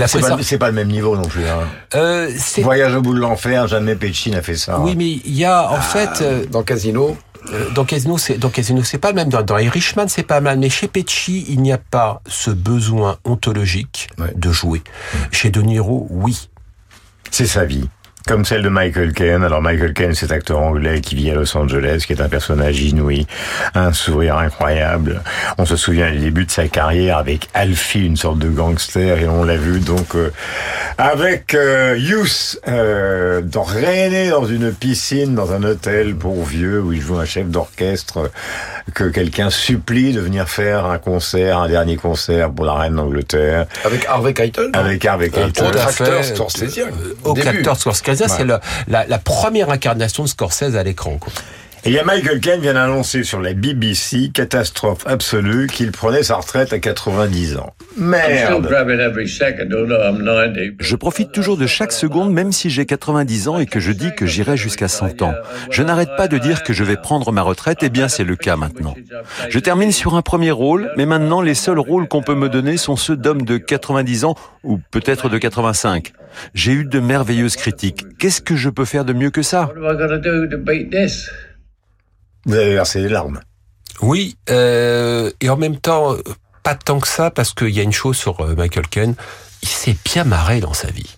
pas, 0.58 0.66
le 0.68 0.72
même 0.72 0.88
niveau 0.88 1.16
non 1.16 1.24
plus. 1.26 1.46
Hein. 1.46 1.64
Euh, 1.94 2.30
Voyage 2.58 2.94
au 2.94 3.02
bout 3.02 3.14
de 3.14 3.18
l'enfer, 3.18 3.66
jamais 3.66 3.96
Pesci 3.96 4.30
n'a 4.30 4.42
fait 4.42 4.56
ça. 4.56 4.78
Oui, 4.80 4.94
mais 4.96 5.20
il 5.24 5.36
y 5.36 5.44
a 5.44 5.70
en 5.70 5.76
ah, 5.76 5.80
fait 5.80 6.22
euh, 6.22 6.46
dans 6.46 6.62
Casino. 6.62 7.16
Euh, 7.52 7.70
dans 7.70 7.84
Casino, 7.84 8.18
c'est 8.18 8.38
dans 8.38 8.50
Casino, 8.50 8.82
c'est 8.82 8.98
pas 8.98 9.10
le 9.10 9.16
même. 9.16 9.28
Dans, 9.28 9.42
dans 9.42 9.58
Irishman, 9.58 10.08
c'est 10.08 10.22
pas 10.22 10.40
mal. 10.40 10.58
Mais 10.58 10.70
chez 10.70 10.88
Pesci, 10.88 11.44
il 11.48 11.60
n'y 11.60 11.72
a 11.72 11.78
pas 11.78 12.22
ce 12.26 12.50
besoin 12.50 13.18
ontologique 13.24 14.08
ouais. 14.18 14.32
de 14.34 14.52
jouer. 14.52 14.78
Mmh. 14.80 15.18
Chez 15.32 15.50
De 15.50 15.62
Niro, 15.62 16.06
oui. 16.10 16.48
C'est 17.30 17.46
sa 17.46 17.64
vie 17.64 17.88
comme 18.26 18.44
celle 18.44 18.62
de 18.62 18.68
Michael 18.68 19.12
Caine. 19.12 19.44
Alors 19.44 19.62
Michael 19.62 19.92
Caine, 19.92 20.14
cet 20.14 20.32
acteur 20.32 20.58
anglais 20.58 21.00
qui 21.00 21.14
vit 21.14 21.30
à 21.30 21.34
Los 21.34 21.56
Angeles, 21.56 22.04
qui 22.06 22.12
est 22.12 22.20
un 22.20 22.28
personnage 22.28 22.80
inouï, 22.80 23.26
un 23.74 23.92
sourire 23.92 24.36
incroyable. 24.36 25.22
On 25.58 25.64
se 25.64 25.76
souvient 25.76 26.10
du 26.10 26.18
début 26.18 26.44
de 26.44 26.50
sa 26.50 26.66
carrière 26.66 27.18
avec 27.18 27.48
Alfie, 27.54 28.04
une 28.04 28.16
sorte 28.16 28.38
de 28.38 28.48
gangster, 28.48 29.18
et 29.18 29.28
on 29.28 29.44
l'a 29.44 29.56
vu 29.56 29.78
donc 29.78 30.16
euh, 30.16 30.32
avec 30.98 31.54
euh, 31.54 31.96
Youth, 31.98 32.58
euh, 32.66 33.40
dans 33.42 33.62
René 33.62 34.30
dans 34.30 34.44
une 34.44 34.72
piscine, 34.72 35.34
dans 35.34 35.52
un 35.52 35.62
hôtel 35.62 36.16
pour 36.16 36.44
vieux, 36.44 36.80
où 36.80 36.92
il 36.92 37.00
joue 37.00 37.18
un 37.18 37.24
chef 37.24 37.46
d'orchestre 37.46 38.30
que 38.94 39.04
quelqu'un 39.04 39.50
supplie 39.50 40.12
de 40.12 40.20
venir 40.20 40.48
faire 40.48 40.86
un 40.86 40.98
concert, 40.98 41.58
un 41.58 41.68
dernier 41.68 41.96
concert 41.96 42.50
pour 42.50 42.64
la 42.64 42.74
reine 42.74 42.96
d'Angleterre. 42.96 43.66
Avec 43.84 44.04
Harvey 44.06 44.32
Keitel? 44.32 44.70
Avec 44.72 45.04
Harvey 45.04 45.28
Keitel. 45.28 45.66
Autre 45.66 45.86
acteur 45.86 46.24
scorsésien. 46.24 46.86
Autre 47.24 47.46
acteur 47.46 47.76
scorsésien. 48.16 48.26
Ouais. 48.26 48.36
c'est 48.36 48.44
la, 48.44 48.60
la, 48.88 49.06
la, 49.06 49.18
première 49.18 49.70
incarnation 49.70 50.22
de 50.24 50.28
Scorsese 50.28 50.76
à 50.76 50.82
l'écran. 50.82 51.18
Et 51.86 51.90
il 51.90 51.94
y 51.94 52.00
a 52.00 52.04
Michael 52.04 52.40
Caine 52.40 52.60
vient 52.60 52.74
d'annoncer 52.74 53.22
sur 53.22 53.40
la 53.40 53.52
BBC, 53.52 54.30
catastrophe 54.34 55.04
absolue, 55.06 55.68
qu'il 55.68 55.92
prenait 55.92 56.24
sa 56.24 56.34
retraite 56.34 56.72
à 56.72 56.80
90 56.80 57.58
ans. 57.58 57.74
Merde 57.96 58.66
Je 60.80 60.96
profite 60.96 61.30
toujours 61.30 61.56
de 61.56 61.68
chaque 61.68 61.92
seconde, 61.92 62.32
même 62.32 62.50
si 62.50 62.70
j'ai 62.70 62.86
90 62.86 63.46
ans 63.46 63.58
et 63.60 63.66
que 63.66 63.78
je 63.78 63.92
dis 63.92 64.12
que 64.16 64.26
j'irai 64.26 64.56
jusqu'à 64.56 64.88
100 64.88 65.22
ans. 65.22 65.32
Je 65.70 65.84
n'arrête 65.84 66.10
pas 66.16 66.26
de 66.26 66.38
dire 66.38 66.64
que 66.64 66.72
je 66.72 66.82
vais 66.82 66.96
prendre 66.96 67.30
ma 67.30 67.42
retraite, 67.42 67.84
et 67.84 67.88
bien 67.88 68.08
c'est 68.08 68.24
le 68.24 68.34
cas 68.34 68.56
maintenant. 68.56 68.96
Je 69.48 69.58
termine 69.60 69.92
sur 69.92 70.16
un 70.16 70.22
premier 70.22 70.50
rôle, 70.50 70.90
mais 70.96 71.06
maintenant 71.06 71.40
les 71.40 71.54
seuls 71.54 71.78
rôles 71.78 72.08
qu'on 72.08 72.22
peut 72.22 72.34
me 72.34 72.48
donner 72.48 72.78
sont 72.78 72.96
ceux 72.96 73.16
d'hommes 73.16 73.42
de 73.42 73.58
90 73.58 74.24
ans, 74.24 74.34
ou 74.64 74.80
peut-être 74.90 75.28
de 75.28 75.38
85. 75.38 76.12
J'ai 76.52 76.72
eu 76.72 76.84
de 76.84 76.98
merveilleuses 76.98 77.54
critiques. 77.54 78.04
Qu'est-ce 78.18 78.40
que 78.40 78.56
je 78.56 78.70
peux 78.70 78.84
faire 78.84 79.04
de 79.04 79.12
mieux 79.12 79.30
que 79.30 79.42
ça? 79.42 79.70
Vous 82.46 82.54
avez 82.54 82.74
versé 82.74 83.02
des 83.02 83.08
larmes. 83.08 83.40
Oui, 84.00 84.36
euh, 84.50 85.30
et 85.40 85.50
en 85.50 85.56
même 85.56 85.76
temps, 85.76 86.16
pas 86.62 86.74
tant 86.74 87.00
que 87.00 87.08
ça, 87.08 87.30
parce 87.30 87.52
qu'il 87.54 87.70
y 87.70 87.80
a 87.80 87.82
une 87.82 87.92
chose 87.92 88.16
sur 88.16 88.40
euh, 88.40 88.54
Michael 88.54 88.88
Caine, 88.88 89.14
il 89.62 89.68
s'est 89.68 89.96
bien 90.04 90.24
marré 90.24 90.60
dans 90.60 90.74
sa 90.74 90.90
vie. 90.90 91.15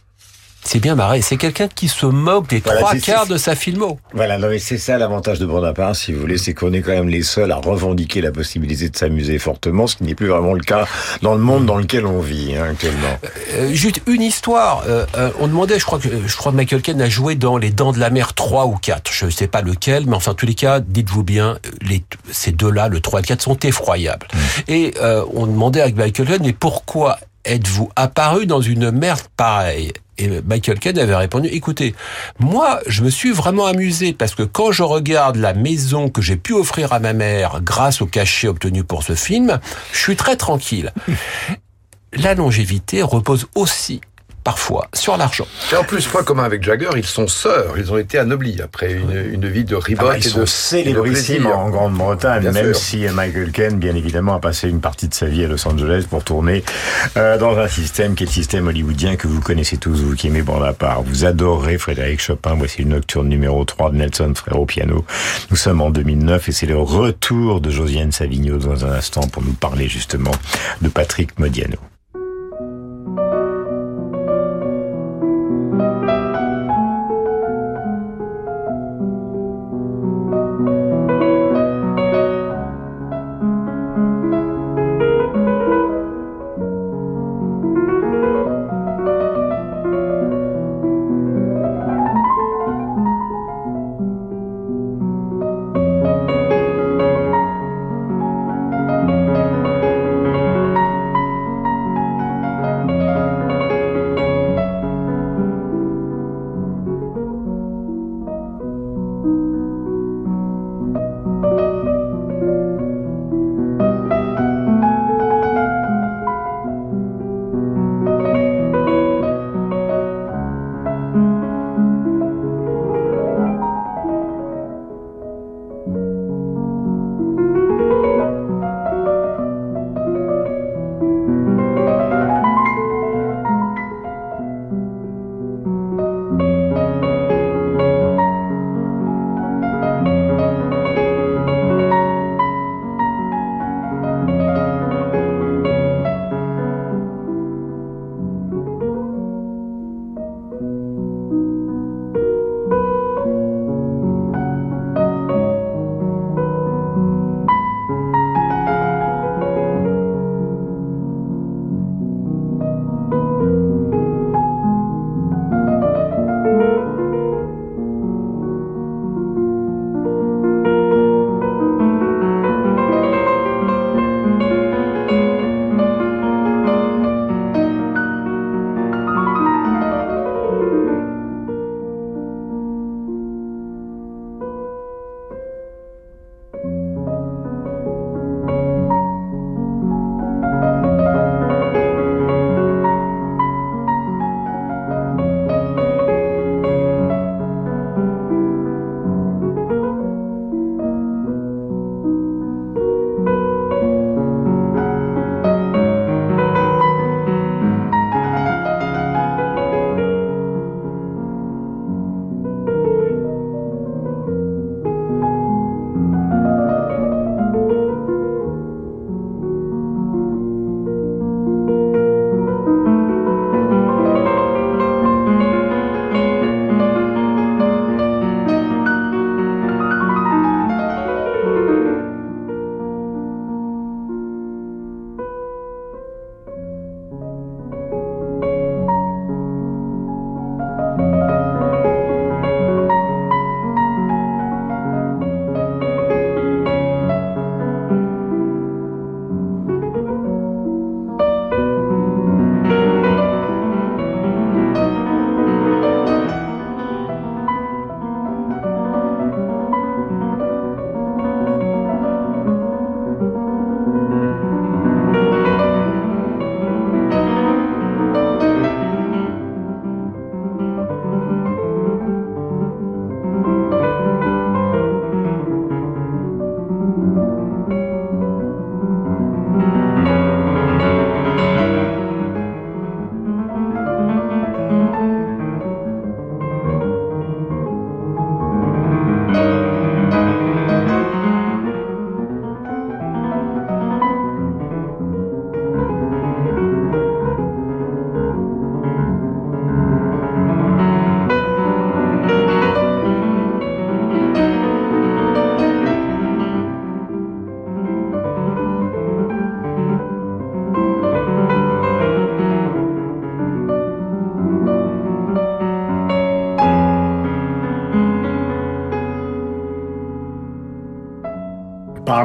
C'est 0.68 0.80
bien 0.80 0.96
marré. 0.96 1.22
C'est 1.22 1.38
quelqu'un 1.38 1.66
qui 1.66 1.88
se 1.88 2.04
moque 2.04 2.50
des 2.50 2.60
voilà, 2.60 2.80
trois 2.80 2.94
quarts 2.96 3.26
de 3.26 3.38
sa 3.38 3.54
filmo. 3.54 3.98
Voilà, 4.12 4.36
non 4.36 4.50
mais 4.50 4.58
c'est 4.58 4.76
ça 4.76 4.98
l'avantage 4.98 5.38
de 5.38 5.46
Bonaparte, 5.46 5.94
si 5.94 6.12
vous 6.12 6.20
voulez, 6.20 6.36
c'est 6.36 6.52
qu'on 6.52 6.74
est 6.74 6.82
quand 6.82 6.92
même 6.92 7.08
les 7.08 7.22
seuls 7.22 7.50
à 7.52 7.56
revendiquer 7.56 8.20
la 8.20 8.32
possibilité 8.32 8.90
de 8.90 8.94
s'amuser 8.94 9.38
fortement, 9.38 9.86
ce 9.86 9.96
qui 9.96 10.04
n'est 10.04 10.14
plus 10.14 10.26
vraiment 10.26 10.52
le 10.52 10.60
cas 10.60 10.86
dans 11.22 11.32
le 11.32 11.40
monde 11.40 11.64
dans 11.64 11.78
lequel 11.78 12.04
on 12.04 12.20
vit 12.20 12.54
hein, 12.54 12.66
actuellement. 12.72 13.18
Euh, 13.54 13.72
juste 13.72 14.02
une 14.06 14.20
histoire. 14.20 14.84
Euh, 14.86 15.06
on 15.40 15.46
demandait, 15.46 15.78
je 15.78 15.86
crois 15.86 15.98
que 15.98 16.10
je 16.26 16.36
crois 16.36 16.52
que 16.52 16.58
Michael 16.58 16.82
Caine 16.82 17.00
a 17.00 17.08
joué 17.08 17.34
dans 17.34 17.56
Les 17.56 17.70
Dents 17.70 17.92
de 17.92 17.98
la 17.98 18.10
Mer 18.10 18.34
3 18.34 18.66
ou 18.66 18.74
4. 18.74 19.10
Je 19.10 19.24
ne 19.24 19.30
sais 19.30 19.48
pas 19.48 19.62
lequel, 19.62 20.04
mais 20.06 20.16
enfin, 20.16 20.32
en 20.32 20.34
tous 20.34 20.44
les 20.44 20.54
cas, 20.54 20.80
dites-vous 20.80 21.24
bien, 21.24 21.58
les, 21.80 22.04
ces 22.30 22.52
deux-là, 22.52 22.88
le 22.88 23.00
3 23.00 23.20
et 23.20 23.22
le 23.22 23.26
4, 23.28 23.40
sont 23.40 23.58
effroyables. 23.60 24.26
Mmh. 24.34 24.38
Et 24.68 24.94
euh, 25.00 25.24
on 25.32 25.46
demandait 25.46 25.80
à 25.80 25.88
Michael 25.88 26.26
Caine, 26.26 26.42
mais 26.42 26.52
pourquoi 26.52 27.18
êtes-vous 27.46 27.88
apparu 27.96 28.44
dans 28.44 28.60
une 28.60 28.90
merde 28.90 29.22
pareille? 29.34 29.94
Et 30.18 30.42
Michael 30.44 30.78
Caine 30.78 30.98
avait 30.98 31.14
répondu, 31.14 31.48
écoutez, 31.48 31.94
moi, 32.38 32.80
je 32.86 33.02
me 33.02 33.10
suis 33.10 33.32
vraiment 33.32 33.66
amusé 33.66 34.12
parce 34.12 34.34
que 34.34 34.42
quand 34.42 34.72
je 34.72 34.82
regarde 34.82 35.36
la 35.36 35.54
maison 35.54 36.08
que 36.08 36.20
j'ai 36.22 36.36
pu 36.36 36.52
offrir 36.52 36.92
à 36.92 36.98
ma 36.98 37.12
mère 37.12 37.60
grâce 37.62 38.02
au 38.02 38.06
cachet 38.06 38.48
obtenu 38.48 38.84
pour 38.84 39.02
ce 39.02 39.14
film, 39.14 39.60
je 39.92 39.98
suis 39.98 40.16
très 40.16 40.36
tranquille. 40.36 40.92
la 42.12 42.34
longévité 42.34 43.02
repose 43.02 43.46
aussi 43.54 44.00
parfois 44.49 44.88
sur 44.94 45.18
l'argent. 45.18 45.46
Et 45.70 45.76
en 45.76 45.84
plus, 45.84 46.07
point 46.07 46.22
commun 46.22 46.44
avec 46.44 46.62
Jagger, 46.62 46.88
ils 46.96 47.05
sont 47.05 47.28
sœurs. 47.28 47.74
Ils 47.76 47.92
ont 47.92 47.99
été 47.99 48.16
anoblis 48.16 48.62
après 48.62 48.94
une, 48.94 49.34
une 49.34 49.46
vie 49.46 49.64
de 49.64 49.76
ribote 49.76 50.07
ah 50.09 50.12
bah, 50.14 50.18
ils 50.18 50.26
et 50.26 50.40
de 50.40 50.46
célébrissimes 50.46 51.44
en 51.44 51.68
Grande-Bretagne, 51.68 52.51
même 52.51 52.72
sûr. 52.72 52.76
si 52.76 53.07
Michael 53.12 53.51
Caine, 53.53 53.78
bien 53.78 53.94
évidemment, 53.94 54.36
a 54.36 54.40
passé 54.40 54.70
une 54.70 54.80
partie 54.80 55.07
de 55.07 55.12
sa 55.12 55.26
vie 55.26 55.44
à 55.44 55.49
Los 55.49 55.68
Angeles 55.68 56.07
pour 56.09 56.24
tourner 56.24 56.64
euh, 57.18 57.36
dans 57.36 57.59
un 57.59 57.68
système 57.68 58.14
qui 58.14 58.22
est 58.22 58.26
le 58.26 58.32
système 58.32 58.68
hollywoodien 58.68 59.16
que 59.16 59.28
vous 59.28 59.42
connaissez 59.42 59.76
tous, 59.76 60.01
vous 60.01 60.14
qui 60.14 60.28
aimez 60.28 60.40
Bonaparte. 60.40 61.05
Vous 61.05 61.26
adorez 61.26 61.76
Frédéric 61.76 62.22
Chopin. 62.22 62.55
Voici 62.55 62.84
le 62.84 62.88
nocturne 62.88 63.28
numéro 63.28 63.66
3 63.66 63.90
de 63.90 63.96
Nelson 63.96 64.32
Frère 64.34 64.59
au 64.59 64.64
piano. 64.64 65.05
Nous 65.51 65.59
sommes 65.59 65.82
en 65.82 65.90
2009 65.90 66.49
et 66.49 66.53
c'est 66.53 66.64
le 66.64 66.78
retour 66.78 67.61
de 67.61 67.68
Josiane 67.68 68.12
Savigno 68.12 68.57
dans 68.57 68.86
un 68.86 68.92
instant 68.92 69.28
pour 69.28 69.42
nous 69.42 69.53
parler 69.53 69.88
justement 69.88 70.32
de 70.80 70.88
Patrick 70.88 71.38
Modiano. 71.38 71.76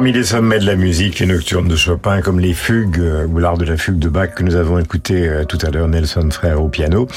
Parmi 0.04 0.18
les 0.18 0.24
sommets 0.24 0.58
de 0.58 0.66
la 0.66 0.76
musique, 0.76 1.18
les 1.20 1.24
nocturnes 1.24 1.66
de 1.66 1.76
Chopin, 1.76 2.20
comme 2.20 2.38
les 2.38 2.52
fugues 2.52 3.00
euh, 3.00 3.26
ou 3.26 3.38
l'art 3.38 3.56
de 3.56 3.64
la 3.64 3.78
fugue 3.78 3.98
de 3.98 4.10
Bach 4.10 4.34
que 4.34 4.42
nous 4.42 4.54
avons 4.54 4.78
écouté 4.78 5.26
euh, 5.26 5.46
tout 5.46 5.56
à 5.62 5.70
l'heure, 5.70 5.88
Nelson 5.88 6.28
Frère 6.30 6.62
au 6.62 6.68
piano. 6.68 7.08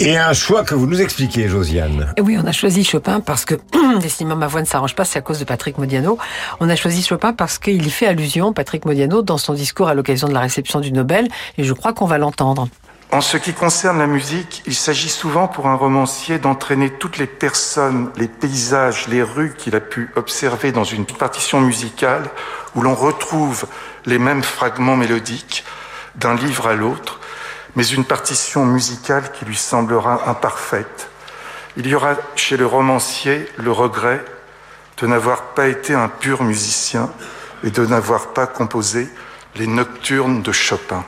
Et 0.00 0.16
un 0.16 0.32
choix 0.32 0.64
que 0.64 0.74
vous 0.74 0.88
nous 0.88 1.00
expliquez, 1.00 1.46
Josiane. 1.48 2.12
Et 2.16 2.20
oui, 2.20 2.36
on 2.36 2.44
a 2.48 2.50
choisi 2.50 2.82
Chopin 2.82 3.20
parce 3.20 3.44
que, 3.44 3.54
décidément, 4.00 4.34
ma 4.34 4.48
voix 4.48 4.60
ne 4.60 4.66
s'arrange 4.66 4.96
pas, 4.96 5.04
c'est 5.04 5.20
à 5.20 5.22
cause 5.22 5.38
de 5.38 5.44
Patrick 5.44 5.78
Modiano. 5.78 6.18
On 6.58 6.68
a 6.68 6.74
choisi 6.74 7.00
Chopin 7.04 7.32
parce 7.32 7.60
qu'il 7.60 7.86
y 7.86 7.90
fait 7.90 8.08
allusion, 8.08 8.52
Patrick 8.52 8.86
Modiano, 8.86 9.22
dans 9.22 9.38
son 9.38 9.54
discours 9.54 9.86
à 9.86 9.94
l'occasion 9.94 10.26
de 10.26 10.34
la 10.34 10.40
réception 10.40 10.80
du 10.80 10.90
Nobel, 10.90 11.28
et 11.58 11.62
je 11.62 11.72
crois 11.74 11.92
qu'on 11.92 12.06
va 12.06 12.18
l'entendre. 12.18 12.66
En 13.12 13.20
ce 13.20 13.36
qui 13.36 13.54
concerne 13.54 13.98
la 13.98 14.06
musique, 14.06 14.62
il 14.66 14.74
s'agit 14.74 15.08
souvent 15.08 15.48
pour 15.48 15.66
un 15.66 15.74
romancier 15.74 16.38
d'entraîner 16.38 16.90
toutes 16.90 17.18
les 17.18 17.26
personnes, 17.26 18.12
les 18.16 18.28
paysages, 18.28 19.08
les 19.08 19.24
rues 19.24 19.52
qu'il 19.58 19.74
a 19.74 19.80
pu 19.80 20.10
observer 20.14 20.70
dans 20.70 20.84
une 20.84 21.06
partition 21.06 21.60
musicale 21.60 22.30
où 22.76 22.82
l'on 22.82 22.94
retrouve 22.94 23.66
les 24.06 24.20
mêmes 24.20 24.44
fragments 24.44 24.96
mélodiques 24.96 25.64
d'un 26.14 26.36
livre 26.36 26.68
à 26.68 26.74
l'autre, 26.74 27.18
mais 27.74 27.84
une 27.84 28.04
partition 28.04 28.64
musicale 28.64 29.32
qui 29.32 29.44
lui 29.44 29.56
semblera 29.56 30.28
imparfaite. 30.30 31.10
Il 31.76 31.88
y 31.88 31.96
aura 31.96 32.14
chez 32.36 32.56
le 32.56 32.66
romancier 32.66 33.48
le 33.56 33.72
regret 33.72 34.24
de 34.98 35.08
n'avoir 35.08 35.42
pas 35.54 35.66
été 35.66 35.94
un 35.94 36.08
pur 36.08 36.44
musicien 36.44 37.10
et 37.64 37.72
de 37.72 37.84
n'avoir 37.86 38.28
pas 38.28 38.46
composé 38.46 39.08
les 39.56 39.66
nocturnes 39.66 40.42
de 40.42 40.52
Chopin. 40.52 41.04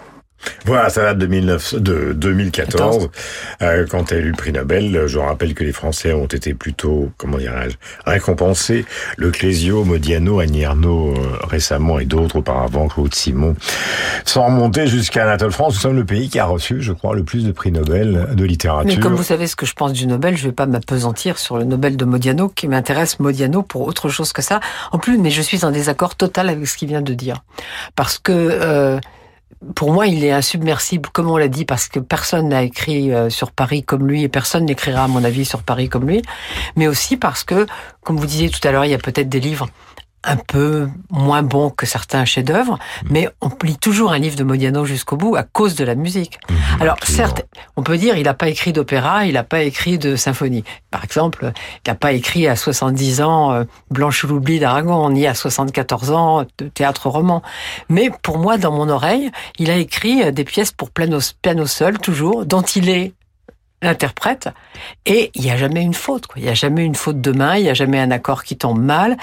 Voilà, 0.64 0.88
ça 0.90 1.02
date 1.02 1.18
de, 1.18 1.26
19, 1.26 1.74
de 1.74 2.12
2014, 2.12 3.10
euh, 3.62 3.86
quand 3.90 4.12
elle 4.12 4.18
a 4.18 4.20
eu 4.20 4.30
le 4.30 4.36
prix 4.36 4.52
Nobel. 4.52 5.06
Je 5.06 5.18
rappelle 5.18 5.54
que 5.54 5.64
les 5.64 5.72
Français 5.72 6.12
ont 6.12 6.26
été 6.26 6.54
plutôt, 6.54 7.10
comment 7.16 7.38
dirais-je, 7.38 7.76
récompensés. 8.06 8.84
Le 9.16 9.30
Clésio, 9.30 9.84
Modiano, 9.84 10.40
Annie 10.40 10.64
euh, 10.64 11.14
récemment 11.42 11.98
et 11.98 12.04
d'autres 12.04 12.36
auparavant, 12.36 12.88
Claude 12.88 13.14
Simon, 13.14 13.56
sans 14.24 14.46
remonter 14.46 14.86
jusqu'à 14.86 15.24
Anatole 15.24 15.52
France. 15.52 15.74
Nous 15.74 15.80
sommes 15.80 15.96
le 15.96 16.04
pays 16.04 16.28
qui 16.28 16.38
a 16.38 16.44
reçu, 16.44 16.80
je 16.80 16.92
crois, 16.92 17.14
le 17.14 17.24
plus 17.24 17.44
de 17.44 17.52
prix 17.52 17.72
Nobel 17.72 18.28
de 18.34 18.44
littérature. 18.44 18.94
Mais 18.96 19.00
comme 19.00 19.14
vous 19.14 19.22
savez 19.22 19.46
ce 19.46 19.56
que 19.56 19.66
je 19.66 19.74
pense 19.74 19.92
du 19.92 20.06
Nobel, 20.06 20.36
je 20.36 20.44
vais 20.44 20.52
pas 20.52 20.66
m'apesantir 20.66 21.38
sur 21.38 21.58
le 21.58 21.64
Nobel 21.64 21.96
de 21.96 22.04
Modiano, 22.04 22.48
qui 22.48 22.68
m'intéresse 22.68 23.18
Modiano 23.18 23.62
pour 23.62 23.82
autre 23.82 24.08
chose 24.08 24.32
que 24.32 24.42
ça. 24.42 24.60
En 24.92 24.98
plus, 24.98 25.18
mais 25.18 25.30
je 25.30 25.42
suis 25.42 25.64
en 25.64 25.70
désaccord 25.70 26.14
total 26.14 26.48
avec 26.48 26.66
ce 26.66 26.76
qu'il 26.76 26.88
vient 26.88 27.02
de 27.02 27.14
dire. 27.14 27.42
Parce 27.96 28.18
que... 28.18 28.32
Euh, 28.32 29.00
pour 29.74 29.92
moi, 29.92 30.06
il 30.06 30.24
est 30.24 30.32
insubmersible, 30.32 31.08
comme 31.12 31.30
on 31.30 31.36
l'a 31.36 31.48
dit, 31.48 31.64
parce 31.64 31.88
que 31.88 32.00
personne 32.00 32.48
n'a 32.48 32.62
écrit 32.62 33.12
euh, 33.12 33.30
sur 33.30 33.52
Paris 33.52 33.82
comme 33.82 34.06
lui 34.06 34.22
et 34.22 34.28
personne 34.28 34.64
n'écrira, 34.64 35.04
à 35.04 35.08
mon 35.08 35.24
avis, 35.24 35.44
sur 35.44 35.62
Paris 35.62 35.88
comme 35.88 36.06
lui. 36.06 36.22
Mais 36.76 36.88
aussi 36.88 37.16
parce 37.16 37.44
que, 37.44 37.66
comme 38.02 38.16
vous 38.16 38.26
disiez 38.26 38.50
tout 38.50 38.66
à 38.66 38.72
l'heure, 38.72 38.84
il 38.84 38.90
y 38.90 38.94
a 38.94 38.98
peut-être 38.98 39.28
des 39.28 39.40
livres 39.40 39.68
un 40.24 40.36
peu 40.36 40.88
moins 41.10 41.42
bons 41.42 41.70
que 41.70 41.86
certains 41.86 42.24
chefs-d'œuvre, 42.24 42.78
mais 43.10 43.28
on 43.40 43.50
lit 43.64 43.76
toujours 43.76 44.12
un 44.12 44.18
livre 44.18 44.36
de 44.36 44.44
Modiano 44.44 44.84
jusqu'au 44.84 45.16
bout 45.16 45.36
à 45.36 45.42
cause 45.42 45.74
de 45.74 45.84
la 45.84 45.94
musique. 45.94 46.38
Alors 46.80 46.96
certes, 47.02 47.44
on 47.76 47.82
peut 47.82 47.96
dire 47.96 48.16
il 48.16 48.24
n'a 48.24 48.34
pas 48.34 48.48
écrit 48.48 48.72
d'opéra, 48.72 49.26
il 49.26 49.34
n'a 49.34 49.44
pas 49.44 49.62
écrit 49.62 49.98
de 49.98 50.16
symphonie. 50.16 50.64
Par 50.90 51.04
exemple, 51.04 51.52
il 51.84 51.90
n'a 51.90 51.94
pas 51.94 52.12
écrit 52.12 52.46
à 52.46 52.56
70 52.56 53.22
ans 53.22 53.52
euh, 53.52 53.64
Blanche 53.90 54.24
l'oubli 54.24 54.58
d'Aragon, 54.58 55.10
ni 55.10 55.26
à 55.26 55.34
74 55.34 56.10
ans 56.12 56.44
de 56.58 56.68
théâtre 56.68 57.08
roman. 57.08 57.42
Mais 57.88 58.10
pour 58.22 58.38
moi, 58.38 58.58
dans 58.58 58.72
mon 58.72 58.88
oreille, 58.88 59.30
il 59.58 59.70
a 59.70 59.76
écrit 59.76 60.22
euh, 60.22 60.30
des 60.30 60.44
pièces 60.44 60.72
pour 60.72 60.90
piano, 60.90 61.18
piano 61.40 61.66
seul, 61.66 61.98
toujours, 61.98 62.46
dont 62.46 62.62
il 62.62 62.88
est 62.88 63.12
l'interprète. 63.82 64.48
Et 65.06 65.30
il 65.34 65.42
n'y 65.42 65.50
a 65.50 65.56
jamais 65.56 65.82
une 65.82 65.94
faute 65.94 66.26
quoi. 66.26 66.36
il 66.38 66.44
n'y 66.44 66.50
a 66.50 66.54
jamais 66.54 66.84
une 66.84 66.94
faute 66.94 67.20
de 67.20 67.32
main 67.32 67.56
il 67.56 67.64
n'y 67.64 67.70
a 67.70 67.74
jamais 67.74 67.98
un 68.00 68.10
accord 68.10 68.44
qui 68.44 68.56
tombe 68.56 68.80
mal. 68.80 69.16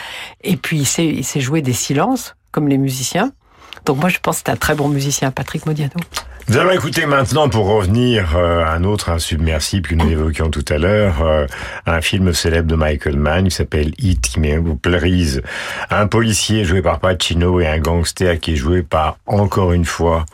Et 0.43 0.57
puis 0.57 0.79
il 0.79 0.85
sait, 0.85 1.07
il 1.07 1.23
sait 1.23 1.41
jouer 1.41 1.61
des 1.61 1.73
silences 1.73 2.35
comme 2.51 2.67
les 2.67 2.77
musiciens. 2.77 3.31
Donc 3.85 3.97
moi 3.97 4.09
je 4.09 4.19
pense 4.19 4.37
que 4.37 4.43
c'est 4.45 4.51
un 4.51 4.57
très 4.57 4.75
bon 4.75 4.89
musicien 4.89 5.31
Patrick 5.31 5.65
Modiano 5.65 5.95
nous 6.49 6.57
allons 6.57 6.71
écouter 6.71 7.05
maintenant, 7.05 7.47
pour 7.47 7.67
revenir 7.67 8.35
euh, 8.35 8.65
à 8.65 8.71
un 8.71 8.83
autre 8.83 9.09
insubmersible 9.09 9.87
que 9.87 9.93
nous 9.93 10.09
évoquions 10.09 10.49
tout 10.49 10.65
à 10.69 10.79
l'heure, 10.79 11.21
euh, 11.21 11.45
un 11.85 12.01
film 12.01 12.33
célèbre 12.33 12.67
de 12.67 12.73
Michael 12.73 13.17
Mann 13.17 13.45
qui 13.45 13.51
s'appelle 13.51 13.91
It, 13.99 14.19
qui 14.21 14.39
polarise 14.81 15.43
un 15.91 16.07
policier 16.07 16.65
joué 16.65 16.81
par 16.81 16.99
Pacino 16.99 17.59
et 17.59 17.67
un 17.67 17.77
gangster 17.77 18.39
qui 18.39 18.53
est 18.53 18.55
joué 18.55 18.81
par, 18.81 19.17
encore 19.27 19.73
une 19.73 19.85
fois, 19.85 20.25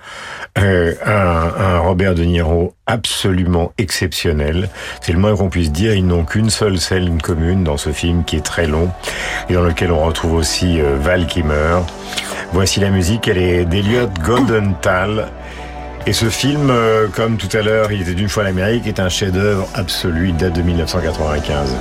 euh, 0.58 0.94
un, 1.06 1.76
un 1.76 1.80
Robert 1.80 2.16
De 2.16 2.24
Niro 2.24 2.74
absolument 2.88 3.74
exceptionnel. 3.78 4.70
C'est 5.02 5.12
le 5.12 5.20
moins 5.20 5.36
qu'on 5.36 5.50
puisse 5.50 5.74
dire. 5.74 5.94
Ils 5.96 6.08
n'ont 6.08 6.24
qu'une 6.24 6.50
seule 6.50 6.80
scène 6.80 7.22
commune 7.22 7.66
dans 7.66 7.78
ce 7.78 7.92
film 7.92 8.24
qui 8.24 8.38
est 8.38 8.46
très 8.46 8.68
long 8.68 8.90
et 9.50 9.54
dans 9.54 9.64
lequel 9.64 9.92
on 9.92 10.06
retrouve 10.06 10.36
aussi 10.36 10.80
Val 10.80 11.28
Kimmer. 11.28 11.80
Voici 12.54 12.80
la 12.80 12.90
musique, 12.90 13.28
elle 13.28 13.38
est 13.38 13.66
d'Eliot 13.66 14.08
Goldenthal. 14.24 15.28
Et 16.08 16.14
ce 16.14 16.30
film, 16.30 16.70
euh, 16.70 17.08
comme 17.08 17.38
tout 17.38 17.50
à 17.58 17.64
l'heure, 17.64 17.92
il 17.92 18.02
était 18.02 18.14
d'une 18.14 18.30
fois 18.30 18.44
l'Amérique, 18.44 18.86
est 18.86 19.00
un 19.00 19.10
chef-d'œuvre 19.10 19.68
absolu, 19.74 20.30
il 20.30 20.38
date 20.38 20.54
de 20.54 20.62
1995. 20.62 21.76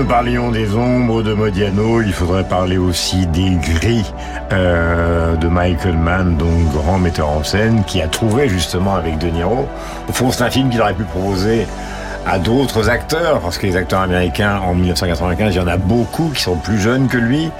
Nous 0.00 0.06
parlions 0.06 0.50
des 0.50 0.74
ombres 0.74 1.22
de 1.22 1.34
Modiano. 1.34 2.00
Il 2.00 2.14
faudrait 2.14 2.48
parler 2.48 2.78
aussi 2.78 3.26
des 3.26 3.56
gris 3.56 4.10
euh, 4.50 5.36
de 5.36 5.46
Michael 5.46 5.98
Mann, 5.98 6.38
donc 6.38 6.72
grand 6.72 6.98
metteur 6.98 7.28
en 7.28 7.44
scène, 7.44 7.84
qui 7.86 8.00
a 8.00 8.08
trouvé 8.08 8.48
justement 8.48 8.94
avec 8.94 9.18
De 9.18 9.26
Niro. 9.26 9.68
Au 10.08 10.12
fond, 10.12 10.30
c'est 10.30 10.42
un 10.42 10.48
film 10.48 10.70
qu'il 10.70 10.80
aurait 10.80 10.94
pu 10.94 11.04
proposer 11.04 11.66
à 12.26 12.38
d'autres 12.38 12.88
acteurs, 12.88 13.40
parce 13.40 13.58
que 13.58 13.66
les 13.66 13.76
acteurs 13.76 14.00
américains 14.00 14.58
en 14.64 14.74
1995, 14.74 15.54
il 15.54 15.58
y 15.58 15.60
en 15.60 15.66
a 15.66 15.76
beaucoup 15.76 16.30
qui 16.34 16.40
sont 16.40 16.56
plus 16.56 16.80
jeunes 16.80 17.06
que 17.06 17.18
lui. 17.18 17.50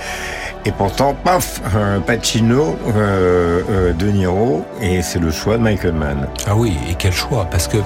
Et 0.65 0.73
pourtant, 0.73 1.15
paf, 1.23 1.61
euh, 1.77 2.01
Pacino, 2.01 2.79
euh, 2.97 3.93
De 3.93 4.07
Niro, 4.07 4.65
et 4.81 5.03
c'est 5.03 5.19
le 5.19 5.31
choix 5.31 5.59
de 5.59 5.63
Michael 5.63 5.93
Mann. 5.93 6.27
Ah 6.47 6.57
oui, 6.57 6.79
et 6.89 6.95
quel 6.95 7.13
choix, 7.13 7.47
parce 7.51 7.69
que 7.69 7.77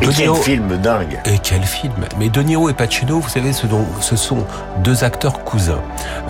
Et 0.00 0.06
De 0.06 0.10
quel 0.12 0.24
Niro- 0.30 0.42
film 0.42 0.76
dingue 0.78 1.20
Et 1.26 1.38
quel 1.38 1.62
film 1.62 1.92
Mais 2.18 2.28
De 2.28 2.42
Niro 2.42 2.68
et 2.70 2.72
Pacino, 2.72 3.20
vous 3.20 3.28
savez, 3.28 3.52
ce, 3.52 3.66
dont- 3.66 3.86
ce 4.00 4.16
sont 4.16 4.44
deux 4.78 5.04
acteurs 5.04 5.44
cousins 5.44 5.80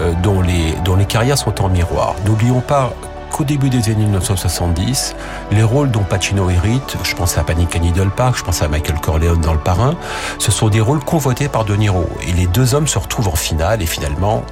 euh, 0.00 0.12
dont, 0.22 0.40
les, 0.42 0.72
dont 0.84 0.96
les 0.96 1.06
carrières 1.06 1.38
sont 1.38 1.62
en 1.62 1.68
miroir. 1.68 2.14
N'oublions 2.26 2.60
pas 2.60 2.92
qu'au 3.30 3.44
début 3.44 3.70
des 3.70 3.88
années 3.90 4.04
1970, 4.04 5.16
les 5.52 5.62
rôles 5.62 5.90
dont 5.90 6.02
Pacino 6.02 6.50
hérite, 6.50 6.96
je 7.02 7.14
pense 7.14 7.38
à 7.38 7.44
Panic 7.44 7.74
at 7.74 7.78
Needle 7.78 8.10
Park, 8.10 8.36
je 8.36 8.44
pense 8.44 8.60
à 8.62 8.68
Michael 8.68 9.00
Corleone 9.00 9.40
dans 9.40 9.54
Le 9.54 9.58
Parrain, 9.58 9.94
ce 10.38 10.52
sont 10.52 10.68
des 10.68 10.80
rôles 10.82 11.02
convoités 11.02 11.48
par 11.48 11.64
De 11.64 11.74
Niro. 11.74 12.06
Et 12.28 12.32
les 12.32 12.46
deux 12.46 12.74
hommes 12.74 12.88
se 12.88 12.98
retrouvent 12.98 13.28
en 13.28 13.36
finale 13.36 13.80
et 13.80 13.86
finalement, 13.86 14.42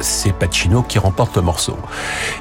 c'est 0.00 0.32
Pacino 0.32 0.82
qui 0.82 0.98
remporte 1.00 1.34
le 1.36 1.42
morceau. 1.42 1.76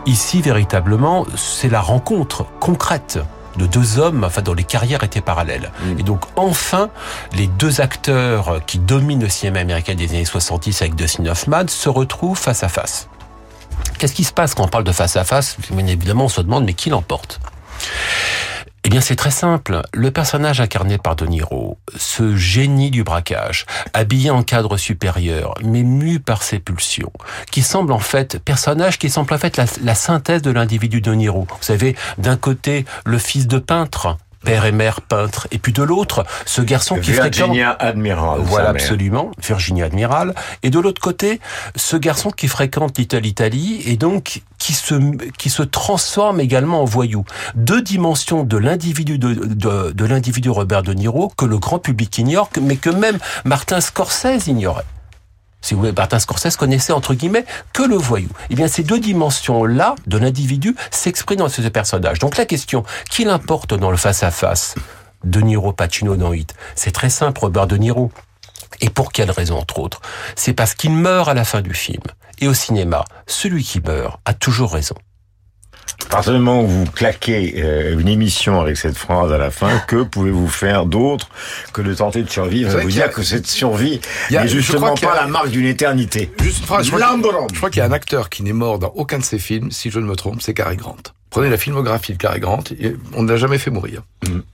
Ici, 0.05 0.41
véritablement, 0.41 1.25
c'est 1.35 1.69
la 1.69 1.81
rencontre 1.81 2.45
concrète 2.59 3.17
de 3.57 3.65
deux 3.65 3.99
hommes, 3.99 4.23
enfin, 4.23 4.41
dont 4.41 4.53
les 4.53 4.63
carrières 4.63 5.03
étaient 5.03 5.21
parallèles. 5.21 5.71
Et 5.97 6.03
donc, 6.03 6.21
enfin, 6.35 6.89
les 7.33 7.47
deux 7.47 7.81
acteurs 7.81 8.61
qui 8.65 8.79
dominent 8.79 9.21
le 9.21 9.29
cinéma 9.29 9.59
américain 9.59 9.95
des 9.95 10.09
années 10.09 10.25
70 10.25 10.81
avec 10.81 10.95
Dustin 10.95 11.25
Hoffman 11.25 11.67
se 11.67 11.89
retrouvent 11.89 12.37
face 12.37 12.63
à 12.63 12.69
face. 12.69 13.07
Qu'est-ce 13.97 14.13
qui 14.13 14.23
se 14.23 14.33
passe 14.33 14.53
quand 14.53 14.63
on 14.63 14.67
parle 14.67 14.83
de 14.83 14.91
face 14.91 15.15
à 15.15 15.23
face? 15.23 15.57
Bien 15.71 15.87
évidemment, 15.87 16.25
on 16.25 16.29
se 16.29 16.41
demande, 16.41 16.65
mais 16.65 16.73
qui 16.73 16.89
l'emporte? 16.89 17.39
Eh 18.85 18.89
bien, 18.89 19.01
c'est 19.01 19.15
très 19.15 19.31
simple. 19.31 19.81
Le 19.95 20.11
personnage 20.11 20.61
incarné 20.61 20.99
par 20.99 21.15
De 21.15 21.25
Niro, 21.25 21.79
ce 21.97 22.35
génie 22.35 22.91
du 22.91 23.03
braquage, 23.03 23.65
habillé 23.93 24.29
en 24.29 24.43
cadre 24.43 24.77
supérieur, 24.77 25.55
mais 25.63 25.81
mu 25.81 26.19
par 26.19 26.43
ses 26.43 26.59
pulsions, 26.59 27.11
qui 27.49 27.63
semble 27.63 27.91
en 27.91 27.99
fait, 27.99 28.37
personnage 28.37 28.99
qui 28.99 29.09
semble 29.09 29.33
en 29.33 29.39
fait 29.39 29.57
la, 29.57 29.95
synthèse 29.95 30.43
de 30.43 30.51
l'individu 30.51 31.01
De 31.01 31.11
Niro. 31.15 31.47
Vous 31.49 31.63
savez, 31.63 31.95
d'un 32.19 32.37
côté, 32.37 32.85
le 33.05 33.17
fils 33.17 33.47
de 33.47 33.57
peintre, 33.57 34.17
père 34.45 34.65
et 34.65 34.71
mère 34.71 35.01
peintres, 35.01 35.47
et 35.51 35.57
puis 35.57 35.73
de 35.73 35.83
l'autre, 35.83 36.23
ce 36.45 36.61
garçon 36.61 36.95
qui 36.95 37.11
fréquente... 37.11 37.33
Virginia 37.33 37.71
Admiral. 37.71 38.39
Voilà, 38.43 38.69
absolument, 38.69 39.31
Virginia 39.43 39.85
Admiral. 39.85 40.33
Et 40.63 40.69
de 40.69 40.79
l'autre 40.79 41.01
côté, 41.01 41.41
ce 41.75 41.97
garçon 41.97 42.31
qui 42.31 42.47
fréquente 42.47 42.97
Little 42.97 43.25
Italy 43.25 43.81
et 43.85 43.97
donc 43.97 44.43
qui 44.57 44.73
se, 44.73 44.95
qui 45.37 45.49
se 45.49 45.63
transforme 45.63 46.39
également 46.39 46.81
en 46.81 46.85
voyou. 46.85 47.25
Deux 47.55 47.81
dimensions 47.81 48.43
de 48.43 48.57
l'individu 48.57 49.17
de, 49.17 49.33
de, 49.33 49.91
de 49.91 50.05
l'individu 50.05 50.49
Robert 50.49 50.83
De 50.83 50.93
Niro 50.93 51.31
que 51.35 51.45
le 51.45 51.57
grand 51.57 51.79
public 51.79 52.17
ignore, 52.17 52.49
mais 52.61 52.77
que 52.77 52.89
même 52.89 53.17
Martin 53.43 53.81
Scorsese 53.81 54.47
ignorait. 54.47 54.85
Si 55.65 55.73
vous 55.73 55.79
voulez, 55.79 55.93
Martin 55.93 56.19
Scorsese 56.19 56.57
connaissait 56.57 56.93
entre 56.93 57.15
guillemets 57.15 57.43
que 57.73 57.81
le 57.81 57.95
voyou. 57.95 58.29
Eh 58.51 58.55
bien, 58.55 58.67
ces 58.67 58.83
deux 58.83 58.99
dimensions-là 58.99 59.95
de 60.05 60.19
l'individu 60.19 60.75
s'expriment 60.91 61.39
dans 61.39 61.49
ce 61.49 61.59
personnage. 61.63 62.19
Donc 62.19 62.37
la 62.37 62.45
question, 62.45 62.83
qui 63.09 63.23
l'importe 63.23 63.73
dans 63.73 63.89
le 63.89 63.97
face-à-face 63.97 64.75
De 65.23 65.41
Niro, 65.41 65.73
Pacino 65.73 66.17
dans 66.17 66.33
Hit? 66.33 66.53
C'est 66.75 66.91
très 66.91 67.09
simple, 67.09 67.39
Robert 67.41 67.65
De 67.65 67.77
Niro. 67.77 68.11
Et 68.79 68.91
pour 68.91 69.11
quelle 69.11 69.31
raison, 69.31 69.57
entre 69.57 69.79
autres? 69.79 70.01
C'est 70.35 70.53
parce 70.53 70.75
qu'il 70.75 70.91
meurt 70.91 71.29
à 71.29 71.33
la 71.33 71.45
fin 71.45 71.61
du 71.61 71.73
film. 71.73 72.03
Et 72.37 72.47
au 72.47 72.53
cinéma, 72.53 73.03
celui 73.25 73.63
qui 73.63 73.81
meurt 73.81 74.19
a 74.25 74.35
toujours 74.35 74.71
raison. 74.71 74.95
À 76.05 76.07
partir 76.09 76.33
du 76.33 76.39
moment 76.39 76.61
où 76.63 76.67
vous 76.67 76.85
claquez 76.85 77.55
euh, 77.57 77.97
une 77.99 78.07
émission 78.07 78.61
avec 78.61 78.77
cette 78.77 78.97
phrase 78.97 79.31
à 79.33 79.37
la 79.37 79.51
fin, 79.51 79.79
que 79.87 80.03
pouvez-vous 80.03 80.47
faire 80.47 80.85
d'autre 80.85 81.27
que 81.73 81.81
de 81.81 81.93
tenter 81.93 82.21
de 82.23 82.29
survivre 82.29 82.77
et 82.79 82.83
vous 82.83 82.87
a- 82.89 82.91
dire 82.91 83.09
que 83.11 83.23
cette 83.23 83.47
survie 83.47 83.99
n'est 84.31 84.47
je 84.47 84.57
justement 84.59 84.93
a- 84.93 84.99
pas 84.99 85.15
la 85.15 85.27
marque 85.27 85.49
d'une 85.49 85.65
éternité. 85.65 86.31
Juste 86.41 86.59
une 86.59 86.65
phrase, 86.65 86.85
je 86.85 86.91
crois, 86.91 87.17
je 87.51 87.57
crois 87.57 87.69
qu'il 87.69 87.79
y 87.79 87.81
a 87.81 87.85
un 87.85 87.91
acteur 87.91 88.29
qui 88.29 88.43
n'est 88.43 88.53
mort 88.53 88.79
dans 88.79 88.91
aucun 88.95 89.17
de 89.19 89.23
ses 89.23 89.39
films, 89.39 89.71
si 89.71 89.89
je 89.89 89.99
ne 89.99 90.05
me 90.05 90.15
trompe, 90.15 90.41
c'est 90.41 90.53
Cary 90.53 90.77
Grant. 90.77 90.95
Prenez 91.31 91.49
la 91.49 91.57
filmographie 91.57 92.13
de 92.13 92.17
Cary 92.17 92.39
Grant, 92.39 92.63
et 92.79 92.95
on 93.13 93.23
ne 93.23 93.29
l'a 93.31 93.37
jamais 93.37 93.57
fait 93.57 93.71
mourir. 93.71 94.03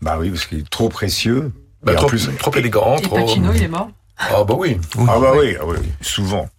Bah 0.01 0.17
oui, 0.19 0.29
parce 0.31 0.45
qu'il 0.45 0.59
est 0.59 0.69
trop 0.69 0.89
précieux. 0.89 1.51
Bah, 1.83 1.91
Et 1.93 1.95
trop, 1.95 2.07
plus- 2.07 2.29
trop 2.39 2.51
élégant, 2.55 2.97
Et 2.97 3.01
trop... 3.01 3.15
Pacino, 3.17 3.51
il 3.53 3.63
est 3.63 3.67
mort 3.67 3.89
Ah 4.17 4.43
bah 4.47 4.55
oui. 4.57 4.79
Ah 5.07 5.19
bah 5.19 5.33
oui, 5.35 5.55
ah 5.59 5.65
oui, 5.67 5.75
souvent. 6.01 6.49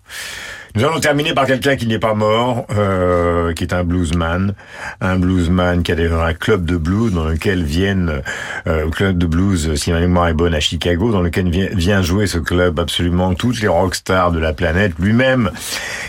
Nous 0.75 0.85
allons 0.85 1.01
terminer 1.01 1.35
par 1.35 1.45
quelqu'un 1.45 1.77
qui 1.77 1.87
n'est 1.87 1.99
pas 1.99 2.15
mort, 2.15 2.67
euh, 2.75 3.53
qui 3.53 3.63
est 3.65 3.75
un 3.75 3.85
bluesman, 3.85 4.55
un 5.03 5.17
bluesman 5.19 5.83
qui 5.83 5.93
a 5.93 5.95
d'ailleurs 5.95 6.23
un 6.23 6.33
club 6.33 6.65
de 6.65 6.79
blues 6.79 7.13
dans 7.13 7.25
lequel 7.25 7.63
viennent 7.63 8.23
euh, 8.67 8.89
club 8.89 9.19
de 9.19 9.27
blues, 9.27 9.75
si 9.75 9.93
ma 9.93 10.01
mémoire 10.01 10.29
est 10.29 10.33
bonne, 10.35 10.55
à 10.55 10.61
Chicago, 10.61 11.13
dans 11.13 11.21
lequel 11.21 11.51
vient 11.51 12.01
jouer 12.01 12.27
ce 12.27 12.39
club 12.39 12.81
absolument 12.81 13.35
toutes 13.35 13.61
les 13.61 13.69
rockstars 13.69 14.33
de 14.33 14.39
la 14.39 14.55
planète. 14.55 14.93
Lui-même 14.99 15.51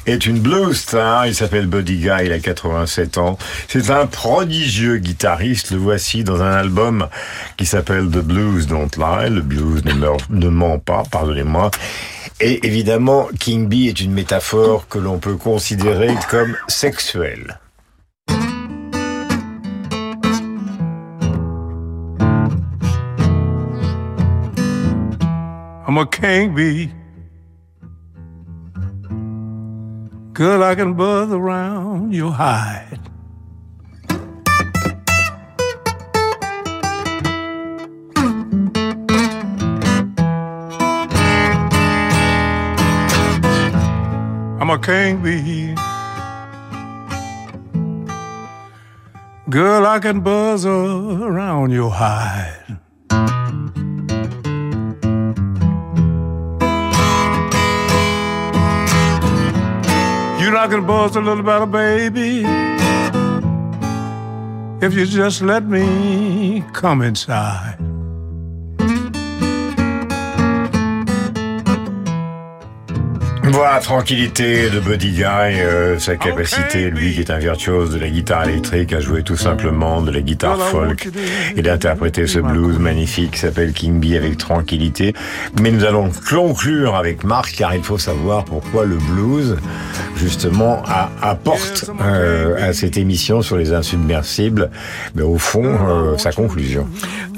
est 0.06 0.26
une 0.26 0.40
blues 0.40 0.78
star. 0.78 1.28
Il 1.28 1.36
s'appelle 1.36 1.68
Buddy 1.68 1.98
Guy. 1.98 2.26
Il 2.26 2.32
a 2.32 2.40
87 2.40 3.18
ans. 3.18 3.38
C'est 3.68 3.90
un 3.90 4.06
prodigieux 4.06 4.96
guitariste. 4.98 5.72
Le 5.72 5.78
voici 5.78 6.24
dans 6.24 6.42
un 6.42 6.52
album 6.54 7.08
qui 7.58 7.66
s'appelle 7.66 8.06
The 8.06 8.20
Blues 8.24 8.68
Don't 8.68 8.88
Lie. 8.98 9.30
Le 9.30 9.42
blues 9.42 9.84
ne, 9.84 9.92
meurt- 9.94 10.30
ne 10.30 10.48
ment 10.48 10.80
pas. 10.80 11.04
Pardonnez-moi. 11.12 11.70
Et 12.40 12.66
évidemment, 12.66 13.28
King 13.40 13.68
Bee 13.68 13.88
est 13.88 14.02
une 14.02 14.12
métaphore 14.12 14.88
que 14.88 15.00
l'on 15.00 15.20
peut 15.20 15.38
considérer 15.38 16.14
comme 16.30 16.56
sexuelle. 16.68 17.60
I'm 25.86 26.00
a 26.00 26.08
king 26.08 26.56
bee. 26.56 26.92
I 30.40 30.76
can 30.76 30.94
buzz 30.96 31.32
around 31.32 32.14
your 32.14 32.34
hide. 32.34 33.13
I'm 44.64 44.70
a 44.70 44.80
king 44.80 45.22
bee. 45.22 45.76
Girl, 49.50 49.86
I 49.86 50.00
can 50.00 50.22
buzz 50.22 50.66
around 50.66 51.72
your 51.72 51.92
hide. 51.92 52.80
You 60.40 60.50
know 60.50 60.60
I 60.60 60.68
can 60.70 60.88
buzz 60.88 61.18
a 61.18 61.20
little 61.20 61.44
better, 61.44 61.66
baby. 61.66 62.46
If 64.80 64.94
you 64.94 65.06
just 65.06 65.42
let 65.42 65.66
me 65.66 66.64
come 66.72 67.02
inside. 67.02 67.93
Voilà, 73.46 73.80
tranquillité 73.80 74.70
de 74.70 74.80
Buddy 74.80 75.12
Guy, 75.12 75.24
euh, 75.26 76.00
sa 76.00 76.16
capacité, 76.16 76.90
lui 76.90 77.14
qui 77.14 77.20
est 77.20 77.30
un 77.30 77.38
virtuose 77.40 77.92
de 77.92 78.00
la 78.00 78.10
guitare 78.10 78.48
électrique, 78.48 78.94
à 78.94 79.02
jouer 79.02 79.22
tout 79.22 79.36
simplement 79.36 80.02
de 80.02 80.12
la 80.12 80.22
guitare 80.22 80.58
folk 80.70 81.10
et 81.56 81.62
d'interpréter 81.62 82.26
ce 82.26 82.40
blues 82.40 82.80
magnifique 82.80 83.32
qui 83.32 83.40
s'appelle 83.40 83.74
King 83.74 84.00
Bee 84.00 84.16
avec 84.16 84.38
tranquillité. 84.38 85.14
Mais 85.62 85.72
nous 85.72 85.84
allons 85.84 86.10
conclure 86.30 86.96
avec 86.96 87.26
Marc 87.26 87.54
car 87.58 87.76
il 87.76 87.84
faut 87.84 87.98
savoir 87.98 88.46
pourquoi 88.46 88.86
le 88.86 88.96
blues, 88.96 89.58
justement, 90.16 90.82
a- 90.88 91.10
apporte 91.22 91.92
euh, 92.02 92.70
à 92.70 92.72
cette 92.74 92.96
émission 92.98 93.42
sur 93.42 93.58
les 93.58 93.74
insubmersibles, 93.74 94.72
mais 95.16 95.22
au 95.24 95.38
fond, 95.38 95.66
euh, 95.66 96.18
sa 96.18 96.32
conclusion. 96.32 96.88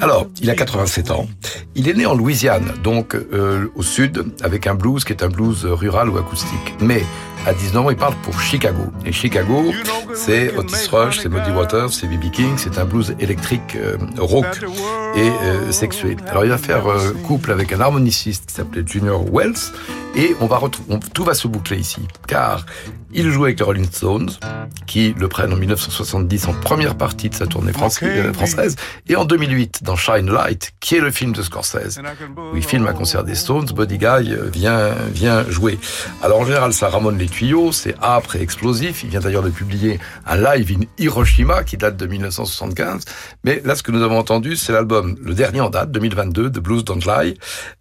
Alors, 0.01 0.27
il 0.41 0.49
a 0.51 0.55
87 0.55 1.09
ans. 1.11 1.27
Il 1.73 1.89
est 1.89 1.93
né 1.93 2.05
en 2.05 2.13
Louisiane, 2.13 2.73
donc 2.83 3.15
euh, 3.15 3.65
au 3.75 3.81
sud, 3.81 4.23
avec 4.43 4.67
un 4.67 4.75
blues 4.75 5.03
qui 5.03 5.11
est 5.13 5.23
un 5.23 5.29
blues 5.29 5.65
rural 5.65 5.94
ou 6.03 6.17
acoustique. 6.17 6.75
Mais 6.81 7.03
à 7.45 7.53
19 7.53 7.85
ans, 7.85 7.89
il 7.89 7.95
parle 7.95 8.15
pour 8.23 8.39
Chicago. 8.41 8.83
Et 9.05 9.11
Chicago, 9.11 9.71
c'est 10.13 10.55
Otis 10.57 10.87
Rush, 10.91 11.19
c'est 11.19 11.29
Muddy 11.29 11.51
Waters, 11.51 11.91
c'est 11.91 12.07
B.B. 12.07 12.31
King, 12.31 12.53
c'est 12.57 12.77
un 12.79 12.85
blues 12.85 13.15
électrique 13.19 13.75
euh, 13.75 13.97
rauque 14.17 14.63
et 15.15 15.29
euh, 15.29 15.71
sexuel. 15.71 16.17
Alors, 16.27 16.43
il 16.43 16.49
va 16.49 16.57
faire 16.57 16.87
euh, 16.87 17.13
couple 17.27 17.51
avec 17.51 17.71
un 17.71 17.79
harmoniciste 17.79 18.47
qui 18.47 18.55
s'appelait 18.55 18.83
Junior 18.85 19.23
Wells. 19.31 19.71
Et 20.15 20.33
on 20.39 20.47
va 20.47 20.59
tout 21.13 21.23
va 21.25 21.33
se 21.33 21.47
boucler 21.47 21.77
ici, 21.77 22.01
car 22.25 22.65
il 23.15 23.31
joue 23.31 23.45
avec 23.45 23.59
les 23.59 23.65
Rolling 23.65 23.89
Stones, 23.89 24.29
qui 24.85 25.13
le 25.17 25.27
prennent 25.27 25.53
en 25.53 25.55
1970 25.55 26.47
en 26.47 26.53
première 26.53 26.95
partie 26.95 27.29
de 27.29 27.35
sa 27.35 27.47
tournée 27.47 27.71
euh, 27.71 28.33
française, 28.33 28.75
et 29.07 29.15
en 29.15 29.25
2008 29.25 29.83
dans 29.83 29.95
Shine 29.95 30.31
Light, 30.31 30.73
qui 30.79 30.95
est 30.95 30.99
le 30.99 31.11
film 31.11 31.31
de 31.31 31.41
Scorsese, 31.41 31.99
où 32.37 32.55
il 32.55 32.63
filme 32.63 32.87
un 32.87 32.93
concert 32.93 33.23
des 33.23 33.35
Stones, 33.35 33.67
Buddy 33.73 33.97
Guy 33.97 34.05
euh, 34.05 34.49
vient, 34.51 34.91
vient 35.13 35.49
jouer. 35.49 35.79
Alors 36.21 36.39
en 36.39 36.45
général, 36.45 36.73
ça 36.73 36.89
ramone 36.89 37.17
les 37.17 37.27
tuyaux, 37.35 37.73
c'est 37.73 37.95
âpre 38.01 38.37
et 38.37 38.41
explosif. 38.41 39.03
Il 39.03 39.09
vient 39.09 39.19
d'ailleurs 39.19 39.43
de 39.43 39.49
publier 39.49 39.99
un 40.25 40.37
live 40.37 40.71
in 40.71 40.85
Hiroshima 40.97 41.63
qui 41.65 41.75
date 41.75 41.97
de 41.97 42.05
1975. 42.05 43.03
Mais 43.43 43.61
là, 43.65 43.75
ce 43.75 43.83
que 43.83 43.91
nous 43.91 44.03
avons 44.03 44.17
entendu, 44.17 44.55
c'est 44.55 44.71
l'album, 44.71 45.17
le 45.21 45.33
dernier 45.33 45.59
en 45.59 45.69
date, 45.69 45.91
2022, 45.91 46.49
de 46.49 46.59
Blues 46.61 46.85
Don't 46.85 47.01
Lie, 47.05 47.37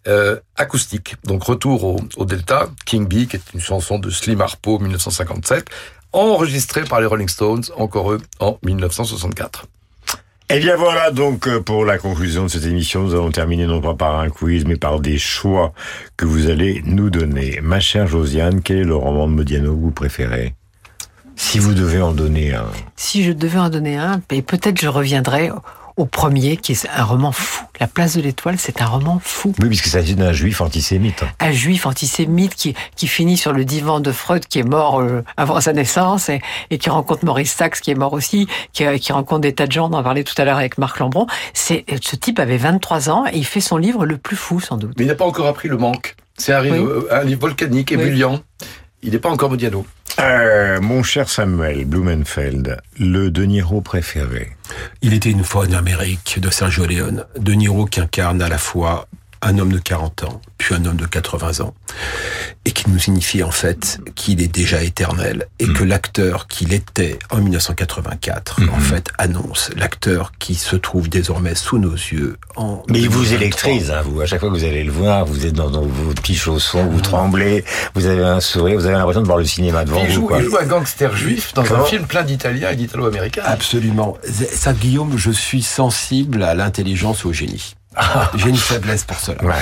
euh, 0.07 0.37
acoustique. 0.57 1.15
Donc 1.23 1.43
retour 1.43 1.85
au, 1.85 1.99
au 2.17 2.25
Delta, 2.25 2.67
King 2.85 3.07
Bee, 3.07 3.27
qui 3.27 3.37
est 3.37 3.53
une 3.53 3.61
chanson 3.61 3.97
de 3.97 4.09
Slim 4.09 4.41
Harpo 4.41 4.77
1957, 4.77 5.69
enregistrée 6.11 6.83
par 6.83 6.99
les 6.99 7.05
Rolling 7.05 7.29
Stones, 7.29 7.63
encore 7.77 8.11
eux, 8.11 8.21
en 8.39 8.57
1964. 8.63 9.67
Eh 10.49 10.59
bien 10.59 10.75
voilà 10.75 11.09
donc 11.09 11.47
euh, 11.47 11.59
pour 11.59 11.85
la 11.85 11.97
conclusion 11.97 12.43
de 12.43 12.49
cette 12.49 12.65
émission, 12.65 13.01
nous 13.01 13.13
allons 13.13 13.31
terminer 13.31 13.65
non 13.65 13.81
pas 13.81 13.95
par 13.95 14.19
un 14.19 14.29
quiz 14.29 14.63
mais 14.65 14.75
par 14.75 14.99
des 14.99 15.17
choix 15.17 15.73
que 16.17 16.25
vous 16.25 16.49
allez 16.49 16.83
nous 16.85 17.09
donner. 17.09 17.59
Ma 17.63 17.79
chère 17.79 18.05
Josiane, 18.05 18.61
quel 18.61 18.77
est 18.77 18.83
le 18.83 18.95
roman 18.95 19.27
de 19.27 19.33
Modiano 19.33 19.73
que 19.73 19.81
vous 19.81 19.91
préférez? 19.91 20.53
Si 21.35 21.57
vous 21.57 21.73
devez 21.73 21.99
en 21.99 22.11
donner 22.13 22.53
un. 22.53 22.67
Si 22.95 23.23
je 23.23 23.31
devais 23.31 23.57
en 23.57 23.69
donner 23.69 23.97
un, 23.97 24.21
et 24.31 24.43
peut-être 24.43 24.79
je 24.79 24.87
reviendrai 24.87 25.49
au 25.97 26.05
premier, 26.05 26.57
qui 26.57 26.73
est 26.73 26.87
un 26.95 27.03
roman 27.03 27.31
fou. 27.31 27.63
La 27.79 27.87
place 27.87 28.15
de 28.15 28.21
l'étoile, 28.21 28.55
c'est 28.57 28.81
un 28.81 28.85
roman 28.85 29.19
fou. 29.23 29.53
Oui, 29.61 29.67
puisqu'il 29.67 29.89
s'agit 29.89 30.15
d'un 30.15 30.33
juif 30.33 30.61
antisémite. 30.61 31.23
Un 31.39 31.51
juif 31.51 31.85
antisémite 31.85 32.55
qui, 32.55 32.75
qui 32.95 33.07
finit 33.07 33.37
sur 33.37 33.53
le 33.53 33.63
divan 33.65 33.99
de 33.99 34.11
Freud, 34.11 34.45
qui 34.47 34.59
est 34.59 34.63
mort 34.63 34.99
euh, 35.01 35.23
avant 35.37 35.59
sa 35.61 35.73
naissance, 35.73 36.29
et, 36.29 36.41
et 36.69 36.77
qui 36.77 36.89
rencontre 36.89 37.23
Maurice 37.25 37.53
Sachs, 37.53 37.79
qui 37.81 37.91
est 37.91 37.95
mort 37.95 38.13
aussi, 38.13 38.47
qui, 38.73 38.85
euh, 38.85 38.97
qui 38.97 39.13
rencontre 39.13 39.41
des 39.41 39.53
tas 39.53 39.67
de 39.67 39.71
gens, 39.71 39.89
on 39.89 39.93
en 39.93 40.03
parlait 40.03 40.23
tout 40.23 40.35
à 40.37 40.45
l'heure 40.45 40.57
avec 40.57 40.77
Marc 40.77 40.99
Lambron. 40.99 41.27
C'est, 41.53 41.85
ce 42.01 42.15
type 42.15 42.39
avait 42.39 42.57
23 42.57 43.09
ans, 43.09 43.25
et 43.31 43.37
il 43.37 43.45
fait 43.45 43.61
son 43.61 43.77
livre 43.77 44.05
le 44.05 44.17
plus 44.17 44.35
fou, 44.35 44.59
sans 44.59 44.77
doute. 44.77 44.93
Mais 44.97 45.05
il 45.05 45.07
n'a 45.07 45.15
pas 45.15 45.25
encore 45.25 45.47
appris 45.47 45.69
le 45.69 45.77
manque. 45.77 46.15
C'est 46.37 46.51
un, 46.53 46.61
Oui. 46.61 46.85
un 47.11 47.23
livre 47.23 47.41
volcanique, 47.41 47.93
Oui. 47.97 48.23
Il 49.05 49.11
n'est 49.11 49.19
pas 49.19 49.29
encore 49.29 49.51
Modiano. 49.51 49.85
Euh, 50.19 50.81
mon 50.81 51.03
cher 51.03 51.29
Samuel 51.29 51.85
Blumenfeld, 51.85 52.77
le 52.97 53.29
De 53.29 53.43
Niro 53.43 53.79
préféré. 53.79 54.57
Il 55.03 55.13
était 55.13 55.29
une 55.29 55.43
fois 55.43 55.67
en 55.67 55.73
Amérique 55.73 56.39
de 56.41 56.49
Sergio 56.49 56.87
Leone. 56.87 57.23
De 57.37 57.53
Niro 57.53 57.85
qui 57.85 58.01
incarne 58.01 58.41
à 58.41 58.49
la 58.49 58.57
fois 58.57 59.07
un 59.45 59.57
homme 59.59 59.71
de 59.71 59.77
40 59.79 60.23
ans, 60.25 60.41
puis 60.57 60.75
un 60.75 60.83
homme 60.85 60.97
de 60.97 61.05
80 61.05 61.61
ans, 61.63 61.73
et 62.65 62.71
qui 62.71 62.89
nous 62.89 62.97
signifie 62.99 63.43
en 63.43 63.51
fait 63.51 63.99
qu'il 64.15 64.41
est 64.41 64.47
déjà 64.47 64.81
éternel, 64.83 65.45
et 65.59 65.67
que 65.67 65.83
l'acteur 65.83 66.47
qu'il 66.47 66.73
était 66.73 67.19
en 67.29 67.37
1984, 67.37 68.61
en 68.73 68.79
fait, 68.79 69.09
annonce 69.17 69.69
l'acteur 69.75 70.31
qui 70.39 70.55
se 70.55 70.75
trouve 70.75 71.09
désormais 71.09 71.55
sous 71.55 71.77
nos 71.77 71.93
yeux 71.93 72.37
en 72.55 72.81
Mais 72.89 72.99
il 72.99 73.09
vous 73.09 73.23
2023. 73.23 73.37
électrise, 73.37 73.91
hein, 73.91 74.01
vous. 74.03 74.19
À 74.21 74.25
chaque 74.25 74.39
fois 74.39 74.49
que 74.49 74.55
vous 74.55 74.63
allez 74.63 74.83
le 74.83 74.91
voir, 74.91 75.25
vous 75.25 75.45
êtes 75.45 75.53
dans, 75.53 75.69
dans 75.69 75.83
vos 75.85 76.13
petits 76.13 76.35
chaussons, 76.35 76.85
vous 76.87 77.01
tremblez, 77.01 77.63
vous 77.93 78.05
avez 78.07 78.23
un 78.23 78.39
sourire, 78.39 78.77
vous 78.79 78.85
avez 78.85 78.95
l'impression 78.95 79.21
de 79.21 79.27
voir 79.27 79.37
le 79.37 79.45
cinéma 79.45 79.85
devant 79.85 80.01
Il 80.01 80.07
vous. 80.07 80.13
joue, 80.13 80.27
Quoi. 80.27 80.39
il 80.39 80.45
joue 80.49 80.57
un 80.57 80.65
gangster 80.65 81.15
juif 81.15 81.53
dans 81.53 81.63
Comment 81.63 81.83
un 81.83 81.85
film 81.85 82.05
plein 82.07 82.23
d'Italiens 82.23 82.71
et 82.71 82.75
d'Italo-Américains. 82.75 83.43
Absolument. 83.45 84.17
Ça, 84.23 84.73
Guillaume, 84.73 85.17
je 85.17 85.31
suis 85.31 85.61
sensible 85.61 86.41
à 86.43 86.55
l'intelligence 86.55 87.25
au 87.25 87.31
génie. 87.33 87.75
J'ai 88.35 88.49
une 88.49 88.57
faiblesse 88.57 89.03
pour 89.03 89.19
cela. 89.19 89.43
Ouais. 89.43 89.61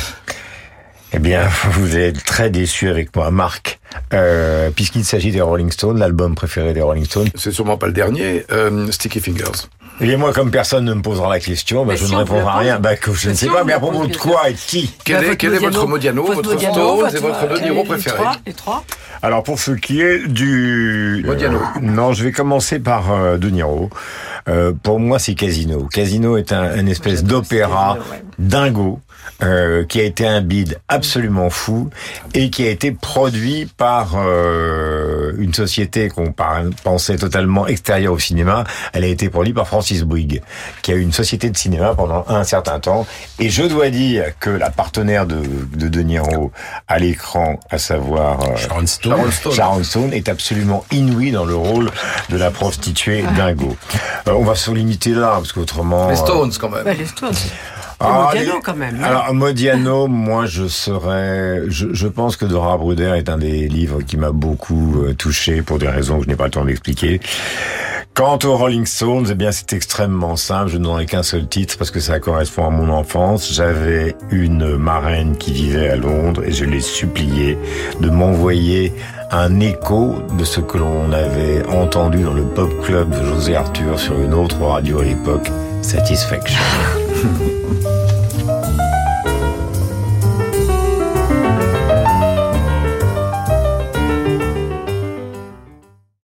Eh 1.15 1.19
bien, 1.19 1.47
vous 1.71 1.95
êtes 1.95 2.23
très 2.23 2.49
déçu 2.49 2.89
avec 2.89 3.15
moi, 3.15 3.29
Marc, 3.29 3.79
euh, 4.13 4.71
puisqu'il 4.71 5.05
s'agit 5.05 5.31
des 5.31 5.41
Rolling 5.41 5.71
Stones, 5.71 5.99
l'album 5.99 6.33
préféré 6.33 6.73
des 6.73 6.81
Rolling 6.81 7.05
Stones. 7.05 7.29
C'est 7.35 7.51
sûrement 7.51 7.77
pas 7.77 7.85
le 7.85 7.93
dernier, 7.93 8.45
euh, 8.51 8.91
Sticky 8.91 9.19
Fingers. 9.19 9.67
Eh 10.01 10.05
bien, 10.05 10.17
moi, 10.17 10.33
comme 10.33 10.51
personne 10.51 10.85
ne 10.85 10.93
me 10.93 11.01
posera 11.01 11.29
la 11.29 11.39
question, 11.39 11.85
bah, 11.85 11.95
je 11.95 12.05
si, 12.05 12.11
ne 12.11 12.15
on 12.15 12.19
répondrai 12.19 12.51
à 12.51 12.57
rien. 12.57 12.79
Bah, 12.79 12.95
que 12.95 13.13
je 13.13 13.29
ne 13.29 13.33
si, 13.33 13.45
sais 13.45 13.51
pas, 13.51 13.63
mais 13.63 13.73
à 13.73 13.79
propos 13.79 14.07
de 14.07 14.17
quoi 14.17 14.49
et 14.49 14.53
de 14.53 14.57
qui? 14.57 14.93
Quel 15.05 15.23
est, 15.23 15.37
quel 15.37 15.53
est 15.53 15.59
votre 15.59 15.87
Modiano, 15.87 16.23
votre, 16.25 16.59
Stone 16.59 17.15
et 17.15 17.19
votre 17.19 17.61
Niro 17.61 17.83
préféré 17.83 18.15
trois, 18.17 18.35
les 18.45 18.53
trois. 18.53 18.83
Alors 19.21 19.43
pour 19.43 19.59
ce 19.59 19.71
qui 19.71 20.01
est 20.01 20.27
du 20.27 21.23
Modiano. 21.25 21.57
Euh, 21.57 21.79
non, 21.81 22.11
je 22.11 22.23
vais 22.23 22.31
commencer 22.31 22.79
par 22.79 23.11
euh, 23.11 23.37
De 23.37 23.49
Niro. 23.49 23.89
Euh, 24.49 24.73
pour 24.83 24.99
moi, 24.99 25.19
c'est 25.19 25.35
Casino. 25.35 25.87
Casino 25.91 26.37
est 26.37 26.51
un, 26.51 26.75
une 26.75 26.89
espèce 26.89 27.23
d'opéra 27.23 27.97
dingo. 28.39 28.99
Euh, 29.41 29.85
qui 29.85 29.99
a 29.99 30.03
été 30.03 30.25
un 30.27 30.41
bid 30.41 30.79
absolument 30.87 31.49
fou 31.49 31.89
et 32.33 32.49
qui 32.49 32.65
a 32.65 32.69
été 32.69 32.91
produit 32.91 33.67
par 33.77 34.13
euh, 34.15 35.33
une 35.37 35.53
société 35.53 36.09
qu'on 36.09 36.33
pensait 36.83 37.17
totalement 37.17 37.67
extérieure 37.67 38.13
au 38.13 38.19
cinéma. 38.19 38.63
Elle 38.93 39.03
a 39.03 39.07
été 39.07 39.29
produite 39.29 39.55
par 39.55 39.67
Francis 39.67 40.03
Bouygues, 40.03 40.41
qui 40.81 40.91
a 40.91 40.95
eu 40.95 41.01
une 41.01 41.13
société 41.13 41.49
de 41.49 41.57
cinéma 41.57 41.93
pendant 41.95 42.25
un 42.27 42.43
certain 42.43 42.79
temps. 42.79 43.05
Et 43.39 43.49
je 43.49 43.63
dois 43.63 43.89
dire 43.89 44.25
que 44.39 44.49
la 44.49 44.69
partenaire 44.69 45.25
de 45.25 45.43
de, 45.73 45.87
de 45.87 46.01
Niro 46.01 46.51
à 46.87 46.99
l'écran, 46.99 47.59
à 47.69 47.77
savoir 47.77 48.41
euh, 48.41 48.55
Sharon 48.55 48.87
Stone. 48.87 49.15
Sharon 49.15 49.31
Stone. 49.31 49.53
Sharon 49.53 49.83
Stone 49.83 50.13
est 50.13 50.29
absolument 50.29 50.85
inouïe 50.91 51.31
dans 51.31 51.45
le 51.45 51.55
rôle 51.55 51.91
de 52.29 52.37
la 52.37 52.51
prostituée 52.51 53.23
dingo. 53.35 53.75
Euh, 54.27 54.33
on 54.33 54.43
va 54.43 54.55
se 54.55 54.71
limiter 54.71 55.11
là, 55.11 55.33
parce 55.35 55.53
qu'autrement... 55.53 56.09
Les 56.09 56.13
euh, 56.13 56.17
Stones, 56.17 56.51
quand 56.59 56.69
même. 56.69 56.85
Ouais, 56.85 56.95
les 56.95 57.05
Stones. 57.05 57.33
Ah, 58.03 58.31
Modiano, 58.33 58.59
quand 58.63 58.75
même. 58.75 58.97
hein. 59.01 59.05
Alors 59.05 59.33
Modiano, 59.33 60.07
moi 60.07 60.45
je 60.45 60.67
serais, 60.67 61.61
je, 61.67 61.87
je 61.93 62.07
pense 62.07 62.37
que 62.37 62.45
Dora 62.45 62.77
Bruder 62.77 63.13
est 63.17 63.29
un 63.29 63.37
des 63.37 63.67
livres 63.67 64.01
qui 64.01 64.17
m'a 64.17 64.31
beaucoup 64.31 65.03
euh, 65.03 65.13
touché 65.13 65.61
pour 65.61 65.79
des 65.79 65.87
raisons 65.89 66.17
que 66.19 66.25
je 66.25 66.29
n'ai 66.29 66.35
pas 66.35 66.45
le 66.45 66.51
temps 66.51 66.65
d'expliquer. 66.65 67.19
Quant 68.13 68.37
aux 68.43 68.55
Rolling 68.57 68.85
Stones, 68.85 69.25
eh 69.31 69.33
bien 69.33 69.51
c'est 69.51 69.73
extrêmement 69.73 70.35
simple. 70.35 70.69
Je 70.69 70.77
ne 70.77 70.83
donnerai 70.83 71.07
qu'un 71.07 71.23
seul 71.23 71.47
titre 71.47 71.77
parce 71.79 71.89
que 71.89 71.99
ça 71.99 72.19
correspond 72.19 72.67
à 72.67 72.69
mon 72.69 72.89
enfance. 72.89 73.51
J'avais 73.51 74.15
une 74.29 74.77
marraine 74.77 75.35
qui 75.35 75.51
vivait 75.51 75.89
à 75.89 75.95
Londres 75.95 76.43
et 76.45 76.51
je 76.51 76.63
l'ai 76.65 76.79
suppliée 76.81 77.57
de 78.01 78.09
m'envoyer 78.11 78.93
un 79.31 79.59
écho 79.61 80.17
de 80.37 80.43
ce 80.43 80.59
que 80.59 80.77
l'on 80.77 81.11
avait 81.11 81.65
entendu 81.69 82.21
dans 82.21 82.33
le 82.33 82.43
pop 82.43 82.69
club 82.83 83.09
de 83.09 83.25
José 83.25 83.55
Arthur 83.55 83.99
sur 83.99 84.19
une 84.21 84.35
autre 84.35 84.61
radio 84.63 84.99
à 84.99 85.05
l'époque, 85.05 85.49
Satisfaction. 85.81 86.59